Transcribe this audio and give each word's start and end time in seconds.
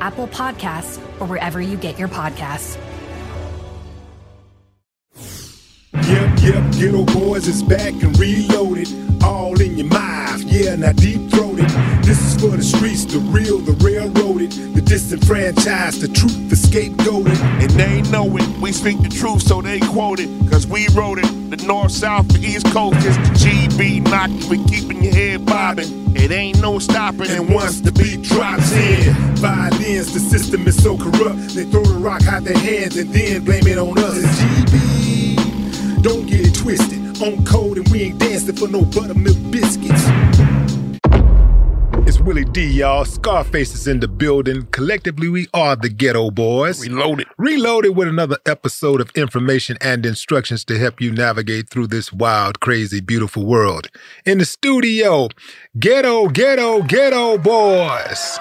Apple 0.00 0.28
Podcasts, 0.28 0.98
or 1.20 1.26
wherever 1.26 1.60
you 1.60 1.76
get 1.76 1.98
your 1.98 2.08
podcasts. 2.08 2.78
Yep, 5.92 6.38
yep, 6.42 6.64
Geto 6.74 7.06
Boys 7.14 7.46
is 7.46 7.62
back 7.62 7.92
and 8.02 8.18
reloaded. 8.18 8.88
All 9.22 9.60
in 9.60 9.76
your 9.76 9.86
mouth, 9.88 10.42
yeah, 10.44 10.76
now 10.76 10.92
deep 10.92 11.30
throated. 11.30 11.49
This 12.20 12.34
is 12.34 12.40
for 12.42 12.54
the 12.54 12.62
streets, 12.62 13.06
the 13.06 13.18
real, 13.18 13.58
the 13.60 13.72
railroaded, 13.82 14.52
the 14.74 14.82
disenfranchised, 14.82 16.02
the 16.02 16.08
truth, 16.08 16.50
the 16.50 16.54
scapegoated. 16.54 17.40
And 17.62 17.70
they 17.70 18.02
know 18.10 18.36
it, 18.36 18.46
we 18.58 18.72
speak 18.72 19.00
the 19.00 19.08
truth, 19.08 19.40
so 19.40 19.62
they 19.62 19.80
quote 19.80 20.20
it. 20.20 20.28
Cause 20.50 20.66
we 20.66 20.86
wrote 20.88 21.18
it. 21.18 21.24
The 21.50 21.56
north, 21.66 21.92
south, 21.92 22.28
the 22.28 22.38
east 22.40 22.66
coast 22.72 22.98
is 23.06 23.16
the 23.16 23.32
GB 23.40 24.02
knocking, 24.10 24.48
we 24.50 24.62
keeping 24.68 25.02
your 25.02 25.14
head 25.14 25.46
bobbing. 25.46 26.14
It 26.14 26.30
ain't 26.30 26.60
no 26.60 26.78
stopping. 26.78 27.30
And 27.30 27.48
once 27.48 27.80
the 27.80 27.90
beat 27.90 28.20
drops 28.22 28.70
in, 28.72 29.14
violence, 29.36 30.12
the 30.12 30.20
system 30.20 30.68
is 30.68 30.80
so 30.82 30.98
corrupt. 30.98 31.54
They 31.54 31.64
throw 31.64 31.84
the 31.84 31.98
rock 31.98 32.26
out 32.26 32.44
their 32.44 32.58
hands 32.58 32.98
and 32.98 33.08
then 33.14 33.46
blame 33.46 33.66
it 33.66 33.78
on 33.78 33.98
us. 33.98 34.18
It's 34.18 34.40
GB, 34.42 36.02
don't 36.02 36.26
get 36.26 36.40
it 36.40 36.54
twisted. 36.54 37.00
On 37.22 37.42
code 37.46 37.78
and 37.78 37.88
we 37.88 38.02
ain't 38.02 38.18
dancing 38.18 38.56
for 38.56 38.68
no 38.68 38.82
buttermilk 38.82 39.38
biscuits. 39.50 40.04
It's 42.20 42.26
Willie 42.26 42.44
D, 42.44 42.66
y'all. 42.66 43.06
Scarface 43.06 43.74
is 43.74 43.88
in 43.88 44.00
the 44.00 44.06
building. 44.06 44.66
Collectively, 44.72 45.30
we 45.30 45.48
are 45.54 45.74
the 45.74 45.88
Geto 45.88 46.30
Boys. 46.30 46.86
Reloaded. 46.86 47.26
Reloaded 47.38 47.96
with 47.96 48.08
another 48.08 48.36
episode 48.44 49.00
of 49.00 49.10
information 49.16 49.78
and 49.80 50.04
instructions 50.04 50.62
to 50.66 50.76
help 50.78 51.00
you 51.00 51.12
navigate 51.12 51.70
through 51.70 51.86
this 51.86 52.12
wild, 52.12 52.60
crazy, 52.60 53.00
beautiful 53.00 53.46
world. 53.46 53.88
In 54.26 54.36
the 54.36 54.44
studio, 54.44 55.28
Ghetto, 55.78 56.28
Ghetto, 56.28 56.82
Geto 56.82 57.42
Boys. 57.42 58.38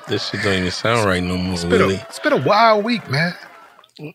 this 0.08 0.30
shit 0.30 0.42
don't 0.42 0.54
even 0.54 0.70
sound 0.70 1.04
right 1.04 1.22
no 1.22 1.36
more, 1.36 1.52
It's 1.52 1.64
been, 1.64 1.72
Willie. 1.72 1.96
a, 1.96 2.06
it's 2.08 2.18
been 2.18 2.32
a 2.32 2.42
wild 2.42 2.82
week, 2.82 3.10
man. 3.10 3.34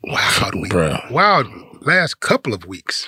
Wild 0.04 0.56
week. 0.56 0.72
Bruh. 0.72 1.12
Wild 1.12 1.46
last 1.82 2.20
couple 2.20 2.52
of 2.52 2.66
weeks. 2.66 3.08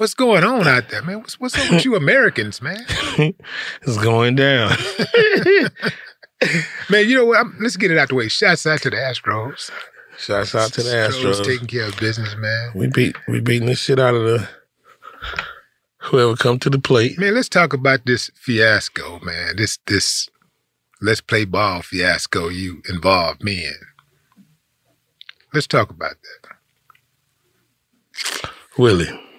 What's 0.00 0.14
going 0.14 0.44
on 0.44 0.66
out 0.66 0.88
there, 0.88 1.02
man? 1.02 1.18
What's, 1.18 1.38
what's 1.38 1.58
up 1.58 1.70
with 1.70 1.84
you 1.84 1.94
Americans, 2.04 2.62
man? 2.62 2.86
it's 2.88 3.98
going 3.98 4.34
down. 4.34 4.70
Man, 6.88 7.06
you 7.06 7.16
know 7.16 7.26
what? 7.26 7.38
I'm, 7.38 7.54
let's 7.60 7.76
get 7.76 7.90
it 7.90 7.98
out 7.98 8.08
the 8.08 8.14
way. 8.14 8.28
Shouts 8.28 8.64
out 8.64 8.80
to 8.80 8.88
the 8.88 8.96
Astros. 8.96 9.70
Shouts 10.16 10.54
out 10.54 10.72
to 10.72 10.82
the 10.82 10.88
Astros. 10.88 11.44
taking 11.44 11.66
care 11.66 11.84
of 11.84 11.98
business, 11.98 12.34
man. 12.34 12.72
We 12.74 12.86
beat 12.86 13.14
we 13.28 13.40
beating 13.40 13.68
the 13.68 13.74
shit 13.74 13.98
out 13.98 14.14
of 14.14 14.22
the 14.22 14.48
whoever 15.98 16.34
come 16.34 16.58
to 16.60 16.70
the 16.70 16.78
plate. 16.78 17.18
Man, 17.18 17.34
let's 17.34 17.50
talk 17.50 17.74
about 17.74 18.06
this 18.06 18.30
fiasco, 18.36 19.20
man. 19.20 19.56
This 19.56 19.78
this 19.86 20.30
let's 21.02 21.20
play 21.20 21.44
ball 21.44 21.82
fiasco 21.82 22.48
you 22.48 22.80
involved 22.88 23.44
me 23.44 23.66
in. 23.66 23.76
Let's 25.52 25.66
talk 25.66 25.90
about 25.90 26.14
that. 26.22 26.56
Willie. 28.78 29.29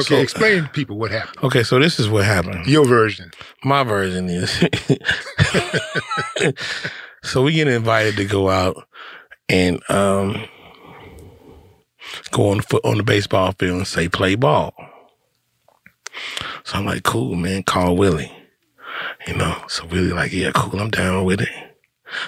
Okay, 0.00 0.14
So- 0.16 0.20
explain 0.20 0.62
to 0.64 0.68
people 0.68 0.98
what 0.98 1.10
happened. 1.10 1.42
Okay, 1.44 1.62
so 1.64 1.78
this 1.78 1.98
is 1.98 2.08
what 2.08 2.24
happened. 2.24 2.66
Your 2.66 2.84
version. 2.84 3.32
My 3.64 3.82
version 3.82 4.28
is 4.28 4.50
so 7.22 7.42
we 7.42 7.52
get 7.52 7.68
invited 7.68 8.16
to 8.16 8.24
go 8.24 8.48
out 8.48 8.86
and 9.48 9.82
um 9.90 10.44
go 12.30 12.50
on 12.50 12.58
the 12.58 12.62
foot 12.62 12.84
on 12.84 12.96
the 12.96 13.02
baseball 13.02 13.52
field 13.58 13.78
and 13.78 13.86
say 13.86 14.08
play 14.08 14.34
ball. 14.34 14.74
So 16.64 16.78
I'm 16.78 16.86
like, 16.86 17.02
cool, 17.02 17.34
man, 17.34 17.62
call 17.62 17.96
Willie. 17.96 18.32
You 19.26 19.34
know, 19.34 19.56
so 19.68 19.84
Willie 19.86 20.12
like, 20.12 20.32
yeah, 20.32 20.50
cool, 20.54 20.80
I'm 20.80 20.90
down 20.90 21.24
with 21.24 21.40
it. 21.40 21.48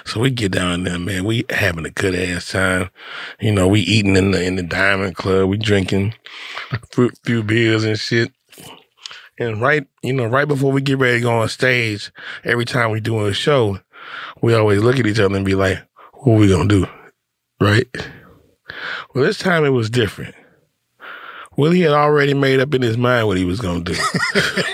So 0.05 0.19
we 0.19 0.31
get 0.31 0.51
down 0.51 0.83
there, 0.83 0.99
man. 0.99 1.25
We 1.25 1.45
having 1.49 1.85
a 1.85 1.89
good 1.89 2.15
ass 2.15 2.51
time. 2.51 2.89
You 3.39 3.51
know, 3.51 3.67
we 3.67 3.81
eating 3.81 4.15
in 4.15 4.31
the 4.31 4.43
in 4.43 4.55
the 4.55 4.63
Diamond 4.63 5.15
Club. 5.15 5.49
We 5.49 5.57
drinking 5.57 6.13
a 6.71 6.79
few, 6.91 7.11
few 7.23 7.43
beers 7.43 7.83
and 7.83 7.99
shit. 7.99 8.31
And 9.39 9.61
right, 9.61 9.87
you 10.03 10.13
know, 10.13 10.25
right 10.25 10.47
before 10.47 10.71
we 10.71 10.81
get 10.81 10.99
ready 10.99 11.17
to 11.17 11.23
go 11.23 11.39
on 11.39 11.49
stage, 11.49 12.11
every 12.43 12.65
time 12.65 12.91
we 12.91 12.99
do 12.99 13.25
a 13.25 13.33
show, 13.33 13.79
we 14.41 14.53
always 14.53 14.81
look 14.81 14.99
at 14.99 15.07
each 15.07 15.19
other 15.19 15.35
and 15.35 15.45
be 15.45 15.55
like, 15.55 15.79
"What 16.13 16.39
we 16.39 16.47
gonna 16.47 16.67
do?" 16.67 16.85
Right? 17.59 17.87
Well, 19.13 19.23
this 19.23 19.39
time 19.39 19.65
it 19.65 19.69
was 19.69 19.89
different. 19.89 20.35
Willie 21.57 21.81
had 21.81 21.91
already 21.91 22.33
made 22.33 22.59
up 22.59 22.73
in 22.73 22.81
his 22.81 22.97
mind 22.97 23.27
what 23.27 23.37
he 23.37 23.45
was 23.45 23.59
gonna 23.59 23.83
do. 23.83 23.95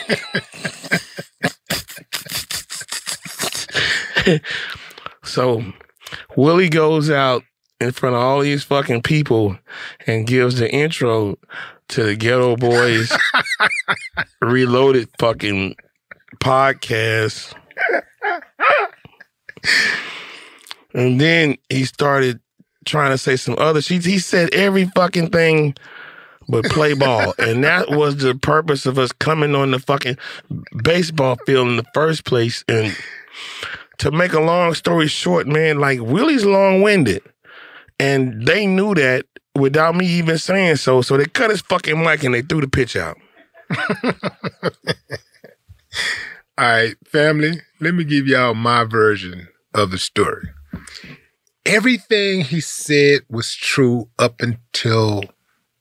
so 5.27 5.63
Willie 6.35 6.69
goes 6.69 7.09
out 7.09 7.43
in 7.79 7.91
front 7.91 8.15
of 8.15 8.21
all 8.21 8.39
these 8.39 8.63
fucking 8.63 9.01
people 9.01 9.57
and 10.07 10.25
gives 10.25 10.59
the 10.59 10.71
intro 10.71 11.37
to 11.89 12.03
the 12.03 12.17
Geto 12.17 12.57
Boys 12.57 13.11
Reloaded 14.41 15.09
fucking 15.19 15.75
podcast. 16.39 17.53
And 20.93 21.21
then 21.21 21.57
he 21.69 21.85
started 21.85 22.39
trying 22.85 23.11
to 23.11 23.17
say 23.17 23.35
some 23.35 23.55
other 23.57 23.81
shit. 23.81 24.05
He 24.05 24.19
said 24.19 24.53
every 24.53 24.85
fucking 24.85 25.29
thing 25.29 25.75
but 26.49 26.65
play 26.65 26.93
ball. 26.93 27.33
and 27.37 27.63
that 27.63 27.89
was 27.91 28.17
the 28.17 28.33
purpose 28.35 28.85
of 28.85 28.97
us 28.97 29.11
coming 29.11 29.53
on 29.53 29.71
the 29.71 29.79
fucking 29.79 30.17
baseball 30.83 31.37
field 31.45 31.67
in 31.67 31.77
the 31.77 31.85
first 31.93 32.25
place. 32.25 32.63
And 32.67 32.95
to 33.99 34.11
make 34.11 34.33
a 34.33 34.39
long 34.39 34.73
story 34.73 35.07
short, 35.07 35.47
man, 35.47 35.79
like 35.79 35.99
Willie's 36.01 36.45
long 36.45 36.81
winded. 36.81 37.21
And 37.99 38.45
they 38.45 38.67
knew 38.67 38.93
that 38.95 39.25
without 39.55 39.95
me 39.95 40.05
even 40.05 40.37
saying 40.37 40.75
so. 40.77 41.01
So 41.01 41.17
they 41.17 41.25
cut 41.25 41.49
his 41.49 41.61
fucking 41.61 42.01
mic 42.01 42.23
and 42.23 42.33
they 42.33 42.41
threw 42.41 42.61
the 42.61 42.67
pitch 42.67 42.95
out. 42.95 43.17
All 46.59 46.65
right, 46.65 46.95
family, 47.05 47.61
let 47.79 47.93
me 47.93 48.03
give 48.03 48.27
y'all 48.27 48.53
my 48.53 48.83
version 48.83 49.47
of 49.73 49.91
the 49.91 49.97
story. 49.97 50.49
Everything 51.65 52.41
he 52.41 52.61
said 52.61 53.21
was 53.29 53.53
true 53.53 54.09
up 54.17 54.41
until 54.41 55.23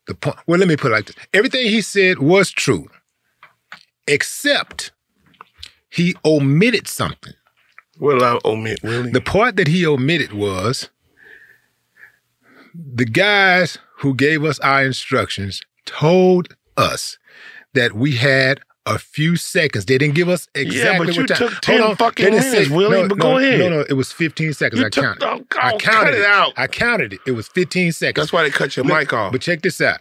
the 0.06 0.14
point. 0.14 0.36
Well, 0.46 0.58
let 0.58 0.68
me 0.68 0.76
put 0.76 0.90
it 0.90 0.94
like 0.94 1.06
this 1.06 1.16
everything 1.32 1.66
he 1.66 1.80
said 1.80 2.18
was 2.18 2.50
true, 2.50 2.88
except 4.06 4.92
he 5.88 6.14
omitted 6.24 6.88
something. 6.88 7.34
What 7.98 8.14
did 8.14 8.22
I 8.22 8.38
omit, 8.44 8.82
Willie? 8.82 9.10
The 9.10 9.20
part 9.20 9.56
that 9.56 9.68
he 9.68 9.86
omitted 9.86 10.32
was 10.32 10.90
the 12.74 13.04
guys 13.06 13.78
who 13.98 14.14
gave 14.14 14.44
us 14.44 14.58
our 14.60 14.84
instructions 14.84 15.62
told 15.86 16.54
us 16.76 17.18
that 17.74 17.94
we 17.94 18.16
had 18.16 18.60
a 18.84 18.98
few 18.98 19.36
seconds. 19.36 19.86
They 19.86 19.98
didn't 19.98 20.14
give 20.14 20.28
us 20.28 20.48
exactly 20.54 21.06
but 21.06 21.16
you 21.16 21.22
what 21.22 21.28
time. 21.28 21.38
took 21.38 21.50
Hold 21.52 21.62
10 21.62 21.82
on. 21.82 21.96
fucking 21.96 22.30
minutes, 22.30 22.70
Willie, 22.70 23.08
but 23.08 23.16
no, 23.16 23.22
go 23.22 23.38
ahead. 23.38 23.58
No, 23.58 23.68
no, 23.68 23.80
it 23.88 23.94
was 23.94 24.12
15 24.12 24.52
seconds. 24.52 24.80
You 24.80 24.86
I 24.86 24.90
counted. 24.90 25.24
oh, 25.24 25.42
I 25.60 25.76
counted 25.78 26.14
it 26.14 26.24
out. 26.24 26.52
I 26.56 26.66
counted 26.66 27.14
it. 27.14 27.20
It 27.26 27.32
was 27.32 27.48
15 27.48 27.92
seconds. 27.92 28.26
That's 28.26 28.32
why 28.32 28.42
they 28.44 28.50
cut 28.50 28.76
your 28.76 28.84
Look, 28.84 28.96
mic 28.98 29.12
off. 29.12 29.32
But 29.32 29.40
check 29.40 29.62
this 29.62 29.80
out. 29.80 30.00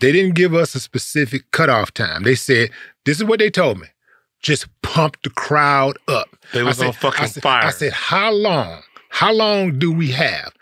They 0.00 0.10
didn't 0.10 0.34
give 0.34 0.52
us 0.54 0.74
a 0.74 0.80
specific 0.80 1.48
cutoff 1.52 1.92
time. 1.94 2.24
They 2.24 2.34
said, 2.34 2.70
this 3.04 3.18
is 3.18 3.24
what 3.24 3.38
they 3.38 3.50
told 3.50 3.78
me. 3.80 3.86
Just 4.42 4.66
pump 4.82 5.16
the 5.22 5.30
crowd 5.30 5.96
up. 6.08 6.28
They 6.52 6.62
was 6.62 6.80
I 6.82 6.88
on 6.88 6.92
fucking 6.92 7.24
I 7.24 7.26
said, 7.28 7.42
fire. 7.42 7.64
I 7.64 7.70
said, 7.70 7.92
how 7.92 8.32
long? 8.32 8.82
How 9.10 9.32
long 9.32 9.78
do 9.78 9.92
we 9.92 10.10
have? 10.12 10.52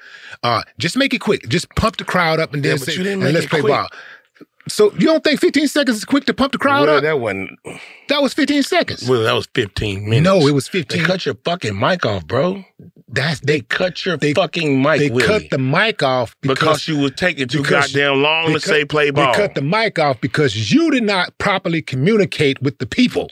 Uh, 0.42 0.62
just 0.78 0.96
make 0.96 1.14
it 1.14 1.20
quick. 1.20 1.48
Just 1.48 1.68
pump 1.76 1.96
the 1.96 2.04
crowd 2.04 2.40
up 2.40 2.52
and 2.52 2.62
then 2.62 2.72
Yeah, 2.78 2.84
say, 2.84 3.12
and 3.12 3.22
let's 3.22 3.46
play 3.46 3.60
quick. 3.60 3.72
ball. 3.72 3.88
So 4.68 4.92
you 4.92 5.06
don't 5.06 5.24
think 5.24 5.40
15 5.40 5.66
seconds 5.68 5.96
is 5.96 6.04
quick 6.04 6.26
to 6.26 6.34
pump 6.34 6.52
the 6.52 6.58
crowd 6.58 6.86
Well, 6.86 6.98
up? 6.98 7.02
that 7.02 7.18
wasn't. 7.18 7.58
That 8.08 8.22
was 8.22 8.34
15 8.34 8.62
seconds. 8.62 9.08
Well, 9.08 9.22
that 9.22 9.32
was 9.32 9.48
15 9.54 10.04
minutes. 10.08 10.24
No, 10.24 10.46
it 10.46 10.52
was 10.52 10.68
15. 10.68 11.00
They 11.00 11.04
cut 11.06 11.24
your 11.26 11.34
fucking 11.44 11.76
mic 11.76 12.04
off, 12.06 12.26
bro. 12.26 12.64
That's 13.08 13.40
They 13.40 13.54
they 13.54 13.60
cut 13.62 14.04
your 14.06 14.16
they- 14.16 14.32
fucking 14.34 14.80
mic, 14.80 15.00
they 15.00 15.10
Willie. 15.10 15.26
cut 15.26 15.50
the 15.50 15.58
mic 15.58 16.02
off 16.04 16.36
because, 16.42 16.58
because 16.58 16.88
you 16.88 17.00
were 17.00 17.10
taking 17.10 17.48
too 17.48 17.64
goddamn 17.64 18.22
long 18.22 18.52
to 18.52 18.60
say 18.60 18.84
play 18.84 19.10
ball. 19.10 19.32
They 19.32 19.38
cut 19.38 19.54
the 19.56 19.62
mic 19.62 19.98
off 19.98 20.20
because 20.20 20.72
you 20.72 20.90
did 20.92 21.02
not 21.02 21.36
properly 21.38 21.82
communicate 21.82 22.62
with 22.62 22.78
the 22.78 22.86
people 22.86 23.30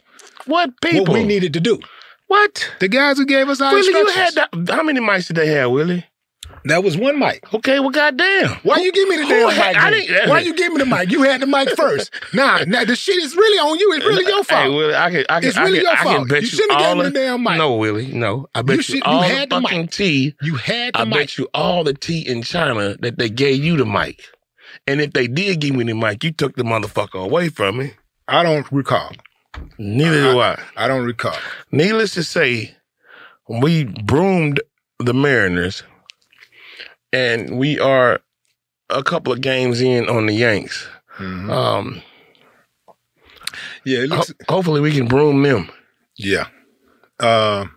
what 0.49 0.71
people? 0.81 1.05
what 1.05 1.13
we 1.21 1.25
needed 1.25 1.53
to 1.55 1.61
do. 1.61 1.79
What? 2.27 2.71
The 2.81 2.89
guys 2.89 3.17
who 3.19 3.25
gave 3.27 3.49
us 3.49 3.61
our 3.61 3.73
Willie, 3.73 3.87
you 3.89 4.07
had 4.09 4.35
that. 4.35 4.51
How 4.69 4.83
many 4.83 5.01
mics 5.01 5.29
did 5.29 5.37
they 5.37 5.47
have, 5.49 5.71
Willie? 5.71 6.05
that 6.65 6.83
was 6.85 6.97
one 6.97 7.19
mic. 7.19 7.43
Okay, 7.55 7.79
well, 7.81 7.91
goddamn. 7.91 8.51
Why 8.65 8.79
you 8.79 8.93
give 8.93 9.09
me 9.09 9.17
the 9.17 9.23
Who 9.23 9.29
damn 9.29 9.51
had- 9.51 9.75
mic? 9.77 9.83
I 9.85 9.91
didn't, 9.91 10.29
Why 10.29 10.41
you 10.41 10.55
give 10.55 10.73
me 10.73 10.79
the 10.79 10.87
mic? 10.87 11.11
You 11.11 11.23
had 11.23 11.41
the 11.41 11.47
mic 11.47 11.71
first. 11.71 12.11
Nah, 12.35 12.65
nah, 12.67 12.85
the 12.85 12.97
shit 12.97 13.17
is 13.17 13.35
really 13.37 13.59
on 13.59 13.79
you. 13.79 13.93
It's 13.95 14.05
really 14.05 14.25
your 14.27 14.45
fault. 14.45 14.63
Hey, 14.65 14.69
Willie, 14.69 14.95
I 14.95 15.11
can, 15.11 15.25
I 15.31 15.41
can, 15.41 15.49
It's 15.49 15.57
I 15.57 15.63
really 15.65 15.79
can, 15.79 15.85
your 15.85 15.93
I 15.93 15.97
can 15.97 16.05
fault. 16.17 16.29
bet 16.29 16.37
You 16.43 16.43
you, 16.43 16.49
shouldn't 16.49 16.73
have 16.81 16.97
gave 16.97 16.97
me 16.99 17.03
the 17.05 17.11
damn 17.19 17.43
mic. 17.43 17.57
No, 17.57 17.75
Willie, 17.77 18.13
no. 18.13 18.47
I 18.55 18.63
bet 18.63 18.73
You 18.73 18.77
you, 18.77 18.83
should- 18.83 18.95
you 18.97 19.03
all 19.05 19.23
had 19.23 19.49
the 19.51 19.57
the 19.57 19.61
mic. 19.61 19.71
fucking 19.71 19.89
tea. 19.89 20.35
you 20.43 20.57
had 20.57 20.95
the 20.95 21.01
I 21.01 21.05
mic. 21.05 21.15
bet 21.15 21.39
you 21.39 21.49
all 21.55 21.85
the 21.85 21.95
tea 21.95 22.27
in 22.29 22.43
China 22.43 22.97
that 23.01 23.17
they 23.19 23.31
gave 23.31 23.65
you 23.65 23.77
the 23.79 23.87
mic. 23.87 24.23
And 24.87 25.01
if 25.01 25.13
they 25.13 25.29
did 25.29 25.61
give 25.61 25.75
me 25.75 25.85
the 25.85 25.95
mic, 25.95 26.23
you 26.25 26.33
took 26.33 26.57
the 26.57 26.65
motherfucker 26.65 27.23
away 27.25 27.49
from 27.49 27.79
me. 27.79 27.93
I 28.27 28.43
don't 28.43 28.71
recall. 28.73 29.13
Neither 29.79 30.33
do 30.33 30.41
I. 30.41 30.61
I 30.77 30.89
don't 30.89 31.05
recall. 31.07 31.37
Needless 31.73 32.15
to 32.15 32.23
say, 32.23 32.75
we 33.49 33.85
broomed 33.85 34.61
the 34.99 35.15
Mariners, 35.15 35.83
and 37.13 37.59
we 37.59 37.79
are 37.81 38.21
a 38.91 39.03
couple 39.03 39.33
of 39.33 39.41
games 39.41 39.81
in 39.81 40.09
on 40.09 40.27
the 40.27 40.35
Yanks. 40.35 40.87
Mm-hmm. 41.19 41.51
Um, 41.51 42.03
Yeah, 43.85 44.01
it 44.01 44.11
ho- 44.13 44.23
hopefully, 44.49 44.81
we 44.81 44.93
can 44.93 45.07
broom 45.09 45.43
them. 45.43 45.71
Yeah. 46.17 46.49
Um. 47.21 47.77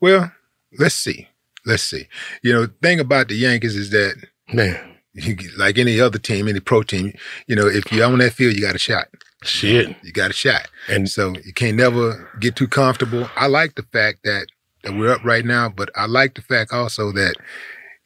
well, 0.00 0.32
let's 0.78 0.94
see. 0.94 1.28
Let's 1.66 1.82
see. 1.82 2.06
You 2.42 2.52
know, 2.52 2.62
the 2.66 2.74
thing 2.82 3.00
about 3.00 3.28
the 3.28 3.34
Yankees 3.34 3.76
is 3.76 3.90
that, 3.90 4.14
Man, 4.52 4.96
you, 5.12 5.36
like 5.56 5.78
any 5.78 6.00
other 6.00 6.18
team, 6.18 6.48
any 6.48 6.60
pro 6.60 6.82
team, 6.82 7.12
you 7.46 7.56
know, 7.56 7.66
if 7.66 7.90
you're 7.92 8.06
on 8.06 8.18
that 8.18 8.32
field, 8.32 8.54
you 8.54 8.62
got 8.62 8.74
a 8.74 8.78
shot. 8.78 9.08
Shit. 9.42 9.94
You 10.02 10.12
got 10.12 10.30
a 10.30 10.34
shot. 10.34 10.68
And 10.88 11.08
So 11.08 11.34
you 11.44 11.52
can't 11.52 11.76
never 11.76 12.28
get 12.40 12.56
too 12.56 12.68
comfortable. 12.68 13.28
I 13.36 13.46
like 13.46 13.74
the 13.76 13.82
fact 13.84 14.18
that, 14.24 14.46
that 14.84 14.94
we're 14.94 15.12
up 15.12 15.24
right 15.24 15.44
now, 15.44 15.68
but 15.68 15.90
I 15.96 16.06
like 16.06 16.34
the 16.34 16.42
fact 16.42 16.72
also 16.72 17.12
that, 17.12 17.34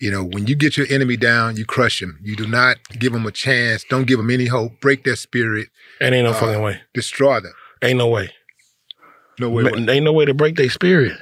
you 0.00 0.10
know, 0.10 0.24
when 0.24 0.46
you 0.46 0.54
get 0.54 0.76
your 0.76 0.86
enemy 0.90 1.16
down, 1.16 1.56
you 1.56 1.64
crush 1.64 2.00
them. 2.00 2.18
You 2.22 2.34
do 2.36 2.46
not 2.46 2.76
give 2.98 3.12
them 3.12 3.26
a 3.26 3.30
chance. 3.30 3.84
Don't 3.88 4.06
give 4.06 4.18
them 4.18 4.30
any 4.30 4.46
hope. 4.46 4.80
Break 4.80 5.04
their 5.04 5.16
spirit. 5.16 5.68
And 6.00 6.14
ain't 6.14 6.24
no 6.24 6.30
Uh, 6.32 6.40
fucking 6.40 6.62
way. 6.62 6.80
Destroy 6.92 7.40
them. 7.40 7.52
Ain't 7.82 7.98
no 7.98 8.08
way. 8.08 8.30
No 9.38 9.48
way. 9.48 9.62
Man, 9.62 9.88
ain't 9.88 10.04
no 10.04 10.12
way 10.12 10.24
to 10.24 10.34
break 10.34 10.56
their 10.56 10.68
spirit, 10.70 11.12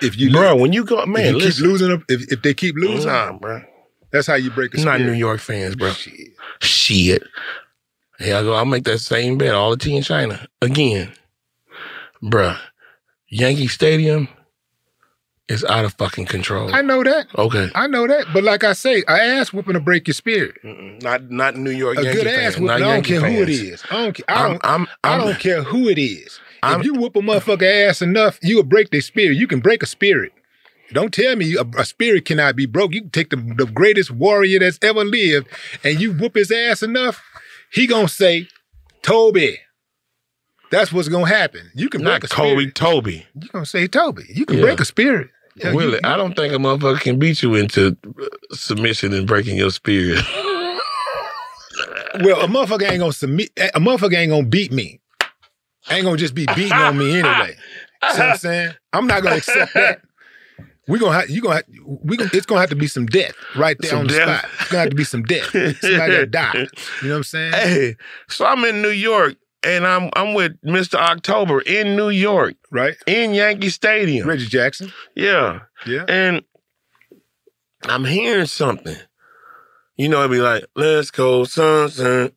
If 0.00 0.18
you 0.18 0.30
bro. 0.32 0.56
When 0.56 0.72
you 0.72 0.84
go, 0.84 1.00
if 1.02 1.08
man, 1.08 1.34
you 1.34 1.40
keep 1.40 1.58
losing 1.58 1.88
them, 1.90 2.04
if, 2.08 2.32
if 2.32 2.42
they 2.42 2.54
keep 2.54 2.74
losing, 2.76 3.06
Nah, 3.10 3.32
bro. 3.32 3.62
that's 4.10 4.26
how 4.26 4.34
you 4.34 4.50
break 4.50 4.74
a 4.74 4.80
Not. 4.80 5.00
New 5.00 5.12
York 5.12 5.40
fans, 5.40 5.76
bro. 5.76 5.90
Shit. 5.92 6.30
Shit. 6.60 7.22
Here 8.18 8.36
I 8.36 8.42
go. 8.42 8.54
I'll 8.54 8.64
make 8.64 8.84
that 8.84 8.98
same 8.98 9.38
bet. 9.38 9.54
All 9.54 9.70
the 9.70 9.76
tea 9.76 9.96
in 9.96 10.02
China. 10.02 10.46
Again. 10.60 11.12
Bruh. 12.22 12.58
Yankee 13.28 13.66
Stadium 13.68 14.28
is 15.48 15.64
out 15.64 15.84
of 15.84 15.94
fucking 15.94 16.26
control. 16.26 16.72
I 16.74 16.82
know 16.82 17.02
that. 17.02 17.26
Okay. 17.36 17.68
I 17.74 17.86
know 17.86 18.06
that. 18.06 18.26
But 18.32 18.44
like 18.44 18.62
I 18.64 18.74
say, 18.74 19.02
a 19.08 19.12
ass 19.12 19.52
whooping 19.52 19.74
to 19.74 19.80
break 19.80 20.06
your 20.06 20.14
spirit. 20.14 20.54
Mm-mm. 20.64 21.02
Not 21.02 21.30
not 21.30 21.56
New 21.56 21.70
York 21.70 21.98
A 21.98 22.04
Yankee 22.04 22.18
good 22.18 22.26
fans. 22.26 22.38
ass 22.46 22.52
whooping. 22.60 22.66
not 22.66 22.76
I 22.76 22.78
don't 22.80 22.88
Yankee 23.08 23.08
care 23.18 23.30
who 23.30 23.42
it 23.42 23.58
fans. 23.58 23.84
I 23.90 23.94
don't 23.96 24.14
care. 24.14 24.24
I 24.28 24.34
I'm, 24.44 24.50
don't. 24.50 24.60
I'm, 24.64 24.86
I 25.04 25.14
I'm, 25.14 25.20
don't 25.20 25.38
care 25.40 25.62
who 25.62 25.88
it 25.88 25.98
is. 25.98 26.38
I'm- 26.62 26.80
if 26.80 26.86
you 26.86 26.94
whoop 26.94 27.16
a 27.16 27.20
motherfucker 27.20 27.88
ass 27.88 28.02
enough, 28.02 28.38
you 28.42 28.56
will 28.56 28.62
break 28.62 28.90
their 28.90 29.00
spirit. 29.00 29.36
You 29.36 29.46
can 29.48 29.60
break 29.60 29.82
a 29.82 29.86
spirit. 29.86 30.32
Don't 30.92 31.12
tell 31.12 31.34
me 31.36 31.56
a, 31.56 31.64
a 31.80 31.84
spirit 31.86 32.26
cannot 32.26 32.54
be 32.54 32.66
broke. 32.66 32.92
You 32.92 33.00
can 33.00 33.10
take 33.10 33.30
the, 33.30 33.36
the 33.36 33.64
greatest 33.66 34.10
warrior 34.10 34.58
that's 34.58 34.78
ever 34.82 35.04
lived 35.04 35.48
and 35.82 35.98
you 36.00 36.12
whoop 36.12 36.34
his 36.36 36.52
ass 36.52 36.82
enough, 36.82 37.22
he 37.72 37.86
gonna 37.86 38.08
say, 38.08 38.48
Toby. 39.02 39.58
That's 40.70 40.92
what's 40.92 41.08
gonna 41.08 41.26
happen. 41.26 41.70
You 41.74 41.88
can 41.90 42.02
not 42.02 42.20
break 42.20 42.24
a 42.24 42.34
Toby, 42.34 42.48
spirit. 42.48 42.74
Toby. 42.74 43.12
Toby. 43.18 43.26
You 43.40 43.48
gonna 43.48 43.66
say 43.66 43.86
Toby. 43.86 44.24
You 44.28 44.46
can 44.46 44.56
Yeah. 44.56 44.62
break 44.62 44.80
a 44.80 44.84
spirit. 44.84 45.30
Yeah, 45.56 45.74
Willie, 45.74 46.02
I 46.02 46.16
don't 46.16 46.34
think 46.34 46.54
a 46.54 46.56
motherfucker 46.56 47.00
can 47.00 47.18
beat 47.18 47.42
you 47.42 47.54
into 47.56 47.94
uh, 48.18 48.24
submission 48.52 49.12
and 49.12 49.26
breaking 49.26 49.56
your 49.56 49.70
spirit. 49.70 50.24
Well, 52.20 52.42
a 52.42 52.46
motherfucker 52.46 52.88
ain't 52.90 53.00
gonna 53.00 53.12
submit. 53.12 53.50
A 53.56 53.80
motherfucker 53.80 54.14
ain't 54.16 54.30
gonna 54.30 54.46
beat 54.46 54.70
me. 54.70 55.00
Ain't 55.90 56.04
gonna 56.04 56.18
just 56.18 56.34
be 56.34 56.44
beating 56.54 56.72
on 56.72 56.98
me 56.98 57.18
anyway. 57.18 57.54
See 58.12 58.18
what 58.18 58.20
I'm 58.20 58.36
saying? 58.36 58.74
I'm 58.92 59.06
not 59.06 59.22
gonna 59.22 59.36
accept 59.36 59.72
that. 59.72 60.02
We 60.88 60.98
gonna 60.98 61.12
have 61.18 61.30
you 61.30 61.40
gonna 61.40 61.56
have, 61.56 61.64
we 61.84 62.16
gonna, 62.16 62.30
it's 62.32 62.46
gonna 62.46 62.60
have 62.60 62.70
to 62.70 62.76
be 62.76 62.88
some 62.88 63.06
death 63.06 63.34
right 63.54 63.76
there 63.80 63.90
Some 63.90 64.00
on 64.00 64.06
the 64.08 64.14
death? 64.14 64.40
spot. 64.40 64.50
It's 64.60 64.70
gonna 64.70 64.80
have 64.82 64.90
to 64.90 64.96
be 64.96 65.04
some 65.04 65.22
death. 65.22 65.46
Somebody 65.52 65.78
gotta 66.12 66.26
die. 66.26 66.52
You 66.54 66.60
know 67.08 67.10
what 67.10 67.16
I'm 67.18 67.22
saying? 67.24 67.52
hey, 67.52 67.96
so 68.28 68.44
I'm 68.46 68.64
in 68.64 68.82
New 68.82 68.88
York 68.90 69.36
and 69.62 69.86
I'm 69.86 70.10
I'm 70.14 70.34
with 70.34 70.60
Mr. 70.62 70.94
October 70.96 71.60
in 71.60 71.94
New 71.96 72.08
York, 72.10 72.54
Right? 72.72 72.96
in 73.06 73.32
Yankee 73.32 73.68
Stadium. 73.68 74.26
Reggie 74.28 74.46
Jackson. 74.46 74.92
Yeah. 75.14 75.60
Yeah. 75.86 76.04
And 76.08 76.42
I'm 77.84 78.04
hearing 78.04 78.46
something. 78.46 78.96
You 79.96 80.08
know, 80.08 80.20
it'd 80.20 80.30
be 80.32 80.38
like, 80.40 80.64
let's 80.74 81.10
go, 81.12 81.44
son, 81.44 81.90
son. 81.90 82.32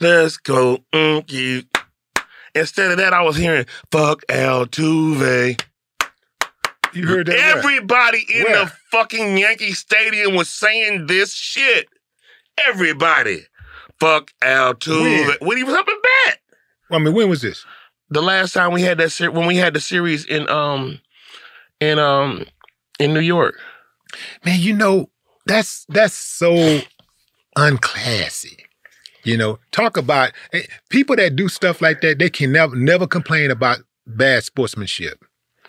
Let's 0.00 0.36
go, 0.36 0.78
mm, 0.92 1.30
you. 1.30 1.62
Instead 2.54 2.90
of 2.90 2.96
that, 2.98 3.12
I 3.12 3.22
was 3.22 3.36
hearing, 3.36 3.66
fuck 3.92 4.22
Altuve. 4.28 5.60
You 6.94 7.06
heard 7.06 7.26
that? 7.26 7.36
where? 7.36 7.56
Everybody 7.58 8.26
in 8.32 8.44
Where? 8.44 8.64
the 8.64 8.72
fucking 8.90 9.38
Yankee 9.38 9.72
Stadium 9.72 10.34
was 10.34 10.50
saying 10.50 11.06
this 11.06 11.32
shit. 11.32 11.86
Everybody. 12.66 13.46
Fuck 13.98 14.30
Altuve. 14.42 15.26
When? 15.40 15.48
When 15.48 15.56
he 15.56 15.64
was 15.64 15.74
up 15.74 15.88
in 15.88 15.96
bat. 16.02 16.38
I 16.90 16.98
mean, 16.98 17.14
when 17.14 17.28
was 17.30 17.40
this? 17.40 17.64
The 18.10 18.20
last 18.20 18.52
time 18.52 18.72
we 18.72 18.82
had 18.82 18.98
that 18.98 19.10
ser- 19.10 19.30
when 19.30 19.46
we 19.46 19.56
had 19.56 19.72
the 19.72 19.80
series 19.80 20.26
in 20.26 20.48
um 20.50 21.00
in 21.80 21.98
um 21.98 22.44
in 23.00 23.14
New 23.14 23.20
York. 23.20 23.58
Man, 24.44 24.60
you 24.60 24.74
know, 24.74 25.08
that's 25.46 25.86
that's 25.88 26.14
so 26.14 26.80
unclassy. 27.56 28.58
You 29.24 29.36
know, 29.36 29.58
talk 29.70 29.96
about 29.96 30.32
eh, 30.52 30.64
people 30.90 31.16
that 31.16 31.36
do 31.36 31.48
stuff 31.48 31.80
like 31.80 32.00
that, 32.02 32.18
they 32.18 32.28
can 32.28 32.52
never 32.52 32.74
never 32.76 33.06
complain 33.06 33.50
about 33.50 33.78
bad 34.06 34.44
sportsmanship. 34.44 35.24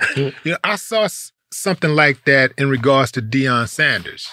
you 0.16 0.34
know, 0.46 0.58
I 0.64 0.76
saw 0.76 1.08
something 1.52 1.92
like 1.92 2.26
that 2.26 2.52
in 2.58 2.70
regards 2.70 3.12
to 3.14 3.22
Deion 3.22 3.68
Sanders. 3.68 4.30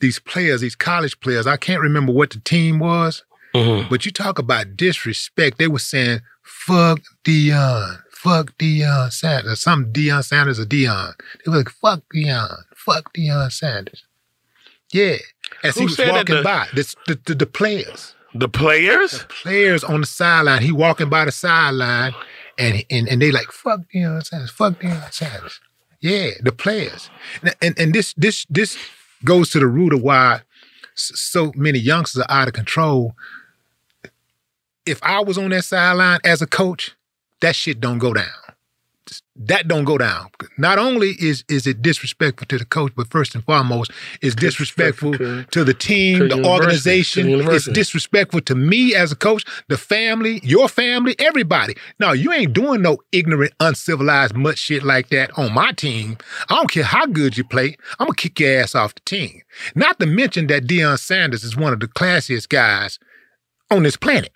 These 0.00 0.18
players, 0.18 0.60
these 0.60 0.74
college 0.74 1.20
players, 1.20 1.46
I 1.46 1.56
can't 1.56 1.80
remember 1.80 2.12
what 2.12 2.30
the 2.30 2.40
team 2.40 2.78
was, 2.78 3.24
mm-hmm. 3.54 3.88
but 3.88 4.04
you 4.04 4.12
talk 4.12 4.38
about 4.38 4.76
disrespect. 4.76 5.58
They 5.58 5.68
were 5.68 5.78
saying, 5.78 6.20
fuck 6.42 7.00
Deion, 7.24 8.00
fuck 8.10 8.56
Deion 8.58 9.12
Sanders, 9.12 9.52
uh, 9.52 9.56
some 9.56 9.92
Deion 9.92 10.24
Sanders 10.24 10.58
or 10.58 10.64
Deion. 10.64 11.14
They 11.44 11.50
were 11.50 11.58
like, 11.58 11.70
fuck 11.70 12.02
Deion, 12.14 12.64
fuck 12.74 13.12
Deion 13.14 13.52
Sanders. 13.52 14.04
Yeah. 14.92 15.16
As 15.62 15.76
he 15.76 15.84
was 15.84 15.98
walking 15.98 16.36
the- 16.36 16.42
by, 16.42 16.68
this, 16.74 16.96
the, 17.06 17.18
the, 17.26 17.34
the 17.34 17.46
players. 17.46 18.14
The 18.34 18.48
players? 18.48 19.24
players 19.28 19.84
on 19.84 20.00
the 20.00 20.06
sideline. 20.06 20.62
He 20.62 20.72
walking 20.72 21.10
by 21.10 21.26
the 21.26 21.32
sideline 21.32 22.14
and 22.58 22.84
and, 22.90 23.08
and 23.08 23.22
they 23.22 23.30
like, 23.30 23.50
fuck 23.52 23.80
Deion 23.94 24.24
Sanders, 24.24 24.50
fuck 24.50 24.74
Deion 24.74 25.12
Sanders. 25.12 25.60
Yeah, 26.00 26.30
the 26.40 26.52
players. 26.52 27.10
And, 27.42 27.54
and 27.62 27.78
and 27.78 27.94
this 27.94 28.14
this 28.14 28.46
this 28.50 28.76
goes 29.24 29.50
to 29.50 29.60
the 29.60 29.66
root 29.66 29.92
of 29.92 30.02
why 30.02 30.42
so 30.94 31.52
many 31.54 31.78
youngsters 31.78 32.22
are 32.22 32.30
out 32.42 32.48
of 32.48 32.54
control. 32.54 33.14
If 34.84 35.00
I 35.02 35.20
was 35.20 35.38
on 35.38 35.50
that 35.50 35.64
sideline 35.64 36.18
as 36.24 36.42
a 36.42 36.46
coach, 36.46 36.96
that 37.40 37.54
shit 37.54 37.80
don't 37.80 37.98
go 37.98 38.12
down. 38.12 38.41
That 39.34 39.66
don't 39.66 39.84
go 39.84 39.96
down. 39.96 40.28
Not 40.58 40.78
only 40.78 41.12
is 41.18 41.42
is 41.48 41.66
it 41.66 41.80
disrespectful 41.80 42.46
to 42.48 42.58
the 42.58 42.66
coach, 42.66 42.92
but 42.94 43.10
first 43.10 43.34
and 43.34 43.42
foremost, 43.44 43.90
it's 44.20 44.34
disrespectful 44.34 45.16
to- 45.16 45.44
to 45.44 45.64
the 45.64 45.72
team, 45.72 46.18
to 46.18 46.28
the 46.28 46.36
university, 46.36 46.50
organization. 46.50 47.26
the 47.38 47.50
It's 47.54 47.64
disrespectful 47.72 48.42
to 48.42 48.54
me 48.54 48.94
as 48.94 49.10
a 49.10 49.16
coach, 49.16 49.44
the 49.68 49.78
family, 49.78 50.40
your 50.44 50.68
family, 50.68 51.16
everybody. 51.18 51.74
Now 51.98 52.12
you 52.12 52.30
ain't 52.30 52.52
doing 52.52 52.82
no 52.82 52.98
ignorant, 53.10 53.54
uncivilized 53.58 54.34
much 54.36 54.58
shit 54.58 54.82
like 54.82 55.08
that 55.08 55.30
on 55.38 55.54
my 55.54 55.72
team. 55.72 56.18
I 56.50 56.56
don't 56.56 56.70
care 56.70 56.84
how 56.84 57.06
good 57.06 57.38
you 57.38 57.44
play. 57.44 57.78
I'm 57.98 58.08
gonna 58.08 58.14
kick 58.16 58.38
your 58.38 58.60
ass 58.60 58.74
off 58.74 58.94
the 58.94 59.00
team. 59.06 59.40
Not 59.74 59.98
to 60.00 60.06
mention 60.06 60.46
that 60.48 60.66
Deion 60.66 60.98
Sanders 60.98 61.42
is 61.42 61.56
one 61.56 61.72
of 61.72 61.80
the 61.80 61.88
classiest 61.88 62.50
guys 62.50 62.98
on 63.70 63.82
this 63.82 63.96
planet. 63.96 64.32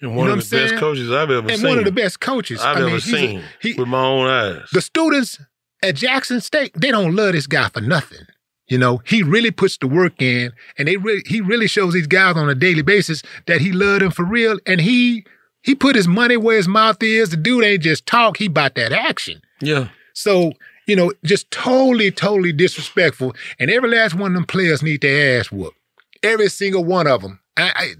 And 0.00 0.10
You 0.10 0.16
one 0.16 0.26
know 0.28 0.34
of 0.34 0.48
the 0.50 0.56
I'm 0.56 0.62
best 0.68 0.76
coaches 0.80 1.10
I've 1.10 1.30
ever 1.30 1.38
and 1.38 1.48
seen. 1.50 1.60
And 1.60 1.68
one 1.68 1.78
of 1.78 1.84
the 1.84 1.92
best 1.92 2.20
coaches 2.20 2.60
I've 2.60 2.76
I 2.76 2.80
mean, 2.80 2.88
ever 2.88 2.94
he's 2.96 3.06
a- 3.06 3.16
seen 3.16 3.42
he- 3.60 3.72
with 3.74 3.88
my 3.88 4.02
own 4.04 4.28
eyes. 4.28 4.68
the 4.72 4.80
students 4.80 5.38
at 5.82 5.94
Jackson 5.96 6.40
State, 6.40 6.72
they 6.76 6.90
don't 6.90 7.14
love 7.14 7.32
this 7.32 7.46
guy 7.46 7.68
for 7.68 7.80
nothing. 7.80 8.26
You 8.68 8.78
know, 8.78 9.02
he 9.06 9.22
really 9.22 9.50
puts 9.50 9.76
the 9.76 9.86
work 9.86 10.20
in, 10.22 10.50
and 10.78 10.88
they 10.88 10.96
really 10.96 11.22
he 11.26 11.40
really 11.42 11.66
shows 11.68 11.92
these 11.92 12.06
guys 12.06 12.36
on 12.36 12.48
a 12.48 12.54
daily 12.54 12.80
basis 12.82 13.22
that 13.46 13.60
he 13.60 13.72
loved 13.72 14.00
them 14.02 14.10
for 14.10 14.24
real. 14.24 14.58
And 14.66 14.80
he 14.80 15.24
he 15.62 15.74
put 15.74 15.94
his 15.96 16.08
money 16.08 16.38
where 16.38 16.56
his 16.56 16.66
mouth 16.66 17.02
is. 17.02 17.28
The 17.28 17.36
dude 17.36 17.62
ain't 17.64 17.82
just 17.82 18.06
talk; 18.06 18.38
he 18.38 18.48
bought 18.48 18.74
that 18.76 18.90
action. 18.92 19.42
Yeah. 19.60 19.88
So 20.14 20.52
you 20.86 20.96
know, 20.96 21.12
just 21.24 21.50
totally, 21.50 22.10
totally 22.10 22.52
disrespectful. 22.52 23.34
And 23.58 23.70
every 23.70 23.90
last 23.90 24.14
one 24.14 24.32
of 24.32 24.34
them 24.34 24.44
players 24.46 24.82
need 24.82 25.02
their 25.02 25.38
ass 25.40 25.50
whooped. 25.52 25.76
Every 26.22 26.48
single 26.48 26.84
one 26.84 27.06
of 27.06 27.20
them. 27.20 27.40
I, 27.58 27.72
I 27.76 27.92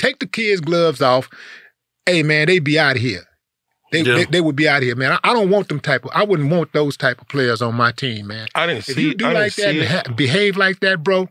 take 0.00 0.18
the 0.18 0.26
kids' 0.26 0.60
gloves 0.60 1.00
off. 1.02 1.28
Hey 2.06 2.22
man, 2.24 2.46
they 2.46 2.58
be 2.58 2.78
out 2.78 2.96
of 2.96 3.02
here. 3.02 3.22
They, 3.92 4.02
Yeah. 4.02 4.14
they 4.16 4.24
they 4.26 4.40
would 4.40 4.56
be 4.56 4.68
out 4.68 4.78
of 4.78 4.82
here, 4.84 4.96
man. 4.96 5.12
I, 5.12 5.20
I 5.30 5.32
don't 5.32 5.50
want 5.50 5.68
them 5.68 5.80
type 5.80 6.04
of. 6.04 6.10
I 6.14 6.24
wouldn't 6.24 6.50
want 6.50 6.72
those 6.72 6.96
type 6.96 7.20
of 7.20 7.28
players 7.28 7.60
on 7.62 7.74
my 7.74 7.92
team, 7.92 8.28
man. 8.28 8.48
I 8.54 8.66
didn't 8.66 8.88
If 8.88 8.96
see 8.96 9.02
you 9.08 9.14
do 9.14 9.26
I 9.26 9.32
like 9.32 9.54
that, 9.56 9.74
and 10.06 10.16
behave 10.16 10.56
like 10.56 10.80
that, 10.80 11.02
bro, 11.04 11.28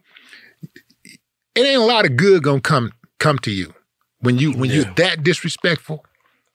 it 1.56 1.62
ain't 1.62 1.82
a 1.82 1.86
lot 1.86 2.06
of 2.06 2.16
good 2.18 2.44
gonna 2.44 2.62
come 2.62 2.92
come 3.20 3.40
to 3.40 3.52
you 3.52 3.74
when 4.20 4.38
you 4.38 4.52
when 4.54 4.70
you're 4.70 4.94
that 4.96 5.24
disrespectful. 5.24 6.06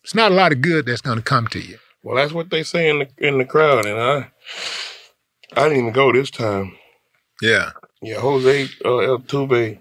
It's 0.02 0.14
not 0.14 0.32
a 0.32 0.34
lot 0.34 0.52
of 0.52 0.60
good 0.60 0.86
that's 0.86 1.00
gonna 1.00 1.22
come 1.22 1.46
to 1.48 1.58
you. 1.60 1.78
Well, 2.02 2.16
that's 2.16 2.32
what 2.32 2.50
they 2.50 2.62
say 2.62 2.90
in 2.90 2.98
the 3.00 3.08
in 3.18 3.38
the 3.38 3.46
crowd, 3.46 3.86
and 3.86 3.98
I 3.98 4.30
I 5.56 5.64
didn't 5.64 5.78
even 5.78 5.92
go 5.92 6.12
this 6.12 6.30
time. 6.30 6.76
Yeah, 7.40 7.72
Yeah, 8.02 8.20
Jose 8.20 8.64
uh, 8.84 8.88
Altuve 8.88 9.78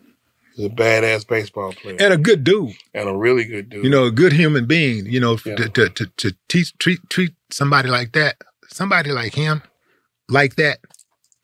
is 0.55 0.65
a 0.65 0.69
badass 0.69 1.27
baseball 1.27 1.73
player 1.73 1.97
and 1.99 2.13
a 2.13 2.17
good 2.17 2.43
dude. 2.43 2.73
and 2.93 3.09
a 3.09 3.15
really 3.15 3.45
good 3.45 3.69
dude. 3.69 3.83
you 3.83 3.89
know, 3.89 4.05
a 4.05 4.11
good 4.11 4.33
human 4.33 4.65
being, 4.65 5.05
you 5.05 5.19
know, 5.19 5.37
Yeah. 5.45 5.55
to, 5.55 5.69
to, 5.69 5.89
to, 5.89 6.05
to 6.17 6.35
teach, 6.49 6.77
treat, 6.77 6.99
treat 7.09 7.33
somebody 7.51 7.89
like 7.89 8.11
that, 8.13 8.37
somebody 8.67 9.11
like 9.11 9.33
him, 9.35 9.61
like 10.29 10.55
that, 10.55 10.79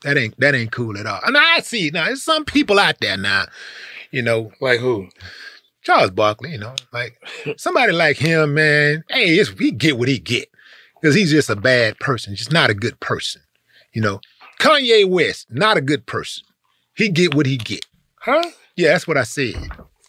that 0.02 0.16
ain't, 0.16 0.38
that 0.40 0.54
ain't 0.54 0.72
cool 0.72 0.96
at 0.98 1.06
all. 1.06 1.20
And 1.24 1.36
I 1.36 1.60
see 1.60 1.90
now, 1.90 2.06
there's 2.06 2.22
some 2.22 2.44
people 2.44 2.78
out 2.78 3.00
there 3.00 3.16
now, 3.16 3.46
you 4.10 4.22
know, 4.22 4.52
like 4.60 4.80
who? 4.80 5.08
Charles 5.82 6.10
Barkley, 6.10 6.52
you 6.52 6.58
know, 6.58 6.74
like 6.92 7.18
somebody 7.56 7.92
like 7.92 8.16
him, 8.18 8.54
man, 8.54 9.02
hey, 9.08 9.36
it's, 9.36 9.50
he 9.58 9.70
get 9.70 9.98
what 9.98 10.08
he 10.08 10.18
get 10.18 10.48
because 11.00 11.14
he's 11.14 11.30
just 11.30 11.48
a 11.50 11.56
bad 11.56 11.98
person, 12.00 12.34
just 12.36 12.52
not 12.52 12.68
a 12.70 12.74
good 12.74 13.00
person, 13.00 13.42
you 13.92 14.02
know. 14.02 14.20
Kanye 14.60 15.08
West, 15.08 15.46
not 15.50 15.78
a 15.78 15.80
good 15.80 16.04
person. 16.04 16.44
He 16.94 17.08
get 17.08 17.34
what 17.34 17.46
he 17.46 17.56
get. 17.56 17.86
Huh? 18.16 18.42
Yeah, 18.76 18.92
that's 18.92 19.06
what 19.06 19.16
I 19.16 19.24
said. 19.24 19.54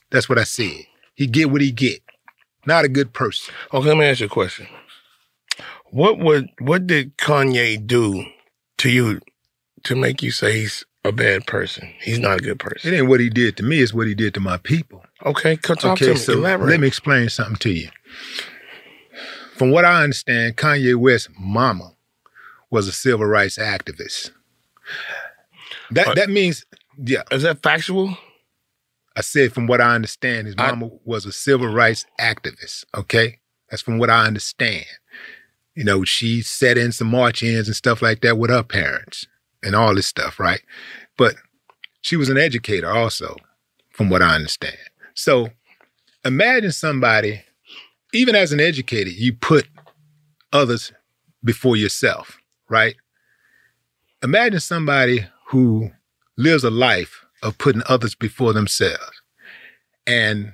That's 0.10 0.30
what 0.30 0.38
I 0.38 0.44
said. 0.44 0.86
He 1.16 1.28
get 1.28 1.52
what 1.52 1.62
he 1.62 1.72
get. 1.72 2.02
Not 2.66 2.86
a 2.86 2.90
good 2.90 3.14
person. 3.14 3.54
Okay, 3.74 3.88
let 3.88 3.98
me 3.98 4.06
ask 4.06 4.20
you 4.20 4.28
a 4.28 4.30
question. 4.30 4.68
What 5.90 6.20
would 6.20 6.50
what 6.60 6.88
did 6.88 7.18
Kanye 7.18 7.86
do 7.86 8.26
to 8.78 8.90
you 8.90 9.20
to 9.84 9.96
make 9.96 10.22
you 10.24 10.32
say 10.32 10.60
he's 10.60 10.86
a 11.04 11.12
bad 11.12 11.46
person? 11.48 11.92
He's 12.02 12.20
not 12.20 12.38
a 12.40 12.42
good 12.42 12.60
person. 12.60 12.94
It 12.94 12.98
ain't 12.98 13.10
what 13.10 13.20
he 13.20 13.30
did 13.30 13.58
to 13.58 13.64
me, 13.64 13.80
it's 13.82 13.94
what 13.94 14.08
he 14.08 14.16
did 14.16 14.34
to 14.36 14.40
my 14.40 14.58
people. 14.58 15.04
Okay, 15.26 15.56
talk 15.58 15.80
to 15.80 15.90
okay, 15.92 16.12
me. 16.12 16.16
so 16.16 16.34
Elaborate. 16.34 16.70
let 16.70 16.80
me 16.80 16.88
explain 16.88 17.30
something 17.30 17.58
to 17.58 17.70
you. 17.72 17.90
From 19.56 19.72
what 19.72 19.86
I 19.86 20.04
understand, 20.04 20.58
Kanye 20.58 20.96
West's 20.96 21.30
mama 21.38 21.94
was 22.70 22.88
a 22.88 22.92
civil 22.92 23.26
rights 23.26 23.58
activist. 23.58 24.32
That 25.92 26.08
Uh, 26.08 26.14
that 26.16 26.30
means, 26.30 26.66
yeah. 26.98 27.24
Is 27.32 27.44
that 27.44 27.62
factual? 27.62 28.18
I 29.16 29.22
said 29.22 29.54
from 29.54 29.68
what 29.68 29.82
I 29.82 29.96
understand, 29.96 30.48
his 30.48 30.56
I- 30.58 30.72
mama 30.72 30.90
was 31.04 31.26
a 31.26 31.32
civil 31.32 31.68
rights 31.68 32.06
activist. 32.20 32.86
Okay, 32.96 33.40
that's 33.70 33.82
from 33.82 33.98
what 33.98 34.10
I 34.10 34.26
understand. 34.26 34.86
You 35.76 35.84
know, 35.84 36.04
she 36.04 36.42
set 36.42 36.78
in 36.78 36.92
some 36.92 37.08
march-ins 37.08 37.68
and 37.68 37.76
stuff 37.76 38.02
like 38.02 38.22
that 38.22 38.38
with 38.38 38.50
her 38.50 38.64
parents 38.64 39.26
and 39.64 39.76
all 39.76 39.96
this 39.96 40.08
stuff, 40.08 40.40
right? 40.40 40.62
But 41.18 41.36
she 42.02 42.16
was 42.16 42.30
an 42.30 42.38
educator 42.38 42.90
also, 42.90 43.36
from 43.92 44.10
what 44.10 44.22
I 44.22 44.36
understand. 44.36 44.78
So 45.14 45.50
imagine 46.26 46.72
somebody, 46.72 47.42
even 48.14 48.36
as 48.36 48.52
an 48.52 48.60
educator, 48.60 49.10
you 49.10 49.34
put 49.34 49.68
others 50.52 50.92
before 51.44 51.78
yourself, 51.78 52.38
right? 52.70 52.96
Imagine 54.24 54.60
somebody 54.60 55.26
who 55.48 55.92
lives 56.38 56.64
a 56.64 56.70
life 56.70 57.21
of 57.42 57.58
putting 57.58 57.84
others 57.88 58.16
before 58.16 58.54
themselves. 58.54 59.22
And 60.06 60.54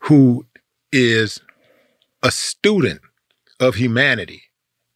who 0.00 0.46
is 0.92 1.40
a 2.22 2.30
student 2.30 3.00
of 3.60 3.74
humanity 3.74 4.44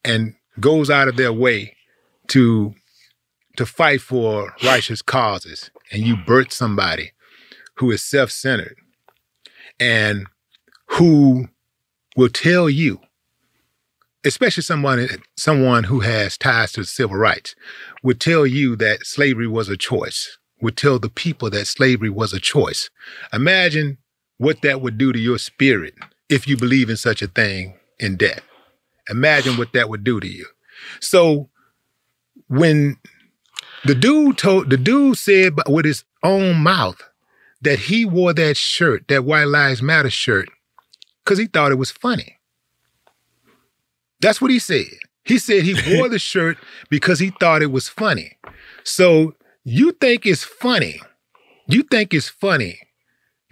and 0.04 0.34
goes 0.60 0.90
out 0.90 1.08
of 1.08 1.16
their 1.16 1.32
way 1.32 1.76
to 2.28 2.74
to 3.56 3.66
fight 3.66 4.00
for 4.00 4.54
righteous 4.62 5.02
causes. 5.02 5.70
And 5.90 6.02
you 6.02 6.16
birth 6.16 6.52
somebody 6.52 7.12
who 7.76 7.90
is 7.90 8.02
self-centered 8.02 8.76
and 9.80 10.26
who 10.90 11.48
will 12.16 12.28
tell 12.28 12.68
you 12.68 13.00
especially 14.24 14.62
someone 14.62 15.08
someone 15.36 15.84
who 15.84 16.00
has 16.00 16.36
ties 16.36 16.72
to 16.72 16.84
civil 16.84 17.16
rights 17.16 17.54
would 18.02 18.20
tell 18.20 18.46
you 18.46 18.76
that 18.76 19.06
slavery 19.06 19.46
was 19.46 19.68
a 19.68 19.76
choice 19.76 20.38
would 20.60 20.76
tell 20.76 20.98
the 20.98 21.08
people 21.08 21.50
that 21.50 21.66
slavery 21.66 22.10
was 22.10 22.32
a 22.32 22.40
choice 22.40 22.90
imagine 23.32 23.98
what 24.38 24.62
that 24.62 24.80
would 24.80 24.98
do 24.98 25.12
to 25.12 25.18
your 25.18 25.38
spirit 25.38 25.94
if 26.28 26.46
you 26.46 26.56
believe 26.56 26.90
in 26.90 26.96
such 26.96 27.22
a 27.22 27.26
thing 27.28 27.74
in 27.98 28.16
death 28.16 28.42
imagine 29.08 29.56
what 29.56 29.72
that 29.72 29.88
would 29.88 30.04
do 30.04 30.20
to 30.20 30.28
you 30.28 30.46
so 31.00 31.48
when 32.48 32.96
the 33.84 33.94
dude 33.94 34.38
told 34.38 34.70
the 34.70 34.76
dude 34.76 35.16
said 35.16 35.54
with 35.68 35.84
his 35.84 36.04
own 36.22 36.56
mouth 36.56 37.00
that 37.60 37.78
he 37.78 38.04
wore 38.04 38.32
that 38.32 38.56
shirt 38.56 39.06
that 39.08 39.24
white 39.24 39.44
lives 39.48 39.82
matter 39.82 40.10
shirt 40.10 40.48
because 41.24 41.38
he 41.38 41.46
thought 41.46 41.72
it 41.72 41.76
was 41.76 41.90
funny 41.90 42.38
that's 44.20 44.40
what 44.40 44.50
he 44.50 44.58
said. 44.58 44.86
He 45.24 45.38
said 45.38 45.62
he 45.62 45.96
wore 45.96 46.08
the 46.08 46.18
shirt 46.18 46.58
because 46.90 47.18
he 47.18 47.30
thought 47.38 47.62
it 47.62 47.70
was 47.70 47.88
funny. 47.88 48.36
So 48.84 49.34
you 49.68 49.92
think 49.92 50.24
it's 50.24 50.44
funny. 50.44 50.98
You 51.66 51.82
think 51.82 52.14
it's 52.14 52.28
funny 52.28 52.80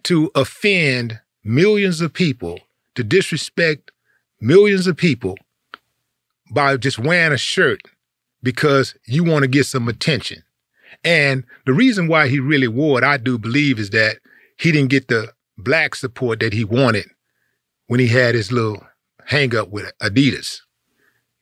to 0.04 0.30
offend 0.34 1.20
millions 1.44 2.00
of 2.00 2.14
people, 2.14 2.60
to 2.94 3.04
disrespect 3.04 3.90
millions 4.40 4.86
of 4.86 4.96
people 4.96 5.36
by 6.50 6.74
just 6.78 6.98
wearing 6.98 7.34
a 7.34 7.36
shirt 7.36 7.82
because 8.42 8.94
you 9.04 9.24
want 9.24 9.42
to 9.42 9.48
get 9.48 9.66
some 9.66 9.88
attention. 9.88 10.42
And 11.04 11.44
the 11.66 11.74
reason 11.74 12.08
why 12.08 12.28
he 12.28 12.40
really 12.40 12.68
wore 12.68 12.96
it, 12.96 13.04
I 13.04 13.18
do 13.18 13.36
believe, 13.36 13.78
is 13.78 13.90
that 13.90 14.16
he 14.58 14.72
didn't 14.72 14.88
get 14.88 15.08
the 15.08 15.34
black 15.58 15.94
support 15.94 16.40
that 16.40 16.54
he 16.54 16.64
wanted 16.64 17.10
when 17.88 18.00
he 18.00 18.06
had 18.06 18.34
his 18.34 18.50
little 18.50 18.82
hang 19.26 19.54
up 19.54 19.68
with 19.68 19.92
Adidas. 20.00 20.60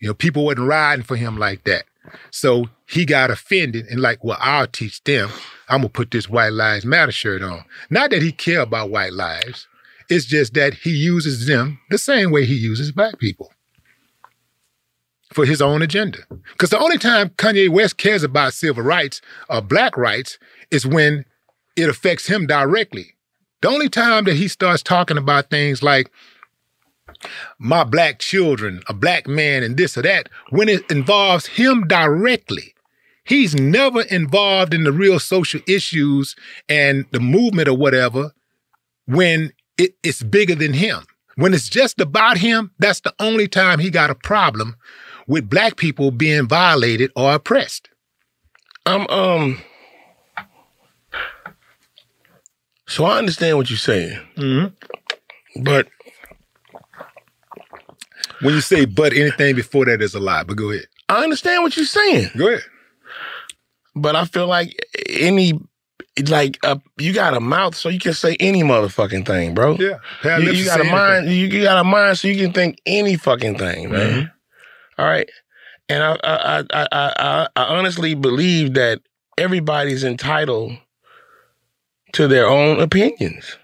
You 0.00 0.08
know, 0.08 0.14
people 0.14 0.44
wasn't 0.44 0.66
riding 0.66 1.04
for 1.04 1.14
him 1.14 1.38
like 1.38 1.62
that. 1.62 1.84
So 2.30 2.68
he 2.86 3.04
got 3.04 3.30
offended 3.30 3.86
and 3.86 4.00
like, 4.00 4.22
well, 4.22 4.38
I'll 4.40 4.66
teach 4.66 5.02
them. 5.04 5.30
I'm 5.68 5.80
gonna 5.80 5.88
put 5.88 6.10
this 6.10 6.28
White 6.28 6.52
Lives 6.52 6.84
Matter 6.84 7.12
shirt 7.12 7.42
on. 7.42 7.64
Not 7.90 8.10
that 8.10 8.22
he 8.22 8.32
care 8.32 8.60
about 8.60 8.90
white 8.90 9.12
lives. 9.12 9.66
It's 10.10 10.26
just 10.26 10.54
that 10.54 10.74
he 10.74 10.90
uses 10.90 11.46
them 11.46 11.80
the 11.90 11.98
same 11.98 12.30
way 12.30 12.44
he 12.44 12.54
uses 12.54 12.92
black 12.92 13.18
people 13.18 13.52
for 15.32 15.44
his 15.44 15.60
own 15.60 15.82
agenda. 15.82 16.18
Because 16.52 16.70
the 16.70 16.78
only 16.78 16.98
time 16.98 17.30
Kanye 17.30 17.68
West 17.68 17.96
cares 17.96 18.22
about 18.22 18.54
civil 18.54 18.84
rights 18.84 19.20
or 19.48 19.60
black 19.60 19.96
rights 19.96 20.38
is 20.70 20.86
when 20.86 21.24
it 21.76 21.88
affects 21.88 22.26
him 22.26 22.46
directly. 22.46 23.14
The 23.62 23.68
only 23.68 23.88
time 23.88 24.24
that 24.24 24.36
he 24.36 24.46
starts 24.46 24.82
talking 24.82 25.16
about 25.16 25.50
things 25.50 25.82
like 25.82 26.10
my 27.58 27.84
black 27.84 28.18
children, 28.18 28.80
a 28.88 28.94
black 28.94 29.26
man, 29.26 29.62
and 29.62 29.76
this 29.76 29.96
or 29.96 30.02
that, 30.02 30.28
when 30.50 30.68
it 30.68 30.88
involves 30.90 31.46
him 31.46 31.86
directly. 31.86 32.74
He's 33.26 33.54
never 33.54 34.02
involved 34.02 34.74
in 34.74 34.84
the 34.84 34.92
real 34.92 35.18
social 35.18 35.60
issues 35.66 36.36
and 36.68 37.06
the 37.10 37.20
movement 37.20 37.68
or 37.68 37.76
whatever 37.76 38.32
when 39.06 39.52
it, 39.78 39.94
it's 40.02 40.22
bigger 40.22 40.54
than 40.54 40.74
him. 40.74 41.04
When 41.36 41.54
it's 41.54 41.68
just 41.70 42.00
about 42.00 42.36
him, 42.38 42.70
that's 42.78 43.00
the 43.00 43.14
only 43.18 43.48
time 43.48 43.78
he 43.78 43.88
got 43.90 44.10
a 44.10 44.14
problem 44.14 44.76
with 45.26 45.48
black 45.48 45.76
people 45.76 46.10
being 46.10 46.46
violated 46.46 47.10
or 47.16 47.34
oppressed. 47.34 47.88
I'm 48.86 49.06
um. 49.08 49.62
So 52.86 53.04
I 53.06 53.16
understand 53.18 53.56
what 53.56 53.70
you're 53.70 53.78
saying, 53.78 54.18
Mm-hmm. 54.36 55.62
but 55.62 55.88
When 58.40 58.54
you 58.54 58.60
say 58.60 58.84
but 58.84 59.12
anything 59.12 59.54
before 59.54 59.84
that 59.86 60.02
is 60.02 60.14
a 60.14 60.20
lie, 60.20 60.44
but 60.44 60.56
go 60.56 60.70
ahead. 60.70 60.86
I 61.08 61.22
understand 61.22 61.62
what 61.62 61.76
you're 61.76 61.86
saying. 61.86 62.30
Go 62.36 62.48
ahead. 62.48 62.62
But 63.94 64.16
I 64.16 64.24
feel 64.24 64.46
like 64.46 64.74
any, 65.08 65.60
like, 66.28 66.58
uh, 66.64 66.76
you 66.98 67.12
got 67.12 67.34
a 67.34 67.40
mouth 67.40 67.76
so 67.76 67.88
you 67.88 68.00
can 68.00 68.14
say 68.14 68.36
any 68.40 68.62
motherfucking 68.62 69.26
thing, 69.26 69.54
bro. 69.54 69.76
Yeah. 69.76 69.98
You, 70.38 70.52
you 70.52 70.64
got 70.64 70.80
a 70.80 70.84
mind. 70.84 71.26
You, 71.26 71.46
you 71.46 71.62
got 71.62 71.78
a 71.78 71.84
mind 71.84 72.18
so 72.18 72.28
you 72.28 72.42
can 72.42 72.52
think 72.52 72.78
any 72.86 73.16
fucking 73.16 73.58
thing, 73.58 73.90
man. 73.90 74.10
Mm-hmm. 74.10 75.00
All 75.00 75.06
right. 75.06 75.28
And 75.88 76.02
I, 76.02 76.16
I, 76.24 76.64
I, 76.72 76.88
I, 76.92 77.48
I, 77.54 77.64
honestly 77.64 78.14
believe 78.14 78.74
that 78.74 79.00
everybody's 79.36 80.02
entitled 80.02 80.72
to 82.12 82.26
their 82.26 82.48
own 82.48 82.80
opinions. 82.80 83.58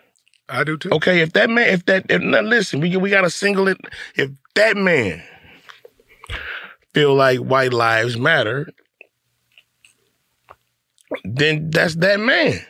I 0.49 0.65
do 0.65 0.77
too. 0.77 0.91
Okay, 0.91 1.21
if 1.21 1.33
that 1.33 1.49
man, 1.49 1.69
if 1.69 1.87
that, 1.87 2.07
if, 2.11 2.21
now 2.21 2.41
listen, 2.41 2.81
we 2.81 2.95
we 2.97 3.09
gotta 3.09 3.31
single 3.31 3.69
it. 3.69 3.79
If 4.17 4.31
that 4.55 4.77
man 4.77 5.23
feel 6.95 7.15
like 7.15 7.39
white 7.39 7.73
lives 7.73 8.19
matter, 8.19 8.71
then 11.25 11.71
that's 11.71 11.97
that 11.97 12.21
man. 12.21 12.61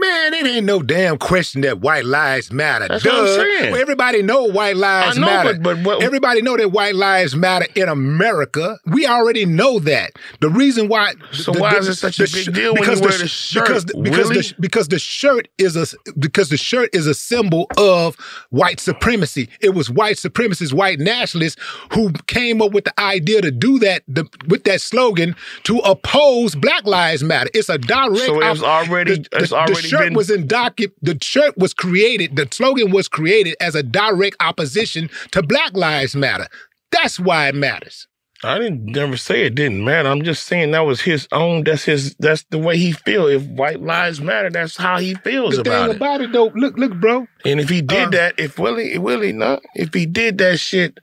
Man, 0.00 0.32
it 0.32 0.46
ain't 0.46 0.64
no 0.64 0.80
damn 0.80 1.18
question 1.18 1.62
that 1.62 1.80
white 1.80 2.04
lives 2.04 2.52
matter. 2.52 2.86
That's 2.86 3.02
Duh. 3.02 3.10
what 3.10 3.18
I'm 3.20 3.34
saying. 3.40 3.72
Well, 3.72 3.80
everybody 3.80 4.22
know 4.22 4.44
white 4.44 4.76
lives 4.76 5.18
I 5.18 5.20
know, 5.20 5.26
matter. 5.26 5.54
but- 5.54 5.62
but 5.62 5.78
what- 5.78 6.02
everybody 6.04 6.40
know 6.40 6.56
that 6.56 6.70
white 6.70 6.94
lives 6.94 7.34
matter 7.34 7.66
in 7.74 7.88
America. 7.88 8.78
We 8.86 9.06
already 9.08 9.44
know 9.44 9.80
that. 9.80 10.12
The 10.40 10.50
reason 10.50 10.86
why 10.86 11.14
So 11.32 11.52
why 11.52 11.72
is 11.78 11.88
it 11.88 11.96
such 11.96 12.20
a 12.20 12.22
big 12.22 12.28
sh- 12.30 12.46
deal 12.46 12.74
when 12.74 12.82
because 12.82 13.00
you 13.00 13.08
wear 13.08 13.18
the 13.18 13.26
shirt, 13.26 13.66
Because 13.66 13.84
the, 13.86 13.98
because 14.00 14.28
Willie? 14.28 14.42
the, 14.42 14.54
because 14.60 14.88
the 14.88 14.98
shirt 15.00 15.48
is 15.58 15.74
a 15.76 15.86
because 16.16 16.48
the 16.48 16.56
shirt 16.56 16.90
is 16.94 17.08
a 17.08 17.14
symbol 17.14 17.66
of 17.76 18.14
white 18.50 18.78
supremacy. 18.78 19.48
It 19.60 19.70
was 19.74 19.90
white 19.90 20.14
supremacists, 20.16 20.72
white 20.72 21.00
nationalists 21.00 21.56
who 21.92 22.12
came 22.28 22.62
up 22.62 22.70
with 22.72 22.84
the 22.84 22.98
idea 23.00 23.40
to 23.42 23.50
do 23.50 23.80
that 23.80 24.02
the, 24.06 24.26
with 24.46 24.62
that 24.64 24.80
slogan 24.80 25.34
to 25.64 25.78
oppose 25.78 26.54
Black 26.54 26.86
Lives 26.86 27.24
Matter. 27.24 27.50
It's 27.52 27.68
a 27.68 27.78
direct. 27.78 28.26
So 28.26 28.40
it's 28.42 28.62
already- 28.62 29.14
the, 29.18 29.28
it's 29.32 29.52
already 29.52 29.74
the 29.82 29.87
shirt 29.88 30.00
been- 30.04 30.14
was 30.14 30.30
in 30.30 30.46
docu- 30.48 30.92
The 31.02 31.18
shirt 31.22 31.56
was 31.58 31.74
created. 31.74 32.36
The 32.36 32.48
slogan 32.50 32.90
was 32.90 33.08
created 33.08 33.56
as 33.60 33.74
a 33.74 33.82
direct 33.82 34.36
opposition 34.40 35.10
to 35.32 35.42
Black 35.42 35.72
Lives 35.74 36.14
Matter. 36.16 36.46
That's 36.90 37.18
why 37.20 37.48
it 37.48 37.54
matters. 37.54 38.06
I 38.44 38.56
didn't 38.60 38.84
never 38.84 39.16
say 39.16 39.42
it 39.46 39.56
didn't 39.56 39.84
matter. 39.84 40.08
I'm 40.08 40.22
just 40.22 40.44
saying 40.44 40.70
that 40.70 40.86
was 40.86 41.00
his 41.00 41.26
own. 41.32 41.64
That's 41.64 41.82
his. 41.82 42.14
That's 42.20 42.44
the 42.50 42.58
way 42.58 42.78
he 42.78 42.92
feel. 42.92 43.26
If 43.26 43.42
white 43.42 43.80
lives 43.82 44.20
matter, 44.20 44.48
that's 44.48 44.76
how 44.76 44.98
he 44.98 45.14
feels 45.14 45.56
The 45.56 45.62
about 45.62 45.86
thing 45.86 45.90
it. 45.90 45.96
about 45.96 46.20
it, 46.20 46.32
though, 46.32 46.52
look, 46.54 46.78
look, 46.78 46.94
bro. 47.00 47.26
And 47.44 47.58
if 47.58 47.68
he 47.68 47.82
did 47.82 48.08
Uh, 48.08 48.10
that, 48.10 48.34
if 48.38 48.56
Willie, 48.56 48.96
Willie, 48.96 49.32
no, 49.32 49.58
if 49.74 49.92
he 49.92 50.06
did 50.06 50.38
that 50.38 50.60
shit 50.60 50.98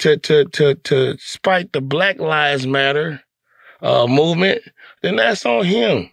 to 0.00 0.16
to 0.16 0.44
to 0.46 0.74
to 0.74 1.16
spite 1.20 1.72
the 1.72 1.80
Black 1.80 2.18
Lives 2.18 2.66
Matter 2.66 3.22
uh, 3.80 4.08
movement, 4.08 4.62
then 5.02 5.14
that's 5.16 5.46
on 5.46 5.64
him. 5.64 6.10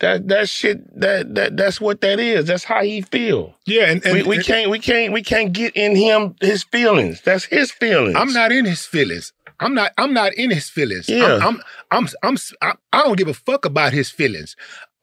That 0.00 0.28
that 0.28 0.48
shit 0.48 1.00
that 1.00 1.34
that 1.34 1.56
that's 1.56 1.80
what 1.80 2.00
that 2.02 2.20
is. 2.20 2.46
That's 2.46 2.64
how 2.64 2.82
he 2.82 3.00
feel. 3.00 3.54
Yeah, 3.66 3.84
and, 3.90 4.04
and 4.04 4.14
we, 4.14 4.22
we 4.24 4.36
and- 4.36 4.44
can't 4.44 4.70
we 4.70 4.78
can't 4.78 5.12
we 5.12 5.22
can't 5.22 5.52
get 5.52 5.74
in 5.74 5.96
him 5.96 6.34
his 6.40 6.64
feelings. 6.64 7.22
That's 7.22 7.44
his 7.46 7.70
feelings. 7.70 8.14
I'm 8.16 8.32
not 8.32 8.52
in 8.52 8.64
his 8.66 8.84
feelings. 8.84 9.32
I'm 9.58 9.74
not. 9.74 9.92
I'm 9.96 10.12
not 10.12 10.34
in 10.34 10.50
his 10.50 10.68
feelings. 10.68 11.08
Yeah. 11.08 11.38
I'm. 11.42 11.62
I'm. 11.90 12.08
I'm. 12.22 12.36
I'm 12.60 12.76
I 12.92 13.02
don't 13.04 13.16
give 13.16 13.28
a 13.28 13.34
fuck 13.34 13.64
about 13.64 13.94
his 13.94 14.10
feelings. 14.10 14.54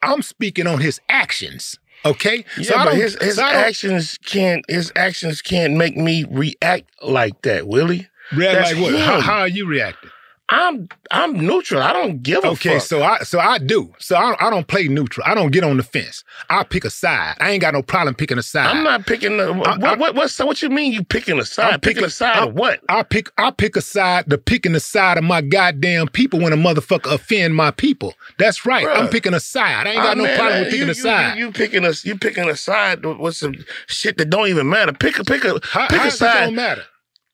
I'm 0.04 0.22
speaking 0.22 0.68
on 0.68 0.80
his 0.80 1.02
actions. 1.10 1.80
Okay. 2.06 2.46
Yeah, 2.60 2.82
I 2.82 2.86
but 2.86 2.96
his 2.96 3.18
his 3.22 3.36
so 3.38 3.44
actions 3.44 4.20
can't 4.26 4.64
his 4.70 4.92
actions 4.96 5.42
can't 5.42 5.74
make 5.76 5.96
me 5.98 6.26
react 6.30 6.90
like 7.02 7.42
that, 7.44 7.68
Willie. 7.68 8.10
React 8.34 8.74
like 8.74 8.84
what? 8.84 9.00
How, 9.00 9.22
how 9.22 9.40
are 9.40 9.48
you 9.48 9.66
reacting? 9.66 10.12
I'm 10.54 10.88
I'm 11.10 11.34
neutral. 11.46 11.82
I 11.82 11.94
don't 11.94 12.22
give 12.22 12.44
a 12.44 12.50
Okay, 12.50 12.56
fuck. 12.56 12.66
Okay, 12.76 12.80
so 12.80 13.02
I 13.02 13.20
so 13.24 13.40
I 13.40 13.58
do. 13.58 13.94
So 14.00 14.16
I, 14.16 14.36
I 14.40 14.50
don't 14.52 14.68
play 14.68 14.88
neutral. 14.88 15.26
I 15.28 15.34
don't 15.34 15.52
get 15.52 15.64
on 15.64 15.78
the 15.78 15.84
fence. 15.84 16.24
I 16.50 16.64
pick 16.64 16.86
a 16.86 16.90
side. 16.92 17.36
I 17.40 17.50
ain't 17.52 17.62
got 17.62 17.74
no 17.74 17.82
problem 17.82 18.14
picking 18.14 18.38
a 18.38 18.44
side. 18.44 18.68
I'm 18.68 18.84
not 18.84 19.08
picking 19.08 19.38
the 19.38 19.52
what 19.52 19.84
I- 19.84 19.96
what 19.96 20.14
what's 20.16 20.38
what 20.40 20.62
you 20.62 20.70
mean 20.70 20.92
you 20.92 21.04
picking 21.04 21.40
a 21.40 21.46
side? 21.46 21.74
I'm 21.74 21.80
picking, 21.80 22.04
a 22.04 22.10
side 22.10 22.38
I- 22.38 22.46
of 22.46 22.54
what? 22.54 22.82
I 22.88 23.02
pick 23.04 23.32
I 23.38 23.50
pick 23.52 23.76
a 23.76 23.82
side 23.82 24.30
to 24.30 24.38
picking 24.38 24.74
the 24.74 24.80
side 24.80 25.18
of 25.18 25.24
my 25.24 25.42
goddamn 25.42 26.08
people 26.10 26.40
when 26.40 26.54
a 26.54 26.58
motherfucker 26.58 27.12
offend 27.12 27.56
my 27.56 27.72
people. 27.72 28.14
That's 28.38 28.66
right. 28.66 28.86
I'm 28.88 29.10
picking 29.10 29.34
a 29.34 29.40
side. 29.40 29.88
I 29.88 29.92
ain't 29.92 29.98
got 30.04 30.12
Ah, 30.12 30.14
no 30.14 30.24
man, 30.24 30.38
problem 30.38 30.60
with 30.62 30.70
picking 30.70 30.86
you, 30.86 30.92
a 30.92 30.96
side. 30.96 31.38
You, 31.38 31.46
you 31.48 31.52
picking 31.52 31.86
a 31.86 31.94
you 32.04 32.18
picking 32.18 32.48
a 32.50 32.56
side 32.56 33.04
with 33.06 33.36
some 33.36 33.56
shit 33.88 34.18
that 34.18 34.30
don't 34.30 34.48
even 34.50 34.70
matter. 34.70 34.94
Pick 34.94 35.18
a 35.20 35.24
pick 35.24 35.44
a 35.46 35.60
how, 35.72 35.88
pick 35.88 36.00
how 36.00 36.08
a 36.08 36.12
side. 36.12 36.46
don't 36.46 36.56
matter? 36.56 36.84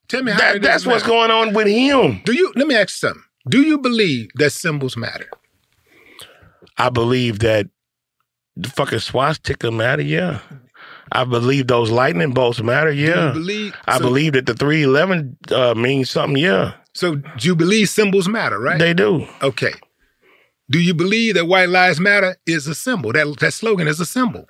Tell 0.09 0.23
me 0.23 0.31
how 0.31 0.37
That, 0.39 0.61
that's 0.61 0.83
doesn't 0.83 0.91
what's 0.91 1.03
matter. 1.03 1.13
going 1.13 1.31
on 1.31 1.53
with 1.53 1.67
him. 1.67 2.21
Do 2.25 2.33
you 2.33 2.51
let 2.55 2.67
me 2.67 2.75
ask 2.75 2.89
you 3.01 3.07
something? 3.09 3.23
Do 3.47 3.61
you 3.61 3.77
believe 3.77 4.29
that 4.35 4.49
symbols 4.51 4.97
matter? 4.97 5.29
I 6.77 6.89
believe 6.89 7.39
that 7.39 7.67
the 8.55 8.69
fucking 8.69 8.99
swastika 8.99 9.71
matter. 9.71 10.01
Yeah. 10.01 10.39
I 11.11 11.23
believe 11.23 11.67
those 11.67 11.89
lightning 11.89 12.33
bolts 12.33 12.61
matter. 12.61 12.91
Yeah. 12.91 13.31
believe- 13.31 13.73
I 13.87 13.97
so- 13.97 14.03
believe 14.03 14.33
that 14.33 14.45
the 14.45 14.53
three 14.53 14.83
eleven 14.83 15.37
uh, 15.51 15.73
means 15.75 16.09
something. 16.09 16.37
Yeah. 16.37 16.73
So 16.93 17.15
do 17.15 17.47
you 17.47 17.55
believe 17.55 17.87
symbols 17.89 18.27
matter, 18.27 18.59
right? 18.59 18.77
They 18.79 18.93
do. 18.93 19.27
Okay. 19.41 19.73
Do 20.71 20.79
you 20.79 20.93
believe 20.93 21.35
that 21.35 21.45
white 21.47 21.69
lives 21.69 21.99
matter 21.99 22.35
is 22.45 22.67
a 22.67 22.75
symbol? 22.75 23.11
That 23.13 23.37
that 23.39 23.53
slogan 23.53 23.87
is 23.87 23.99
a 23.99 24.05
symbol. 24.05 24.45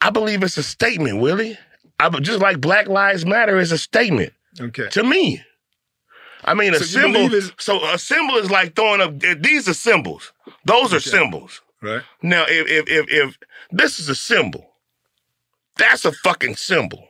I 0.00 0.10
believe 0.10 0.42
it's 0.42 0.56
a 0.56 0.62
statement, 0.62 1.20
Willie. 1.20 1.58
I 2.00 2.08
just 2.20 2.40
like 2.40 2.60
Black 2.60 2.88
Lives 2.88 3.26
Matter 3.26 3.58
is 3.58 3.72
a 3.72 3.78
statement 3.78 4.32
Okay. 4.60 4.88
to 4.90 5.04
me. 5.04 5.42
I 6.44 6.54
mean, 6.54 6.72
a 6.74 6.78
So 6.78 6.84
you 6.84 7.30
symbol. 7.30 7.52
So 7.58 7.84
a 7.92 7.98
symbol 7.98 8.36
is 8.36 8.50
like 8.50 8.74
throwing 8.74 9.00
up. 9.00 9.22
Eh, 9.22 9.34
these 9.38 9.68
are 9.68 9.74
symbols. 9.74 10.32
Those 10.64 10.94
are 10.94 11.00
symbols. 11.00 11.60
Right. 11.82 12.02
Now, 12.22 12.44
if 12.48 12.66
if 12.68 12.88
if 12.88 13.06
if 13.10 13.38
this 13.70 13.98
is 13.98 14.08
a 14.08 14.14
symbol, 14.14 14.70
that's 15.76 16.04
a 16.04 16.12
fucking 16.12 16.56
symbol. 16.56 17.08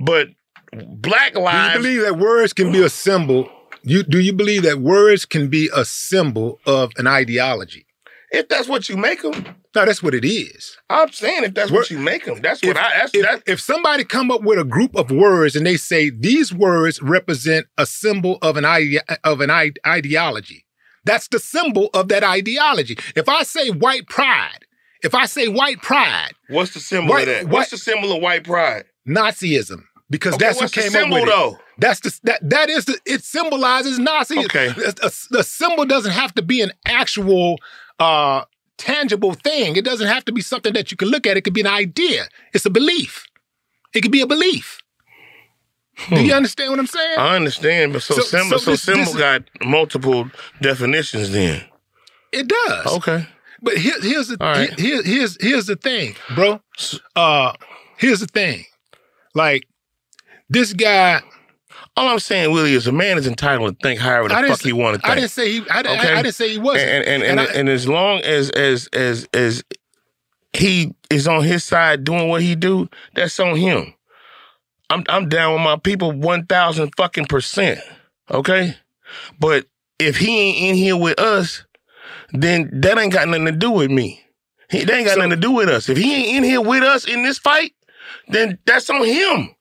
But 0.00 0.28
Black 0.72 1.34
lives. 1.36 1.72
Do 1.72 1.88
you 1.88 1.96
believe 1.96 2.02
that 2.02 2.18
words 2.18 2.52
can 2.52 2.72
be 2.72 2.82
a 2.82 2.88
symbol? 2.88 3.48
You 3.82 4.02
do 4.02 4.18
you 4.18 4.32
believe 4.32 4.62
that 4.64 4.78
words 4.80 5.24
can 5.24 5.48
be 5.48 5.70
a 5.74 5.84
symbol 5.84 6.58
of 6.66 6.92
an 6.96 7.06
ideology? 7.06 7.85
If 8.32 8.48
that's 8.48 8.68
what 8.68 8.88
you 8.88 8.96
make 8.96 9.22
them, 9.22 9.32
No, 9.74 9.84
that's 9.84 10.02
what 10.02 10.14
it 10.14 10.24
is. 10.26 10.76
I'm 10.90 11.10
saying 11.12 11.44
if 11.44 11.54
that's 11.54 11.70
what 11.70 11.90
you 11.90 11.98
make 11.98 12.24
them, 12.24 12.40
that's 12.42 12.62
If, 12.62 12.68
what 12.68 12.76
I. 12.76 12.90
That's 12.98 13.14
if, 13.14 13.22
that. 13.22 13.42
if 13.46 13.60
somebody 13.60 14.04
come 14.04 14.30
up 14.30 14.42
with 14.42 14.58
a 14.58 14.64
group 14.64 14.94
of 14.96 15.10
words 15.10 15.54
and 15.56 15.66
they 15.66 15.76
say 15.76 16.10
these 16.10 16.52
words 16.52 17.00
represent 17.02 17.66
a 17.78 17.86
symbol 17.86 18.38
of 18.42 18.56
an 18.56 18.64
ide- 18.64 19.00
of 19.24 19.40
an 19.40 19.50
ide- 19.50 19.78
ideology, 19.86 20.64
that's 21.04 21.28
the 21.28 21.38
symbol 21.38 21.88
of 21.94 22.08
that 22.08 22.24
ideology. 22.24 22.96
If 23.14 23.28
I 23.28 23.42
say 23.42 23.68
white 23.70 24.06
pride, 24.08 24.64
if 25.02 25.14
I 25.14 25.26
say 25.26 25.46
white 25.48 25.82
pride, 25.82 26.32
What's 26.48 26.72
the 26.74 26.80
symbol 26.80 27.10
White- 27.14 27.28
of 27.28 27.34
that? 27.34 27.44
white- 27.44 27.52
What's 27.52 27.70
the 27.70 27.78
symbol 27.78 28.12
of 28.16 28.22
white 28.22 28.44
pride? 28.44 28.86
Nazism, 29.06 29.84
because 30.10 30.34
Okay, 30.34 30.44
that's 30.46 30.56
what 30.56 30.62
what's 30.64 30.74
the 30.74 30.80
came 30.82 30.90
symbol 30.90 31.16
up 31.18 31.22
with 31.24 31.30
though? 31.34 31.50
it. 31.54 31.60
That's 31.78 32.00
the 32.00 32.18
that 32.24 32.40
that 32.50 32.70
is 32.70 32.86
the 32.86 32.98
it 33.04 33.22
symbolizes 33.22 33.98
Nazi. 33.98 34.38
Okay. 34.46 34.72
A 35.32 35.42
symbol 35.44 35.84
doesn't 35.84 36.12
have 36.12 36.34
to 36.36 36.42
be 36.42 36.62
an 36.62 36.72
actual 36.86 37.58
uh 37.98 38.44
tangible 38.78 39.34
thing. 39.34 39.76
It 39.76 39.84
doesn't 39.84 40.06
have 40.06 40.24
to 40.26 40.32
be 40.32 40.42
something 40.42 40.72
that 40.74 40.90
you 40.90 40.96
can 40.96 41.08
look 41.08 41.26
at. 41.26 41.36
It 41.36 41.42
could 41.42 41.54
be 41.54 41.62
an 41.62 41.66
idea. 41.66 42.28
It's 42.52 42.66
a 42.66 42.70
belief. 42.70 43.24
It 43.94 44.02
could 44.02 44.12
be 44.12 44.20
a 44.20 44.26
belief. 44.26 44.80
Do 46.10 46.22
you 46.22 46.34
understand 46.34 46.70
what 46.72 46.78
I'm 46.78 46.86
saying? 46.86 47.18
I 47.18 47.36
understand, 47.36 47.94
but 47.94 48.02
so, 48.02 48.14
So- 48.16 48.20
symbol, 48.22 48.58
so 48.58 48.64
so 48.66 48.70
this- 48.72 48.82
symbol 48.82 49.04
this- 49.06 49.16
got 49.16 49.42
multiple 49.64 50.30
definitions. 50.60 51.30
Then 51.32 51.64
It 52.32 52.48
does. 52.48 52.86
okay, 52.98 53.26
But 53.62 53.78
here, 53.78 53.98
here's 54.02 54.28
the 54.28 54.36
right. 54.38 54.78
here, 54.78 55.02
here's 55.02 55.38
here's 55.40 55.64
the 55.66 55.76
thing, 55.76 56.14
bro. 56.34 56.60
Uh, 57.14 57.54
here's 57.96 58.20
the 58.20 58.26
thing. 58.26 58.66
Like 59.34 59.66
this 60.50 60.74
guy, 60.74 61.22
all 61.96 62.08
I'm 62.08 62.18
saying, 62.18 62.50
Willie, 62.52 62.74
is 62.74 62.86
a 62.86 62.92
man 62.92 63.16
is 63.18 63.26
entitled 63.26 63.78
to 63.78 63.82
think 63.82 63.98
however 64.00 64.28
the 64.28 64.36
I 64.36 64.48
fuck 64.48 64.60
he 64.60 64.72
want 64.72 65.00
to 65.02 65.08
I 65.08 65.14
didn't 65.14 65.30
say 65.30 65.50
he. 65.52 65.68
I, 65.70 65.78
I- 65.78 65.80
Okay. 65.80 66.12
I, 66.14 66.22
didn't 66.22 66.34
say 66.34 66.50
he 66.50 66.58
wasn't. 66.58 66.88
and 66.90 67.04
and 67.04 67.22
and, 67.22 67.40
I- 67.40 67.44
and 67.54 67.68
as 67.68 67.88
long 67.88 68.20
as 68.20 68.50
as 68.50 68.88
as 68.92 69.26
as 69.32 69.64
he 70.52 70.94
is 71.10 71.26
on 71.28 71.42
his 71.44 71.64
side 71.64 72.04
doing 72.04 72.28
what 72.28 72.42
he 72.42 72.54
do, 72.54 72.88
that's 73.14 73.38
on 73.40 73.56
him. 73.56 73.94
I'm 74.90 75.04
I'm 75.08 75.28
down 75.28 75.54
with 75.54 75.62
my 75.62 75.76
people 75.76 76.12
one 76.12 76.46
thousand 76.46 76.92
fucking 76.96 77.26
percent. 77.26 77.80
Okay, 78.30 78.76
but 79.40 79.66
if 79.98 80.16
he 80.18 80.38
ain't 80.38 80.58
in 80.58 80.74
here 80.76 80.96
with 80.96 81.18
us, 81.18 81.64
then 82.32 82.70
that 82.72 82.98
ain't 82.98 83.12
got 83.12 83.28
nothing 83.28 83.46
to 83.46 83.52
do 83.52 83.70
with 83.70 83.90
me. 83.90 84.20
He 84.70 84.84
that 84.84 84.94
ain't 84.96 85.06
got 85.06 85.16
nothing 85.18 85.30
to 85.30 85.36
do 85.36 85.52
with 85.52 85.68
us. 85.68 85.88
If 85.88 85.96
he 85.96 86.14
ain't 86.14 86.36
in 86.38 86.44
here 86.44 86.60
with 86.60 86.82
us 86.82 87.06
in 87.06 87.22
this 87.22 87.38
fight, 87.38 87.72
then 88.28 88.58
that's 88.66 88.90
on 88.90 89.04
him. 89.04 89.54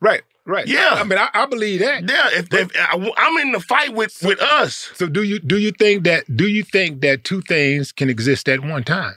right, 0.00 0.22
right. 0.46 0.66
Yeah. 0.66 0.90
I 0.92 1.04
mean, 1.04 1.18
I, 1.18 1.28
I 1.32 1.46
believe 1.46 1.80
that. 1.80 2.08
Yeah, 2.08 2.28
if, 2.32 2.52
if 2.52 2.70
I, 2.76 3.12
I'm 3.16 3.38
in 3.38 3.52
the 3.52 3.60
fight 3.60 3.94
with 3.94 4.16
with 4.22 4.40
us, 4.40 4.90
So 4.94 5.06
do 5.06 5.22
you 5.22 5.38
do 5.38 5.58
you 5.58 5.72
think 5.72 6.04
that 6.04 6.24
do 6.36 6.46
you 6.48 6.62
think 6.62 7.00
that 7.02 7.24
two 7.24 7.40
things 7.42 7.92
can 7.92 8.08
exist 8.10 8.48
at 8.48 8.64
one 8.64 8.84
time? 8.84 9.14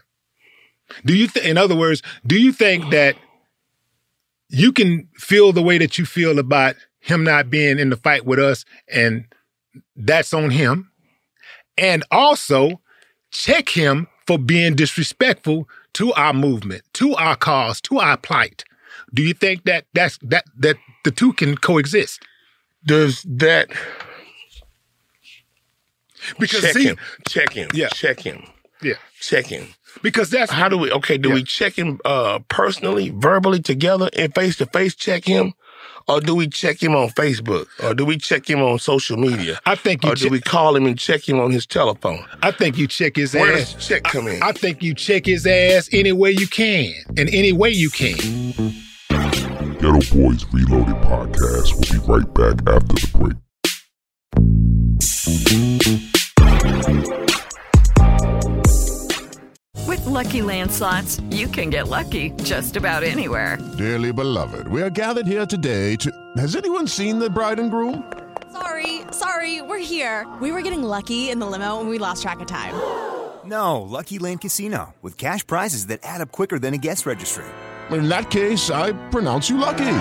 Do 1.05 1.15
you 1.15 1.27
th- 1.27 1.45
in 1.45 1.57
other 1.57 1.75
words, 1.75 2.01
do 2.25 2.39
you 2.39 2.51
think 2.51 2.91
that 2.91 3.15
you 4.49 4.71
can 4.71 5.07
feel 5.15 5.51
the 5.51 5.63
way 5.63 5.77
that 5.77 5.97
you 5.97 6.05
feel 6.05 6.37
about 6.39 6.75
him 6.99 7.23
not 7.23 7.49
being 7.49 7.79
in 7.79 7.89
the 7.89 7.97
fight 7.97 8.25
with 8.25 8.39
us 8.39 8.65
and 8.87 9.25
that's 9.95 10.33
on 10.33 10.51
him? 10.51 10.91
And 11.77 12.03
also 12.11 12.81
check 13.31 13.69
him 13.69 14.07
for 14.27 14.37
being 14.37 14.75
disrespectful 14.75 15.67
to 15.93 16.13
our 16.13 16.33
movement, 16.33 16.83
to 16.93 17.13
our 17.15 17.35
cause, 17.35 17.81
to 17.81 17.99
our 17.99 18.17
plight. 18.17 18.63
Do 19.13 19.21
you 19.21 19.33
think 19.33 19.65
that 19.65 19.85
that's 19.93 20.17
that 20.21 20.45
that 20.57 20.77
the 21.05 21.11
two 21.11 21.31
can 21.33 21.55
coexist? 21.55 22.21
does 22.85 23.23
that 23.23 23.69
Because 26.39 26.61
check 26.61 26.73
see, 26.73 26.85
him, 26.85 26.97
check 27.27 27.53
him, 27.53 27.69
Yeah. 27.73 27.87
check 27.89 28.19
him, 28.19 28.43
yeah, 28.81 28.95
check 29.21 29.45
him. 29.45 29.67
because 30.01 30.29
that's 30.29 30.51
How 30.51 30.67
do 30.69 30.77
we? 30.77 30.91
Okay, 30.91 31.17
do 31.17 31.29
we 31.31 31.43
check 31.43 31.73
him 31.77 31.99
uh 32.03 32.39
personally, 32.49 33.11
verbally, 33.15 33.61
together, 33.61 34.09
and 34.17 34.33
face 34.33 34.55
to 34.57 34.65
face 34.65 34.95
check 34.95 35.23
him, 35.25 35.53
or 36.07 36.21
do 36.21 36.33
we 36.35 36.47
check 36.47 36.81
him 36.81 36.95
on 36.95 37.09
Facebook, 37.09 37.67
or 37.83 37.93
do 37.93 38.05
we 38.05 38.17
check 38.17 38.49
him 38.49 38.59
on 38.61 38.79
social 38.79 39.17
media, 39.17 39.59
I 39.67 39.75
think 39.75 40.03
you 40.03 40.11
or 40.11 40.15
do 40.15 40.29
we 40.29 40.41
call 40.41 40.75
him 40.75 40.85
and 40.87 40.97
check 40.97 41.27
him 41.29 41.39
on 41.39 41.51
his 41.51 41.65
telephone? 41.67 42.25
I 42.41 42.49
think 42.51 42.77
you 42.77 42.87
check 42.87 43.15
his 43.15 43.33
Where 43.35 43.53
ass. 43.53 43.73
does 43.73 43.87
check 43.87 44.03
come 44.03 44.27
in? 44.27 44.41
I 44.41 44.51
think 44.51 44.81
you 44.81 44.93
check 44.95 45.25
his 45.27 45.45
ass 45.45 45.89
any 45.91 46.11
way 46.11 46.31
you 46.31 46.47
can, 46.47 46.91
in 47.17 47.29
any 47.29 47.51
way 47.51 47.69
you 47.69 47.89
can. 47.91 48.17
Geto 49.79 49.99
Boys 50.13 50.45
Reloaded 50.53 50.95
podcast 51.03 51.73
We'll 51.73 51.99
be 51.99 52.07
right 52.07 52.33
back 52.33 52.73
after 52.73 52.95
the 52.95 53.11
break. 53.17 54.45
With 59.87 60.05
Lucky 60.05 60.41
Land 60.41 60.71
slots, 60.71 61.19
you 61.29 61.47
can 61.47 61.69
get 61.69 61.87
lucky 61.87 62.31
just 62.43 62.75
about 62.75 63.03
anywhere. 63.03 63.57
Dearly 63.77 64.11
beloved, 64.11 64.67
we 64.67 64.81
are 64.81 64.89
gathered 64.89 65.27
here 65.27 65.45
today 65.45 65.95
to. 65.97 66.11
Has 66.37 66.55
anyone 66.55 66.87
seen 66.87 67.19
the 67.19 67.29
bride 67.29 67.59
and 67.59 67.69
groom? 67.69 68.11
Sorry, 68.51 69.01
sorry, 69.11 69.61
we're 69.61 69.77
here. 69.79 70.25
We 70.41 70.51
were 70.51 70.61
getting 70.61 70.83
lucky 70.83 71.29
in 71.29 71.39
the 71.39 71.45
limo 71.45 71.79
and 71.81 71.89
we 71.89 71.97
lost 71.99 72.21
track 72.21 72.39
of 72.39 72.47
time. 72.47 72.73
No, 73.45 73.81
Lucky 73.81 74.17
Land 74.17 74.41
Casino, 74.41 74.95
with 75.03 75.17
cash 75.17 75.45
prizes 75.45 75.87
that 75.87 75.99
add 76.03 76.21
up 76.21 76.31
quicker 76.31 76.57
than 76.57 76.73
a 76.73 76.77
guest 76.77 77.05
registry. 77.05 77.45
In 77.91 78.09
that 78.09 78.31
case, 78.31 78.69
I 78.71 78.93
pronounce 79.09 79.49
you 79.49 79.57
lucky. 79.57 79.97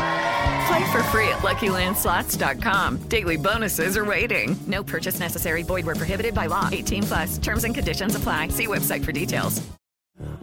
Play 0.67 0.93
for 0.93 1.03
free 1.05 1.29
at 1.29 1.43
LuckyLandSlots.com. 1.43 3.09
Daily 3.09 3.37
bonuses 3.37 3.97
are 3.97 4.05
waiting. 4.05 4.57
No 4.67 4.83
purchase 4.83 5.21
necessary. 5.21 5.63
Void 5.63 5.85
where 5.85 5.95
prohibited 5.95 6.35
by 6.35 6.47
law. 6.47 6.69
18 6.73 7.03
plus. 7.03 7.39
Terms 7.39 7.65
and 7.65 7.75
conditions 7.75 8.15
apply. 8.15 8.49
See 8.49 8.67
website 8.67 9.05
for 9.05 9.13
details. 9.13 9.63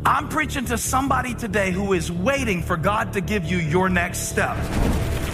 I'm 0.05 0.27
preaching 0.29 0.65
to 0.65 0.77
somebody 0.77 1.33
today 1.33 1.71
who 1.71 1.93
is 1.93 2.11
waiting 2.11 2.61
for 2.61 2.77
God 2.77 3.13
to 3.13 3.21
give 3.21 3.45
you 3.45 3.57
your 3.57 3.89
next 3.89 4.29
step. 4.29 4.57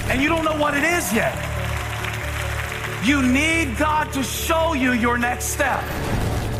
And 0.09 0.21
you 0.21 0.29
don't 0.29 0.45
know 0.45 0.57
what 0.57 0.75
it 0.75 0.83
is 0.83 1.13
yet. 1.13 1.35
You 3.03 3.21
need 3.21 3.77
God 3.77 4.11
to 4.13 4.23
show 4.23 4.73
you 4.73 4.93
your 4.93 5.17
next 5.17 5.45
step. 5.45 5.83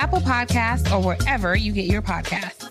Apple 0.00 0.20
Podcasts, 0.20 0.90
or 0.90 1.02
wherever 1.04 1.54
you 1.54 1.72
get 1.72 1.84
your 1.84 2.00
podcasts. 2.00 2.66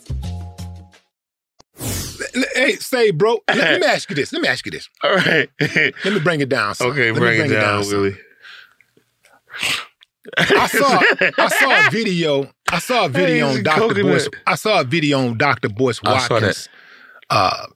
Hey, 2.55 2.73
say, 2.77 3.11
bro. 3.11 3.37
Let, 3.47 3.57
let 3.57 3.81
me 3.81 3.85
ask 3.95 4.09
you 4.09 4.15
this. 4.15 4.33
Let 4.33 4.41
me 4.41 4.47
ask 4.47 4.65
you 4.65 4.71
this. 4.71 4.89
All 5.03 5.15
right. 5.15 5.47
let 5.59 6.05
me 6.05 6.19
bring 6.19 6.41
it 6.41 6.49
down. 6.49 6.73
son. 6.73 6.87
Okay, 6.89 7.11
Let 7.11 7.13
me 7.13 7.19
bring, 7.19 7.41
it 7.51 7.53
down, 7.53 7.83
son. 7.83 8.01
Willie. 8.01 8.17
I 10.37 10.67
saw 10.67 11.01
I 11.37 11.47
saw 11.49 11.87
a 11.87 11.91
video. 11.91 12.51
I 12.71 12.79
saw 12.79 13.05
a 13.05 13.09
video 13.09 13.47
Hey, 13.49 13.57
on 13.57 13.63
Dr. 13.63 13.79
coconut. 13.81 14.03
Boyce. 14.05 14.29
I 14.47 14.55
saw 14.55 14.81
a 14.81 14.83
video 14.83 15.19
on 15.19 15.37
Dr. 15.37 15.69
Boyce 15.69 15.99
I 16.03 16.19
saw 16.19 16.39
that. 16.39 16.45
Watkins 16.45 16.69
uh, 17.29 17.67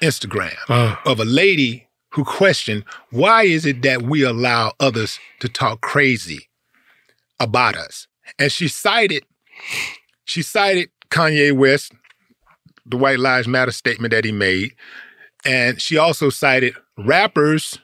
Instagram 0.00 0.54
Uh. 0.68 0.96
of 1.06 1.20
a 1.20 1.24
lady 1.24 1.86
who 2.12 2.24
questioned 2.24 2.84
why 3.10 3.44
is 3.44 3.64
it 3.66 3.82
that 3.82 4.02
we 4.02 4.22
allow 4.24 4.72
others 4.80 5.18
to 5.40 5.48
talk 5.48 5.80
crazy 5.82 6.48
about 7.40 7.76
us? 7.76 8.08
And 8.38 8.50
she 8.50 8.68
cited 8.68 9.24
she 10.24 10.42
cited 10.42 10.90
Kanye 11.10 11.52
West, 11.52 11.92
the 12.86 12.96
White 12.96 13.18
Lives 13.18 13.48
Matter 13.48 13.72
statement 13.72 14.12
that 14.12 14.24
he 14.24 14.32
made, 14.32 14.74
and 15.44 15.80
she 15.80 15.96
also 15.98 16.30
cited 16.30 16.74
rappers 16.96 17.78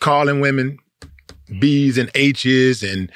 calling 0.00 0.40
women 0.40 0.78
B's 1.58 1.98
and 1.98 2.10
H's 2.14 2.82
and 2.82 3.10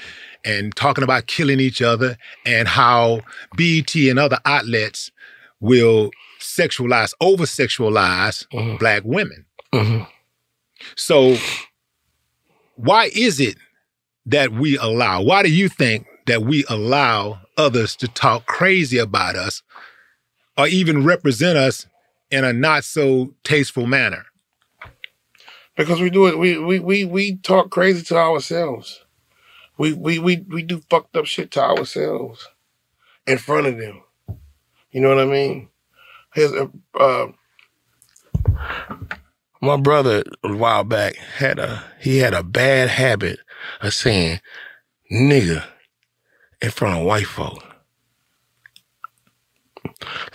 and 0.45 0.75
talking 0.75 1.05
about 1.05 1.27
killing 1.27 1.61
each 1.61 1.81
other 1.81 2.17
and 2.45 2.67
how 2.67 3.21
BET 3.57 3.95
and 3.95 4.19
other 4.19 4.39
outlets 4.45 5.13
will 5.61 6.11
sexualize, 6.41 7.13
over 7.21 7.45
sexualize 7.45 8.47
mm-hmm. 8.49 8.77
black 8.77 9.03
women. 9.05 9.47
Mm-hmm. 9.73 10.03
So 10.97 11.37
why 12.75 13.11
is 13.15 13.39
it 13.39 13.57
that 14.27 14.53
we 14.53 14.77
allow, 14.79 15.23
why 15.23 15.45
do 15.45 15.53
you 15.53 15.69
think 15.69 16.07
that 16.27 16.43
we 16.43 16.65
allow 16.69 17.41
others 17.57 17.97
to 17.97 18.09
talk 18.09 18.47
crazy 18.47 18.99
about 18.99 19.37
us 19.37 19.63
or 20.57 20.67
even 20.69 21.05
represent 21.05 21.59
us 21.59 21.87
in 22.31 22.45
a 22.45 22.53
not 22.53 22.85
so 22.85 23.35
tasteful 23.45 23.87
manner? 23.87 24.27
Because 25.77 26.01
we 26.01 26.11
do 26.11 26.27
it, 26.27 26.39
we 26.39 26.59
we 26.59 26.81
we 26.81 27.05
we 27.05 27.37
talk 27.37 27.71
crazy 27.71 28.03
to 28.05 28.17
ourselves. 28.17 29.05
We 29.79 29.93
we 29.95 30.19
we 30.19 30.45
we 30.49 30.63
do 30.63 30.83
fucked 30.91 31.17
up 31.17 31.25
shit 31.25 31.51
to 31.53 31.63
ourselves 31.63 32.49
in 33.27 33.39
front 33.39 33.67
of 33.67 33.79
them. 33.79 34.03
You 34.91 35.01
know 35.01 35.09
what 35.09 35.21
I 35.21 35.25
mean? 35.25 35.69
Here's 36.35 36.53
a 36.53 36.71
uh, 36.99 37.29
my 39.63 39.77
brother 39.77 40.25
a 40.45 40.55
while 40.55 40.85
back 40.85 41.17
had 41.17 41.59
a 41.59 41.83
he 42.01 42.19
had 42.19 42.35
a 42.35 42.43
bad 42.43 42.91
habit 42.91 43.39
of 43.81 43.95
saying 43.95 44.41
nigga 45.11 45.65
in 46.63 46.71
front 46.71 46.99
of 46.99 47.05
white 47.05 47.27
folk. 47.27 47.63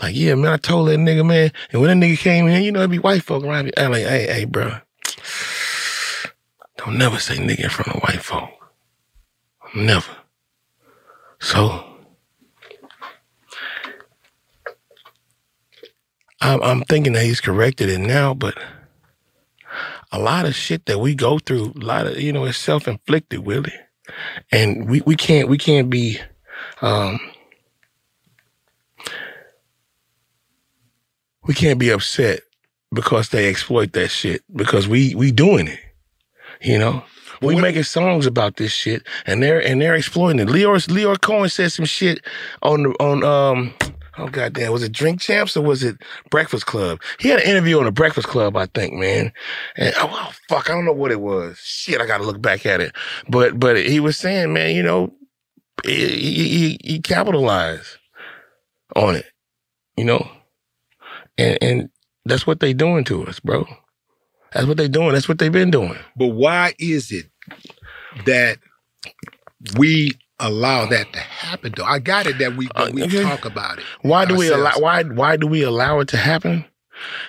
Like, 0.01 0.15
yeah, 0.15 0.35
man, 0.35 0.53
I 0.53 0.57
told 0.57 0.89
that 0.89 0.99
nigga, 0.99 1.25
man. 1.25 1.51
And 1.71 1.81
when 1.81 1.99
that 1.99 2.05
nigga 2.05 2.17
came 2.17 2.47
in, 2.47 2.63
you 2.63 2.71
know, 2.71 2.79
it'd 2.79 2.91
be 2.91 2.99
white 2.99 3.23
folk 3.23 3.43
around 3.43 3.65
me. 3.65 3.71
I'm 3.77 3.91
like, 3.91 4.03
hey, 4.03 4.27
hey, 4.27 4.45
bro. 4.45 4.77
Don't 6.77 6.97
never 6.97 7.17
say 7.19 7.37
nigga 7.37 7.63
in 7.63 7.69
front 7.69 7.95
of 7.95 8.01
white 8.03 8.21
folk. 8.21 8.49
Never. 9.75 10.11
So, 11.39 11.83
I'm, 16.41 16.61
I'm 16.61 16.81
thinking 16.83 17.13
that 17.13 17.23
he's 17.23 17.41
corrected 17.41 17.89
it 17.89 17.99
now, 17.99 18.33
but 18.33 18.57
a 20.11 20.19
lot 20.19 20.45
of 20.45 20.55
shit 20.55 20.85
that 20.85 20.99
we 20.99 21.15
go 21.15 21.39
through, 21.39 21.73
a 21.75 21.85
lot 21.85 22.07
of, 22.07 22.19
you 22.19 22.31
know, 22.31 22.45
it's 22.45 22.57
self-inflicted, 22.57 23.39
Willie. 23.39 23.73
And 24.51 24.89
we, 24.89 25.01
we 25.01 25.15
can't, 25.15 25.49
we 25.49 25.57
can't 25.57 25.89
be, 25.89 26.19
um, 26.81 27.19
we 31.43 31.53
can't 31.53 31.79
be 31.79 31.89
upset 31.89 32.41
because 32.93 33.29
they 33.29 33.49
exploit 33.49 33.93
that 33.93 34.09
shit 34.09 34.43
because 34.55 34.87
we, 34.87 35.15
we 35.15 35.31
doing 35.31 35.67
it, 35.67 35.79
you 36.61 36.77
know? 36.79 37.03
We 37.41 37.55
making 37.55 37.83
songs 37.83 38.25
about 38.25 38.55
this 38.57 38.71
shit, 38.71 39.03
and 39.25 39.43
they're 39.43 39.59
and 39.63 39.79
they're 39.81 39.95
exploiting 39.95 40.39
it. 40.39 40.47
Lyor 40.47 40.77
Lyor 40.87 41.21
Cohen 41.21 41.49
said 41.49 41.71
some 41.71 41.85
shit 41.85 42.25
on 42.63 42.83
the 42.83 42.89
on 42.99 43.23
um 43.23 43.73
oh 44.17 44.27
goddamn 44.27 44.71
was 44.71 44.83
it 44.83 44.91
Drink 44.91 45.21
Champs 45.21 45.55
or 45.55 45.61
was 45.63 45.83
it 45.83 45.97
Breakfast 46.29 46.65
Club? 46.65 47.01
He 47.19 47.29
had 47.29 47.39
an 47.39 47.47
interview 47.47 47.79
on 47.79 47.85
the 47.85 47.91
Breakfast 47.91 48.27
Club, 48.27 48.55
I 48.57 48.65
think, 48.67 48.93
man. 48.93 49.31
And 49.75 49.93
oh, 49.97 50.09
oh, 50.11 50.31
fuck, 50.49 50.69
I 50.69 50.73
don't 50.73 50.85
know 50.85 50.93
what 50.93 51.11
it 51.11 51.21
was. 51.21 51.57
Shit, 51.59 52.01
I 52.01 52.07
got 52.07 52.19
to 52.19 52.23
look 52.23 52.41
back 52.41 52.65
at 52.65 52.81
it. 52.81 52.93
But 53.29 53.59
but 53.59 53.77
he 53.77 53.99
was 53.99 54.17
saying, 54.17 54.53
man, 54.53 54.75
you 54.75 54.83
know, 54.83 55.13
he 55.85 56.07
he, 56.07 56.49
he, 56.49 56.79
he 56.83 56.99
capitalized 56.99 57.97
on 58.95 59.15
it, 59.15 59.25
you 59.95 60.05
know, 60.05 60.27
and 61.37 61.57
and 61.61 61.89
that's 62.25 62.47
what 62.47 62.59
they 62.59 62.73
doing 62.73 63.03
to 63.05 63.25
us, 63.25 63.39
bro. 63.39 63.65
That's 64.53 64.65
what 64.65 64.77
they 64.77 64.87
doing. 64.87 65.13
That's 65.13 65.27
what 65.27 65.39
they've 65.39 65.51
been 65.51 65.71
doing. 65.71 65.97
But 66.15 66.27
why 66.27 66.73
is 66.79 67.11
it 67.11 67.25
that 68.25 68.57
we 69.77 70.11
allow 70.39 70.85
that 70.87 71.11
to 71.13 71.19
happen? 71.19 71.73
Though 71.75 71.85
I 71.85 71.99
got 71.99 72.27
it 72.27 72.37
that 72.39 72.55
we 72.55 72.67
that 72.75 72.93
we 72.93 73.03
okay. 73.03 73.23
talk 73.23 73.45
about 73.45 73.79
it. 73.79 73.85
Why 74.01 74.25
do 74.25 74.35
we 74.35 74.49
allow? 74.49 74.73
Why 74.77 75.03
why 75.03 75.37
do 75.37 75.47
we 75.47 75.63
allow 75.63 75.99
it 75.99 76.07
to 76.09 76.17
happen? 76.17 76.65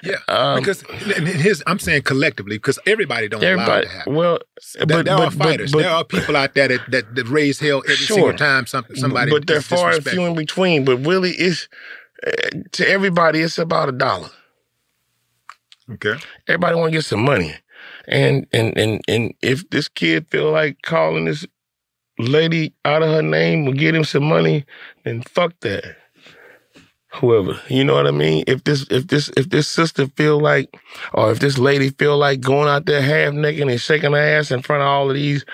Yeah, 0.02 0.16
Um, 0.28 0.58
because 0.58 0.80
his, 0.80 1.62
I'm 1.66 1.78
saying 1.78 2.02
collectively 2.02 2.56
because 2.56 2.78
everybody 2.86 3.28
don't 3.28 3.44
allow 3.44 3.76
it 3.78 3.82
to 3.82 3.88
happen. 3.88 4.14
Well, 4.14 4.38
there, 4.74 4.86
but, 4.86 5.04
there 5.04 5.16
but, 5.16 5.20
are 5.20 5.30
fighters. 5.30 5.72
But, 5.72 5.80
there 5.80 5.90
are 5.90 6.04
people 6.04 6.36
out 6.36 6.54
there 6.54 6.68
that 6.68 6.90
that, 6.90 7.14
that 7.14 7.28
raise 7.28 7.60
hell 7.60 7.82
every 7.84 7.96
Sure. 7.96 8.16
single 8.16 8.32
time 8.34 8.66
something 8.66 8.96
somebody. 8.96 9.30
But 9.30 9.46
they're 9.46 9.60
far 9.60 9.90
and 9.90 10.04
few 10.04 10.24
in 10.24 10.34
between. 10.34 10.84
But 10.84 10.98
really, 10.98 11.32
it's 11.32 11.68
uh, 12.26 12.30
to 12.72 12.88
everybody. 12.88 13.40
It's 13.40 13.58
about 13.58 13.88
a 13.88 13.92
dollar. 13.92 14.30
Okay. 15.90 16.14
Everybody 16.46 16.76
want 16.76 16.92
to 16.92 16.98
get 16.98 17.04
some 17.04 17.22
money, 17.22 17.54
and 18.06 18.46
and 18.52 18.76
and 18.76 19.00
and 19.08 19.34
if 19.42 19.68
this 19.70 19.88
kid 19.88 20.28
feel 20.30 20.50
like 20.50 20.82
calling 20.82 21.26
this 21.26 21.46
lady 22.18 22.72
out 22.84 23.02
of 23.02 23.10
her 23.10 23.22
name 23.22 23.64
will 23.64 23.72
get 23.74 23.94
him 23.94 24.04
some 24.04 24.24
money, 24.24 24.64
then 25.04 25.22
fuck 25.22 25.52
that. 25.60 25.96
whoever. 27.14 27.58
You 27.68 27.84
know 27.84 27.94
what 27.94 28.06
I 28.06 28.10
mean? 28.10 28.44
If 28.46 28.64
this 28.64 28.86
if 28.90 29.06
this 29.08 29.30
if 29.36 29.48
this 29.50 29.66
sister 29.68 30.06
feel 30.08 30.40
like 30.40 30.76
or 31.14 31.30
if 31.30 31.40
this 31.40 31.58
lady 31.58 31.90
feel 31.90 32.18
like 32.18 32.40
going 32.40 32.68
out 32.68 32.86
there 32.86 33.02
half 33.02 33.32
naked 33.32 33.68
and 33.68 33.80
shaking 33.80 34.12
her 34.12 34.18
ass 34.18 34.50
in 34.50 34.62
front 34.62 34.82
of 34.82 34.88
all 34.88 35.08
of 35.08 35.16
these 35.16 35.44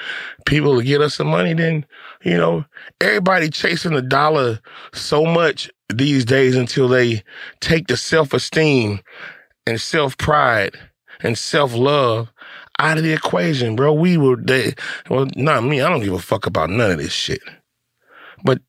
people 0.47 0.77
to 0.79 0.85
get 0.85 1.01
us 1.01 1.15
some 1.15 1.29
money, 1.29 1.55
then 1.55 1.87
you 2.23 2.37
know, 2.37 2.65
everybody 3.01 3.51
chasing 3.51 3.93
the 3.93 4.03
dollar 4.03 4.61
so 4.93 5.25
much 5.25 5.71
these 5.95 6.25
days 6.25 6.57
until 6.57 6.89
they 6.89 7.23
take 7.61 7.87
the 7.87 7.97
self-esteem 7.97 9.01
and 9.67 9.81
self-pride 9.81 10.77
and 11.23 11.39
self-love 11.39 12.33
out 12.79 12.99
of 12.99 13.05
the 13.05 13.13
equation, 13.13 13.77
bro. 13.77 13.93
We 13.93 14.17
were 14.17 14.37
they 14.37 14.75
well, 15.09 15.27
not 15.37 15.65
me. 15.65 15.81
I 15.81 15.89
don't 15.89 16.03
give 16.03 16.13
a 16.13 16.19
fuck 16.19 16.47
about 16.47 16.71
none 16.71 16.91
of 16.91 16.99
this 16.99 17.13
shit. 17.13 17.43
But 18.43 18.61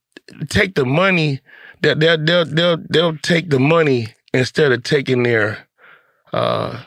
take 0.49 0.75
the 0.75 0.85
money 0.85 1.41
they'll 1.81 1.95
they'll 1.95 2.17
they'll 2.23 2.45
they'll, 2.45 2.77
they'll 2.89 3.17
take 3.17 3.49
the 3.49 3.59
money 3.59 4.07
instead 4.33 4.71
of 4.71 4.83
taking 4.83 5.23
their 5.23 5.67
uh 6.33 6.83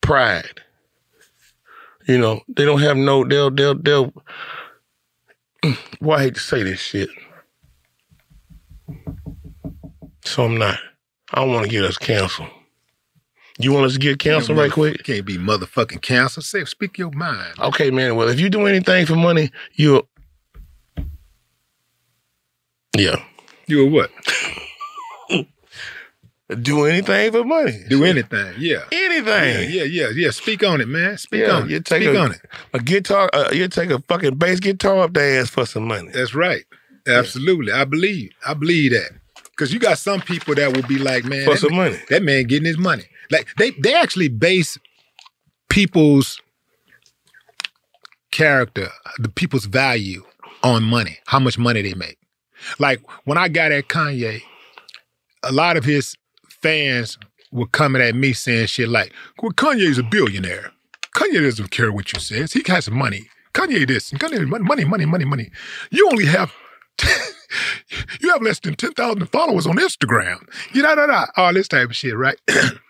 pride. 0.00 0.62
You 2.06 2.18
know, 2.18 2.40
they 2.48 2.64
don't 2.64 2.80
have 2.80 2.96
no 2.96 3.24
they'll 3.24 3.50
they'll 3.50 3.74
they'll 3.74 4.12
well, 6.00 6.18
I 6.18 6.22
hate 6.22 6.34
to 6.34 6.40
say 6.40 6.62
this 6.62 6.80
shit. 6.80 7.10
So 10.24 10.44
I'm 10.44 10.58
not. 10.58 10.78
I 11.32 11.40
don't 11.40 11.52
want 11.52 11.64
to 11.64 11.70
get 11.70 11.84
us 11.84 11.98
canceled. 11.98 12.48
You 13.60 13.72
want 13.72 13.86
us 13.86 13.94
to 13.94 13.98
get 13.98 14.18
canceled 14.20 14.56
right 14.58 14.70
quick? 14.70 15.02
Can't 15.04 15.24
be 15.24 15.36
motherfucking 15.36 16.00
canceled. 16.00 16.44
Say, 16.44 16.64
speak 16.64 16.96
your 16.96 17.10
mind. 17.10 17.58
Okay, 17.58 17.90
man. 17.90 18.14
Well, 18.14 18.28
if 18.28 18.38
you 18.38 18.48
do 18.50 18.66
anything 18.66 19.04
for 19.06 19.16
money, 19.16 19.50
you 19.74 20.06
yeah. 22.96 23.22
You 23.66 23.86
a 23.86 23.90
what? 23.90 24.10
do 26.62 26.84
anything 26.86 27.32
for 27.32 27.44
money. 27.44 27.84
Do 27.88 28.04
anything, 28.04 28.54
yeah. 28.58 28.84
Anything. 28.90 29.70
Yeah, 29.70 29.82
yeah, 29.82 29.82
yeah, 29.84 30.08
yeah. 30.14 30.30
Speak 30.30 30.64
on 30.64 30.80
it, 30.80 30.88
man. 30.88 31.18
Speak 31.18 31.42
Yeah, 31.42 31.50
on 31.56 31.64
it. 31.64 31.70
you 31.70 31.80
take 31.80 32.02
Speak 32.04 32.14
a, 32.16 32.18
on 32.20 32.32
it. 32.32 32.40
a 32.72 32.78
guitar. 32.78 33.28
Uh, 33.32 33.50
you 33.52 33.68
take 33.68 33.90
a 33.90 34.00
fucking 34.08 34.36
bass 34.36 34.60
guitar 34.60 35.00
up 35.00 35.12
their 35.14 35.40
ass 35.40 35.50
for 35.50 35.66
some 35.66 35.84
money. 35.84 36.10
That's 36.12 36.34
right. 36.34 36.64
Absolutely. 37.06 37.72
I 37.72 37.84
believe. 37.84 38.30
I 38.46 38.54
believe 38.54 38.92
that. 38.92 39.10
Cause 39.56 39.72
you 39.72 39.80
got 39.80 39.98
some 39.98 40.20
people 40.20 40.54
that 40.54 40.72
will 40.74 40.86
be 40.86 40.98
like, 40.98 41.24
man, 41.24 41.44
For 41.44 41.56
some 41.56 41.70
man- 41.76 41.92
money. 41.92 42.02
That 42.10 42.22
man 42.22 42.44
getting 42.44 42.66
his 42.66 42.78
money. 42.78 43.04
Like 43.30 43.48
they 43.56 43.70
they 43.70 43.94
actually 43.94 44.28
base 44.28 44.78
people's 45.68 46.40
character, 48.30 48.88
the 49.18 49.28
people's 49.28 49.66
value 49.66 50.24
on 50.62 50.82
money, 50.82 51.18
how 51.26 51.38
much 51.38 51.58
money 51.58 51.82
they 51.82 51.94
make. 51.94 52.18
Like 52.78 53.00
when 53.24 53.38
I 53.38 53.48
got 53.48 53.72
at 53.72 53.88
Kanye, 53.88 54.42
a 55.42 55.52
lot 55.52 55.76
of 55.76 55.84
his 55.84 56.16
fans 56.48 57.18
were 57.52 57.66
coming 57.66 58.02
at 58.02 58.14
me 58.14 58.32
saying 58.32 58.66
shit 58.66 58.88
like, 58.88 59.12
well, 59.42 59.52
Kanye's 59.52 59.98
a 59.98 60.02
billionaire. 60.02 60.72
Kanye 61.14 61.42
doesn't 61.42 61.70
care 61.70 61.92
what 61.92 62.12
you 62.12 62.20
says. 62.20 62.52
He 62.52 62.62
has 62.66 62.90
money. 62.90 63.28
Kanye 63.54 63.86
this 63.86 64.10
Kanye 64.12 64.46
money, 64.46 64.84
money, 64.84 65.06
money, 65.06 65.24
money. 65.24 65.50
You 65.90 66.08
only 66.10 66.26
have 66.26 66.52
you 68.20 68.30
have 68.30 68.42
less 68.42 68.60
than 68.60 68.74
10,000 68.74 69.26
followers 69.26 69.66
on 69.66 69.76
Instagram. 69.76 70.48
You 70.72 70.82
know, 70.82 71.24
all 71.36 71.54
this 71.54 71.68
type 71.68 71.90
of 71.90 71.96
shit, 71.96 72.16
right? 72.16 72.38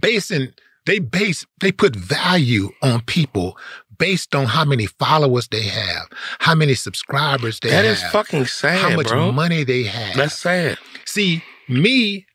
Basing, 0.00 0.52
they 0.86 0.98
base, 0.98 1.46
they 1.60 1.72
put 1.72 1.94
value 1.94 2.70
on 2.82 3.02
people 3.02 3.56
based 3.98 4.34
on 4.34 4.46
how 4.46 4.64
many 4.64 4.86
followers 4.86 5.46
they 5.48 5.62
have, 5.62 6.08
how 6.40 6.54
many 6.54 6.74
subscribers 6.74 7.60
they 7.60 7.70
That 7.70 7.84
have. 7.84 7.94
is 7.98 8.02
fucking 8.10 8.46
sad, 8.46 8.78
How 8.90 8.96
much 8.96 9.08
bro. 9.08 9.30
money 9.30 9.62
they 9.64 9.84
have. 9.84 10.16
That's 10.16 10.36
sad. 10.38 10.78
See, 11.06 11.44
me, 11.68 12.26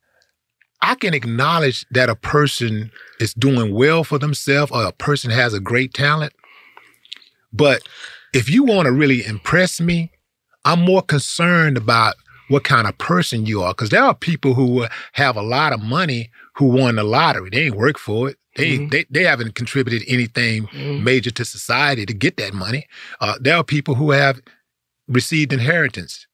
I 0.82 0.96
can 0.96 1.13
acknowledge 1.13 1.86
that 1.91 2.10
a 2.10 2.15
person 2.15 2.91
is 3.20 3.34
doing 3.34 3.74
well 3.74 4.04
for 4.06 4.17
themselves 4.17 4.72
or 4.72 4.86
a 4.86 4.93
person 4.93 5.32
has 5.32 5.54
a 5.54 5.60
great 5.60 5.93
talent. 5.93 6.32
But 7.52 7.82
if 8.34 8.50
you 8.50 8.63
want 8.63 8.86
to 8.86 8.91
really 8.91 9.26
impress 9.26 9.82
me, 9.82 10.12
I'm 10.63 10.82
more 10.82 11.02
concerned 11.02 11.76
about 11.78 12.15
what 12.47 12.63
kind 12.63 12.88
of 12.88 12.97
person 12.97 13.45
you 13.45 13.62
are. 13.62 13.73
Because 13.73 13.89
there 13.89 14.03
are 14.03 14.15
people 14.15 14.53
who 14.53 14.83
uh, 14.83 14.89
have 15.13 15.36
a 15.36 15.41
lot 15.41 15.73
of 15.73 15.81
money 15.81 16.29
who 16.55 16.65
won 16.65 16.95
the 16.95 17.03
lottery. 17.03 17.49
They 17.49 17.65
ain't 17.65 17.75
work 17.75 17.97
for 17.97 18.29
it. 18.29 18.38
They, 18.55 18.65
ain't 18.65 18.91
they 18.91 19.05
they 19.10 19.23
haven't 19.23 19.53
contributed 19.55 20.03
anything 20.07 20.67
mm-hmm. 20.67 21.03
major 21.03 21.29
to 21.31 21.45
society 21.45 22.05
to 22.05 22.13
get 22.13 22.38
that 22.38 22.53
money. 22.53 22.88
Uh, 23.21 23.36
there 23.39 23.55
are 23.55 23.63
people 23.63 23.95
who 23.95 24.12
have 24.12 24.41
received 25.07 25.53
inheritance 25.53 26.25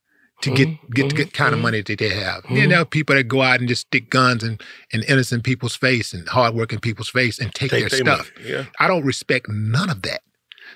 to 0.42 0.52
get 0.52 0.70
mm-hmm. 0.70 0.94
get 0.94 1.16
the 1.16 1.26
kind 1.26 1.54
of 1.54 1.60
money 1.60 1.82
that 1.82 1.98
they 1.98 2.10
have. 2.10 2.44
Then 2.50 2.70
there 2.70 2.80
are 2.80 2.86
people 2.86 3.16
that 3.16 3.24
go 3.26 3.42
out 3.42 3.60
and 3.60 3.68
just 3.68 3.88
stick 3.88 4.10
guns 4.10 4.44
in, 4.44 4.60
in 4.92 5.04
innocent 5.04 5.44
people's 5.44 5.76
face 5.76 6.14
and 6.14 6.28
hardworking 6.28 6.80
people's 6.80 7.10
face 7.10 7.40
and 7.40 7.54
take, 7.54 7.72
Take 7.72 7.90
their 7.90 8.04
their 8.04 8.18
stuff. 8.18 8.32
yeah. 8.44 8.66
I 8.80 8.88
don't 8.88 9.06
respect 9.06 9.48
none 9.50 9.90
of 9.90 10.02
that. 10.04 10.22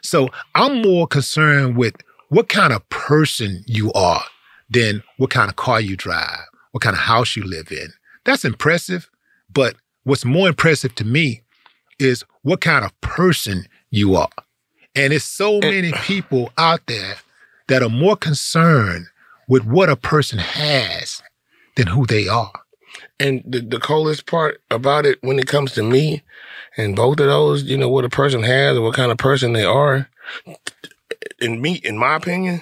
So 0.01 0.29
I'm 0.55 0.81
more 0.81 1.07
concerned 1.07 1.77
with 1.77 1.95
what 2.29 2.49
kind 2.49 2.73
of 2.73 2.87
person 2.89 3.63
you 3.67 3.91
are 3.93 4.23
than 4.69 5.03
what 5.17 5.29
kind 5.29 5.49
of 5.49 5.55
car 5.55 5.79
you 5.81 5.95
drive, 5.95 6.45
what 6.71 6.83
kind 6.83 6.95
of 6.95 7.01
house 7.01 7.35
you 7.35 7.43
live 7.43 7.71
in. 7.71 7.87
That's 8.25 8.45
impressive, 8.45 9.09
but 9.51 9.75
what's 10.03 10.25
more 10.25 10.47
impressive 10.47 10.95
to 10.95 11.05
me 11.05 11.41
is 11.99 12.23
what 12.41 12.61
kind 12.61 12.85
of 12.85 12.99
person 13.01 13.65
you 13.89 14.15
are. 14.15 14.29
And 14.95 15.13
it's 15.13 15.25
so 15.25 15.59
eh. 15.59 15.69
many 15.69 15.91
people 15.93 16.51
out 16.57 16.81
there 16.87 17.15
that 17.67 17.83
are 17.83 17.89
more 17.89 18.15
concerned 18.15 19.07
with 19.47 19.65
what 19.65 19.89
a 19.89 19.95
person 19.95 20.39
has 20.39 21.21
than 21.75 21.87
who 21.87 22.05
they 22.05 22.27
are. 22.27 22.51
And 23.19 23.43
the, 23.45 23.59
the 23.59 23.79
coolest 23.79 24.25
part 24.25 24.61
about 24.71 25.05
it 25.05 25.19
when 25.21 25.39
it 25.39 25.47
comes 25.47 25.73
to 25.73 25.83
me 25.83 26.23
and 26.77 26.95
both 26.95 27.19
of 27.19 27.27
those, 27.27 27.63
you 27.63 27.77
know, 27.77 27.89
what 27.89 28.05
a 28.05 28.09
person 28.09 28.43
has 28.43 28.77
or 28.77 28.81
what 28.81 28.95
kind 28.95 29.11
of 29.11 29.17
person 29.17 29.53
they 29.53 29.63
are, 29.63 30.09
in 31.39 31.61
me, 31.61 31.75
in 31.83 31.97
my 31.97 32.15
opinion, 32.15 32.61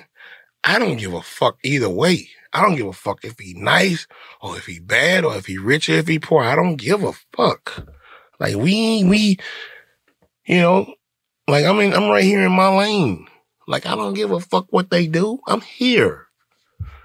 I 0.66 0.80
don't 0.80 0.98
give 0.98 1.14
a 1.14 1.22
fuck 1.22 1.60
either 1.64 1.90
way. 1.90 2.28
I 2.52 2.62
don't 2.62 2.76
give 2.76 2.88
a 2.88 2.94
fuck 2.94 3.24
if 3.24 3.38
he 3.38 3.54
nice 3.54 4.08
or 4.42 4.58
if 4.58 4.66
he 4.66 4.80
bad 4.80 5.24
or 5.24 5.36
if 5.36 5.46
he 5.46 5.58
rich 5.58 5.90
or 5.90 5.94
if 5.94 6.08
he 6.08 6.18
poor. 6.20 6.44
I 6.44 6.56
don't 6.56 6.78
give 6.78 7.04
a 7.04 7.14
fuck. 7.36 7.88
Like 8.40 8.56
we, 8.56 9.04
we, 9.04 9.38
you 10.46 10.62
know, 10.62 10.94
like 11.48 11.66
I 11.66 11.74
mean, 11.74 11.94
I'm 11.94 12.10
right 12.10 12.24
here 12.24 12.46
in 12.46 12.52
my 12.52 12.76
lane. 12.76 13.28
Like 13.68 13.86
I 13.86 13.96
don't 13.96 14.16
give 14.16 14.32
a 14.32 14.40
fuck 14.40 14.68
what 14.72 14.90
they 14.90 15.08
do. 15.08 15.40
I'm 15.48 15.62
here. 15.62 16.28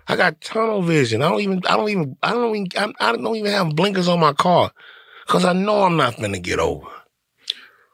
I 0.09 0.17
got 0.17 0.41
tunnel 0.41 0.83
vision. 0.83 1.23
I 1.23 1.29
don't 1.29 1.41
even, 1.41 1.63
I 1.69 1.77
don't 1.77 1.89
even, 1.89 2.17
I 2.23 2.33
don't 2.33 2.57
even, 2.57 2.95
I 2.99 3.13
don't 3.13 3.37
even 3.37 3.53
have 3.53 3.77
blinkers 3.77 4.09
on 4.09 4.19
my 4.19 4.33
car 4.33 4.73
because 5.27 5.45
I 5.45 5.53
know 5.53 5.83
I'm 5.83 5.97
not 5.97 6.17
gonna 6.19 6.41
get 6.41 6.59
over. 6.59 6.87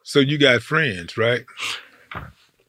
So 0.02 0.20
you 0.20 0.38
got 0.38 0.62
friends, 0.62 1.18
right? 1.18 1.44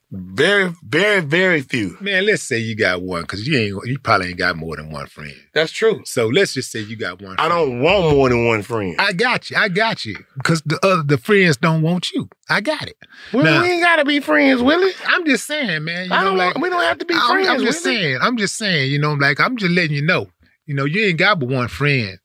Very, 0.09 0.73
very, 0.83 1.19
very 1.19 1.59
few. 1.59 1.97
Man, 1.99 2.25
let's 2.25 2.41
say 2.41 2.57
you 2.59 2.77
got 2.77 3.01
one, 3.01 3.23
because 3.23 3.45
you 3.45 3.57
ain't 3.57 3.85
you 3.87 3.99
probably 3.99 4.29
ain't 4.29 4.37
got 4.37 4.55
more 4.55 4.77
than 4.77 4.89
one 4.89 5.05
friend. 5.07 5.33
That's 5.53 5.69
true. 5.71 6.01
So 6.05 6.27
let's 6.27 6.53
just 6.53 6.71
say 6.71 6.79
you 6.79 6.95
got 6.95 7.21
one. 7.21 7.35
I 7.37 7.49
don't 7.49 7.81
want 7.81 8.15
more 8.15 8.29
than 8.29 8.45
one 8.47 8.61
friend. 8.61 8.95
I 8.99 9.11
got 9.11 9.51
you. 9.51 9.57
I 9.57 9.67
got 9.67 10.05
you. 10.05 10.15
Because 10.37 10.61
the 10.61 10.79
other 10.81 11.03
the 11.03 11.17
friends 11.17 11.57
don't 11.57 11.81
want 11.81 12.09
you. 12.13 12.29
I 12.49 12.61
got 12.61 12.87
it. 12.87 12.95
Well, 13.33 13.43
Now- 13.43 13.61
we 13.61 13.69
ain't 13.69 13.83
gotta 13.83 14.05
be 14.05 14.21
friends, 14.21 14.63
Willie. 14.63 14.93
I'm 15.07 15.25
just 15.25 15.45
saying, 15.45 15.83
man. 15.83 16.05
You 16.05 16.13
I 16.13 16.19
know, 16.21 16.29
don't 16.29 16.37
like 16.37 16.57
we 16.57 16.69
don't 16.69 16.81
have 16.83 16.99
to 16.99 17.05
be 17.05 17.13
I'm, 17.13 17.29
friends. 17.29 17.47
I'm 17.49 17.59
just 17.65 17.83
Willie. 17.83 17.97
saying. 17.97 18.17
I'm 18.21 18.37
just 18.37 18.55
saying. 18.55 18.89
You 18.89 18.99
know, 18.99 19.11
I'm 19.11 19.19
like 19.19 19.41
I'm 19.41 19.57
just 19.57 19.73
letting 19.73 19.93
you 19.95 20.05
know. 20.05 20.27
You 20.65 20.75
know, 20.75 20.85
you 20.85 21.01
ain't 21.05 21.17
got 21.19 21.37
but 21.39 21.49
one 21.49 21.67
friend, 21.67 22.17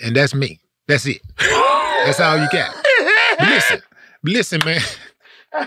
and 0.00 0.14
that's 0.14 0.34
me. 0.34 0.60
That's 0.86 1.06
it. 1.06 1.22
that's 1.38 2.20
all 2.20 2.36
you 2.36 2.48
got. 2.52 2.74
Listen, 3.40 3.80
listen, 4.22 4.60
man. 4.66 4.80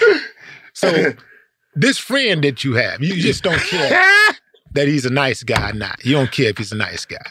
so 0.72 1.12
this 1.74 1.98
friend 1.98 2.42
that 2.44 2.64
you 2.64 2.74
have, 2.74 3.02
you 3.02 3.14
just 3.20 3.42
don't 3.42 3.60
care 3.60 3.90
that 4.72 4.88
he's 4.88 5.06
a 5.06 5.10
nice 5.10 5.42
guy 5.42 5.70
or 5.70 5.72
not. 5.72 6.04
You 6.04 6.12
don't 6.12 6.30
care 6.32 6.50
if 6.50 6.58
he's 6.58 6.72
a 6.72 6.76
nice 6.76 7.04
guy. 7.04 7.24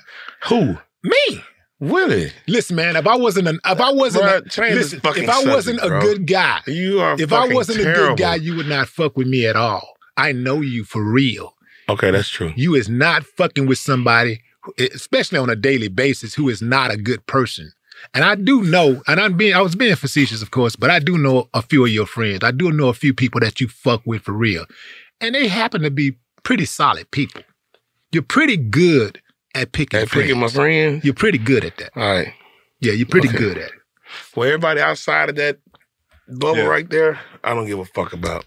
Who? 0.48 0.78
Me. 1.04 1.44
Really? 1.80 2.32
Listen, 2.48 2.78
man. 2.78 2.96
If 2.96 3.06
I 3.06 3.16
wasn't, 3.18 3.48
an, 3.48 3.60
if 3.66 3.82
I 3.82 3.92
wasn't, 3.92 4.26
a, 4.26 4.42
listen, 4.74 5.02
if 5.04 5.30
I 5.30 5.44
wasn't 5.46 5.80
subject, 5.80 6.04
a 6.04 6.08
good 6.08 6.28
guy, 6.28 6.62
You 6.68 7.02
are. 7.02 7.20
if 7.20 7.34
I 7.34 7.48
wasn't 7.54 7.82
a 7.82 7.84
good 7.84 8.18
guy, 8.18 8.36
you 8.36 8.56
would 8.56 8.68
not 8.68 8.88
fuck 8.88 9.18
with 9.18 9.28
me 9.28 9.46
at 9.46 9.56
all. 9.56 9.96
I 10.18 10.32
know 10.32 10.62
you 10.62 10.86
for 10.86 11.04
real. 11.04 11.54
Okay, 11.90 12.12
that's 12.12 12.30
true. 12.30 12.54
You 12.56 12.76
is 12.76 12.88
not 12.90 13.26
fucking 13.26 13.68
with 13.68 13.78
somebody, 13.78 14.42
especially 14.80 15.38
on 15.38 15.50
a 15.50 15.56
daily 15.56 15.90
basis, 15.90 16.34
who 16.34 16.50
is 16.50 16.62
not 16.62 16.92
a 16.92 16.98
good 16.98 17.26
person. 17.28 17.72
And 18.14 18.24
I 18.24 18.36
do 18.36 18.64
know, 18.64 19.02
and 19.08 19.20
I'm 19.20 19.36
being, 19.38 19.54
I 19.54 19.62
was 19.62 19.76
being 19.76 19.96
facetious, 19.96 20.42
of 20.42 20.52
course, 20.52 20.76
but 20.76 20.90
I 20.90 21.00
do 21.00 21.18
know 21.18 21.50
a 21.54 21.62
few 21.62 21.86
of 21.86 21.92
your 21.92 22.06
friends. 22.06 22.40
I 22.44 22.52
do 22.52 22.72
know 22.72 22.88
a 22.90 22.94
few 22.94 23.14
people 23.14 23.40
that 23.42 23.60
you 23.60 23.68
fuck 23.68 24.02
with 24.06 24.22
for 24.24 24.32
real, 24.34 24.66
and 25.22 25.34
they 25.36 25.48
happen 25.48 25.82
to 25.82 25.92
be 25.92 26.18
pretty 26.44 26.66
solid 26.66 27.10
people. 27.12 27.42
You're 28.12 28.24
pretty 28.24 28.58
good 28.58 29.22
at 29.56 29.72
picking 29.72 30.00
At 30.02 30.10
friends. 30.10 30.28
picking 30.28 30.40
my 30.42 30.48
friends. 30.48 31.04
You're 31.04 31.14
pretty 31.14 31.38
good 31.38 31.66
at 31.66 31.78
that. 31.78 31.90
All 31.96 32.04
right. 32.04 32.34
Yeah, 32.82 32.94
you're 32.94 33.08
pretty 33.08 33.30
Okay. 33.30 33.38
good 33.38 33.58
at 33.58 33.66
it. 33.70 33.80
Well, 34.36 34.48
everybody 34.48 34.80
outside 34.82 35.30
of 35.30 35.36
that 35.38 35.60
bubble 36.28 36.58
Yeah. 36.60 36.66
right 36.68 36.90
there, 36.90 37.20
I 37.44 37.54
don't 37.54 37.66
give 37.66 37.80
a 37.80 37.86
fuck 37.86 38.14
about. 38.14 38.46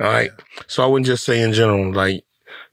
All 0.00 0.06
right. 0.06 0.30
So 0.66 0.82
I 0.82 0.86
wouldn't 0.86 1.06
just 1.06 1.24
say 1.24 1.40
in 1.42 1.52
general, 1.52 1.92
like, 1.92 2.24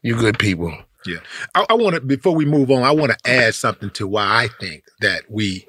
you 0.02 0.14
good 0.16 0.38
people. 0.38 0.72
Yeah. 1.06 1.18
I, 1.54 1.66
I 1.70 1.74
want 1.74 1.94
to, 1.96 2.00
before 2.00 2.34
we 2.34 2.44
move 2.44 2.70
on, 2.70 2.82
I 2.82 2.92
want 2.92 3.12
to 3.12 3.30
add 3.30 3.54
something 3.54 3.90
to 3.90 4.06
why 4.06 4.22
I 4.44 4.48
think 4.60 4.84
that 5.00 5.22
we, 5.28 5.66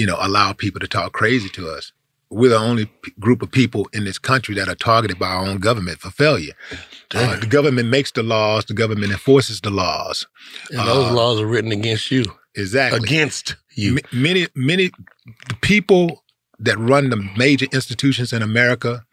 you 0.00 0.06
know, 0.06 0.16
allow 0.18 0.52
people 0.54 0.80
to 0.80 0.88
talk 0.88 1.12
crazy 1.12 1.50
to 1.50 1.68
us. 1.68 1.92
We're 2.30 2.48
the 2.50 2.56
only 2.70 2.86
p- 2.86 3.12
group 3.20 3.42
of 3.42 3.50
people 3.50 3.82
in 3.92 4.04
this 4.04 4.18
country 4.18 4.54
that 4.54 4.66
are 4.68 4.74
targeted 4.74 5.18
by 5.18 5.26
our 5.26 5.44
own 5.46 5.58
government 5.58 5.98
for 5.98 6.10
failure. 6.10 6.54
Uh, 7.14 7.38
the 7.38 7.46
government 7.46 7.88
makes 7.90 8.10
the 8.12 8.22
laws, 8.22 8.64
the 8.64 8.72
government 8.72 9.12
enforces 9.12 9.60
the 9.60 9.68
laws. 9.70 10.26
And 10.70 10.78
those 10.88 11.10
Uh, 11.10 11.14
laws 11.20 11.38
are 11.40 11.46
written 11.46 11.72
against 11.72 12.10
you. 12.10 12.24
Exactly. 12.54 12.98
Against 12.98 13.56
you. 13.74 13.94
Ma- 13.96 14.00
many, 14.12 14.46
many 14.54 14.90
the 15.50 15.56
people 15.60 16.24
that 16.66 16.78
run 16.78 17.10
the 17.10 17.20
major 17.36 17.66
institutions 17.72 18.32
in 18.32 18.40
America, 18.42 19.04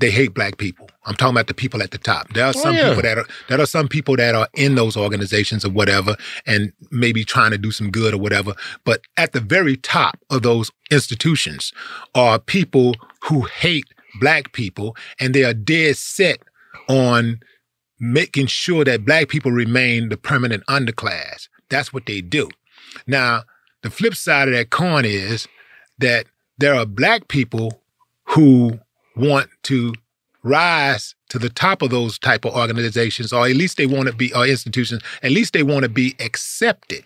they 0.00 0.10
hate 0.10 0.34
black 0.34 0.56
people. 0.56 0.83
I'm 1.06 1.14
talking 1.14 1.34
about 1.34 1.48
the 1.48 1.54
people 1.54 1.82
at 1.82 1.90
the 1.90 1.98
top. 1.98 2.32
There 2.32 2.44
are 2.44 2.52
Oh, 2.56 2.60
some 2.60 2.74
yeah. 2.74 2.88
people 2.88 3.02
that 3.02 3.18
are 3.18 3.26
there 3.48 3.60
are 3.60 3.66
some 3.66 3.88
people 3.88 4.16
that 4.16 4.34
are 4.34 4.48
in 4.54 4.74
those 4.74 4.96
organizations 4.96 5.64
or 5.64 5.70
whatever, 5.70 6.16
and 6.46 6.72
maybe 6.90 7.24
trying 7.24 7.50
to 7.50 7.58
do 7.58 7.70
some 7.70 7.90
good 7.90 8.14
or 8.14 8.18
whatever. 8.18 8.54
But 8.84 9.02
at 9.16 9.32
the 9.32 9.40
very 9.40 9.76
top 9.76 10.18
of 10.30 10.42
those 10.42 10.70
institutions 10.90 11.72
are 12.14 12.38
people 12.38 12.94
who 13.24 13.42
hate 13.42 13.86
black 14.20 14.52
people, 14.52 14.96
and 15.20 15.34
they 15.34 15.44
are 15.44 15.54
dead 15.54 15.96
set 15.96 16.38
on 16.88 17.40
making 18.00 18.46
sure 18.46 18.84
that 18.84 19.04
black 19.04 19.28
people 19.28 19.50
remain 19.52 20.08
the 20.08 20.16
permanent 20.16 20.64
underclass. 20.66 21.48
That's 21.70 21.92
what 21.92 22.06
they 22.06 22.20
do. 22.20 22.48
Now, 23.06 23.42
the 23.82 23.90
flip 23.90 24.14
side 24.14 24.48
of 24.48 24.54
that 24.54 24.70
coin 24.70 25.04
is 25.04 25.46
that 25.98 26.26
there 26.58 26.74
are 26.74 26.86
black 26.86 27.28
people 27.28 27.82
who 28.28 28.78
want 29.16 29.48
to 29.64 29.94
rise 30.44 31.14
to 31.30 31.38
the 31.38 31.48
top 31.48 31.82
of 31.82 31.90
those 31.90 32.18
type 32.18 32.44
of 32.44 32.54
organizations, 32.54 33.32
or 33.32 33.46
at 33.46 33.56
least 33.56 33.76
they 33.78 33.86
want 33.86 34.08
to 34.08 34.14
be, 34.14 34.32
or 34.34 34.46
institutions, 34.46 35.02
at 35.22 35.32
least 35.32 35.52
they 35.54 35.62
want 35.64 35.82
to 35.82 35.88
be 35.88 36.14
accepted. 36.20 37.04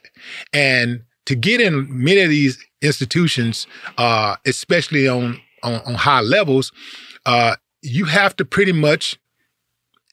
And 0.53 1.03
to 1.26 1.34
get 1.34 1.61
in 1.61 1.86
many 1.91 2.20
of 2.20 2.28
these 2.30 2.59
institutions, 2.82 3.66
uh, 3.97 4.36
especially 4.47 5.09
on, 5.09 5.41
on, 5.62 5.80
on 5.86 5.95
high 5.95 6.20
levels, 6.20 6.72
uh, 7.26 7.57
you 7.80 8.05
have 8.07 8.36
to 8.36 8.45
pretty 8.45 8.72
much 8.72 9.18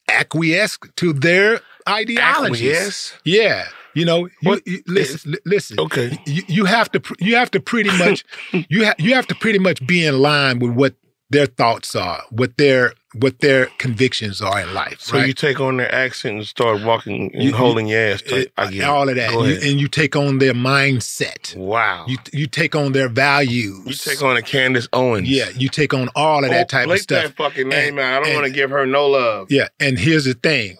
acquiesce 0.09 0.78
to 0.97 1.13
their 1.13 1.59
ideologies. 1.89 2.61
Acquiesce? 2.61 3.13
Yeah. 3.26 3.65
You 3.93 4.05
know, 4.05 4.28
you, 4.41 4.61
you- 4.65 4.84
listen, 4.88 5.32
li- 5.32 5.39
listen. 5.45 5.80
Okay. 5.80 6.17
You, 6.26 6.43
you 6.47 6.65
have 6.65 6.91
to, 6.91 7.01
you 7.19 7.36
have 7.36 7.49
to 7.51 7.59
pretty 7.59 7.91
much, 7.97 8.23
you 8.69 8.84
have, 8.86 8.95
you 8.99 9.13
have 9.15 9.26
to 9.28 9.36
pretty 9.36 9.59
much 9.59 9.86
be 9.88 10.05
in 10.05 10.19
line 10.19 10.59
with 10.59 10.71
what 10.71 10.95
their 11.32 11.47
thoughts 11.47 11.95
are, 11.95 12.21
what 12.30 12.55
their, 12.57 12.93
what 13.15 13.39
their 13.39 13.65
convictions 13.80 14.41
are 14.41 14.61
in 14.61 14.73
life. 14.76 14.99
So 15.01 15.17
right? 15.17 15.28
you 15.28 15.34
take 15.34 15.59
on 15.59 15.78
their 15.78 15.93
accent 15.93 16.36
and 16.36 16.45
start 16.47 16.84
walking 16.84 17.32
and 17.34 17.43
You- 17.43 17.53
holding 17.55 17.88
your 17.88 17.99
ass 17.99 18.21
tight. 18.21 18.34
Eh, 18.34 18.45
I 18.57 18.65
get 18.71 18.82
it. 18.82 18.84
all 18.84 19.09
of 19.09 19.15
that, 19.15 19.32
Go 19.32 19.43
You- 19.43 19.55
and 19.63 19.80
you 19.82 19.88
take 19.88 20.15
on 20.15 20.38
their 20.38 20.53
mindset. 20.53 21.55
Wow. 21.55 22.05
You 22.07 22.17
you 22.32 22.45
take 22.45 22.76
on 22.76 22.91
their 22.91 23.09
values. 23.09 23.86
You 23.88 23.93
take 23.95 24.21
on 24.21 24.38
a 24.38 24.41
Candace 24.43 24.88
Owens. 24.93 25.28
Yeah, 25.28 25.49
you 25.55 25.67
take 25.69 25.93
on 25.95 26.09
all 26.15 26.43
of 26.43 26.51
that 26.51 26.65
Oh, 26.73 26.78
type 26.78 26.89
of 26.89 26.99
stuff. 26.99 27.23
that 27.23 27.36
fucking 27.36 27.69
name 27.69 27.97
And- 27.97 27.99
out. 27.99 28.21
I 28.21 28.26
don't 28.28 28.36
want 28.36 28.45
to 28.47 28.53
give 28.53 28.69
her 28.69 28.86
no 28.86 29.07
love. 29.07 29.47
Yeah, 29.49 29.67
and 29.80 29.97
here's 29.97 30.26
the 30.26 30.36
thing. 30.36 30.78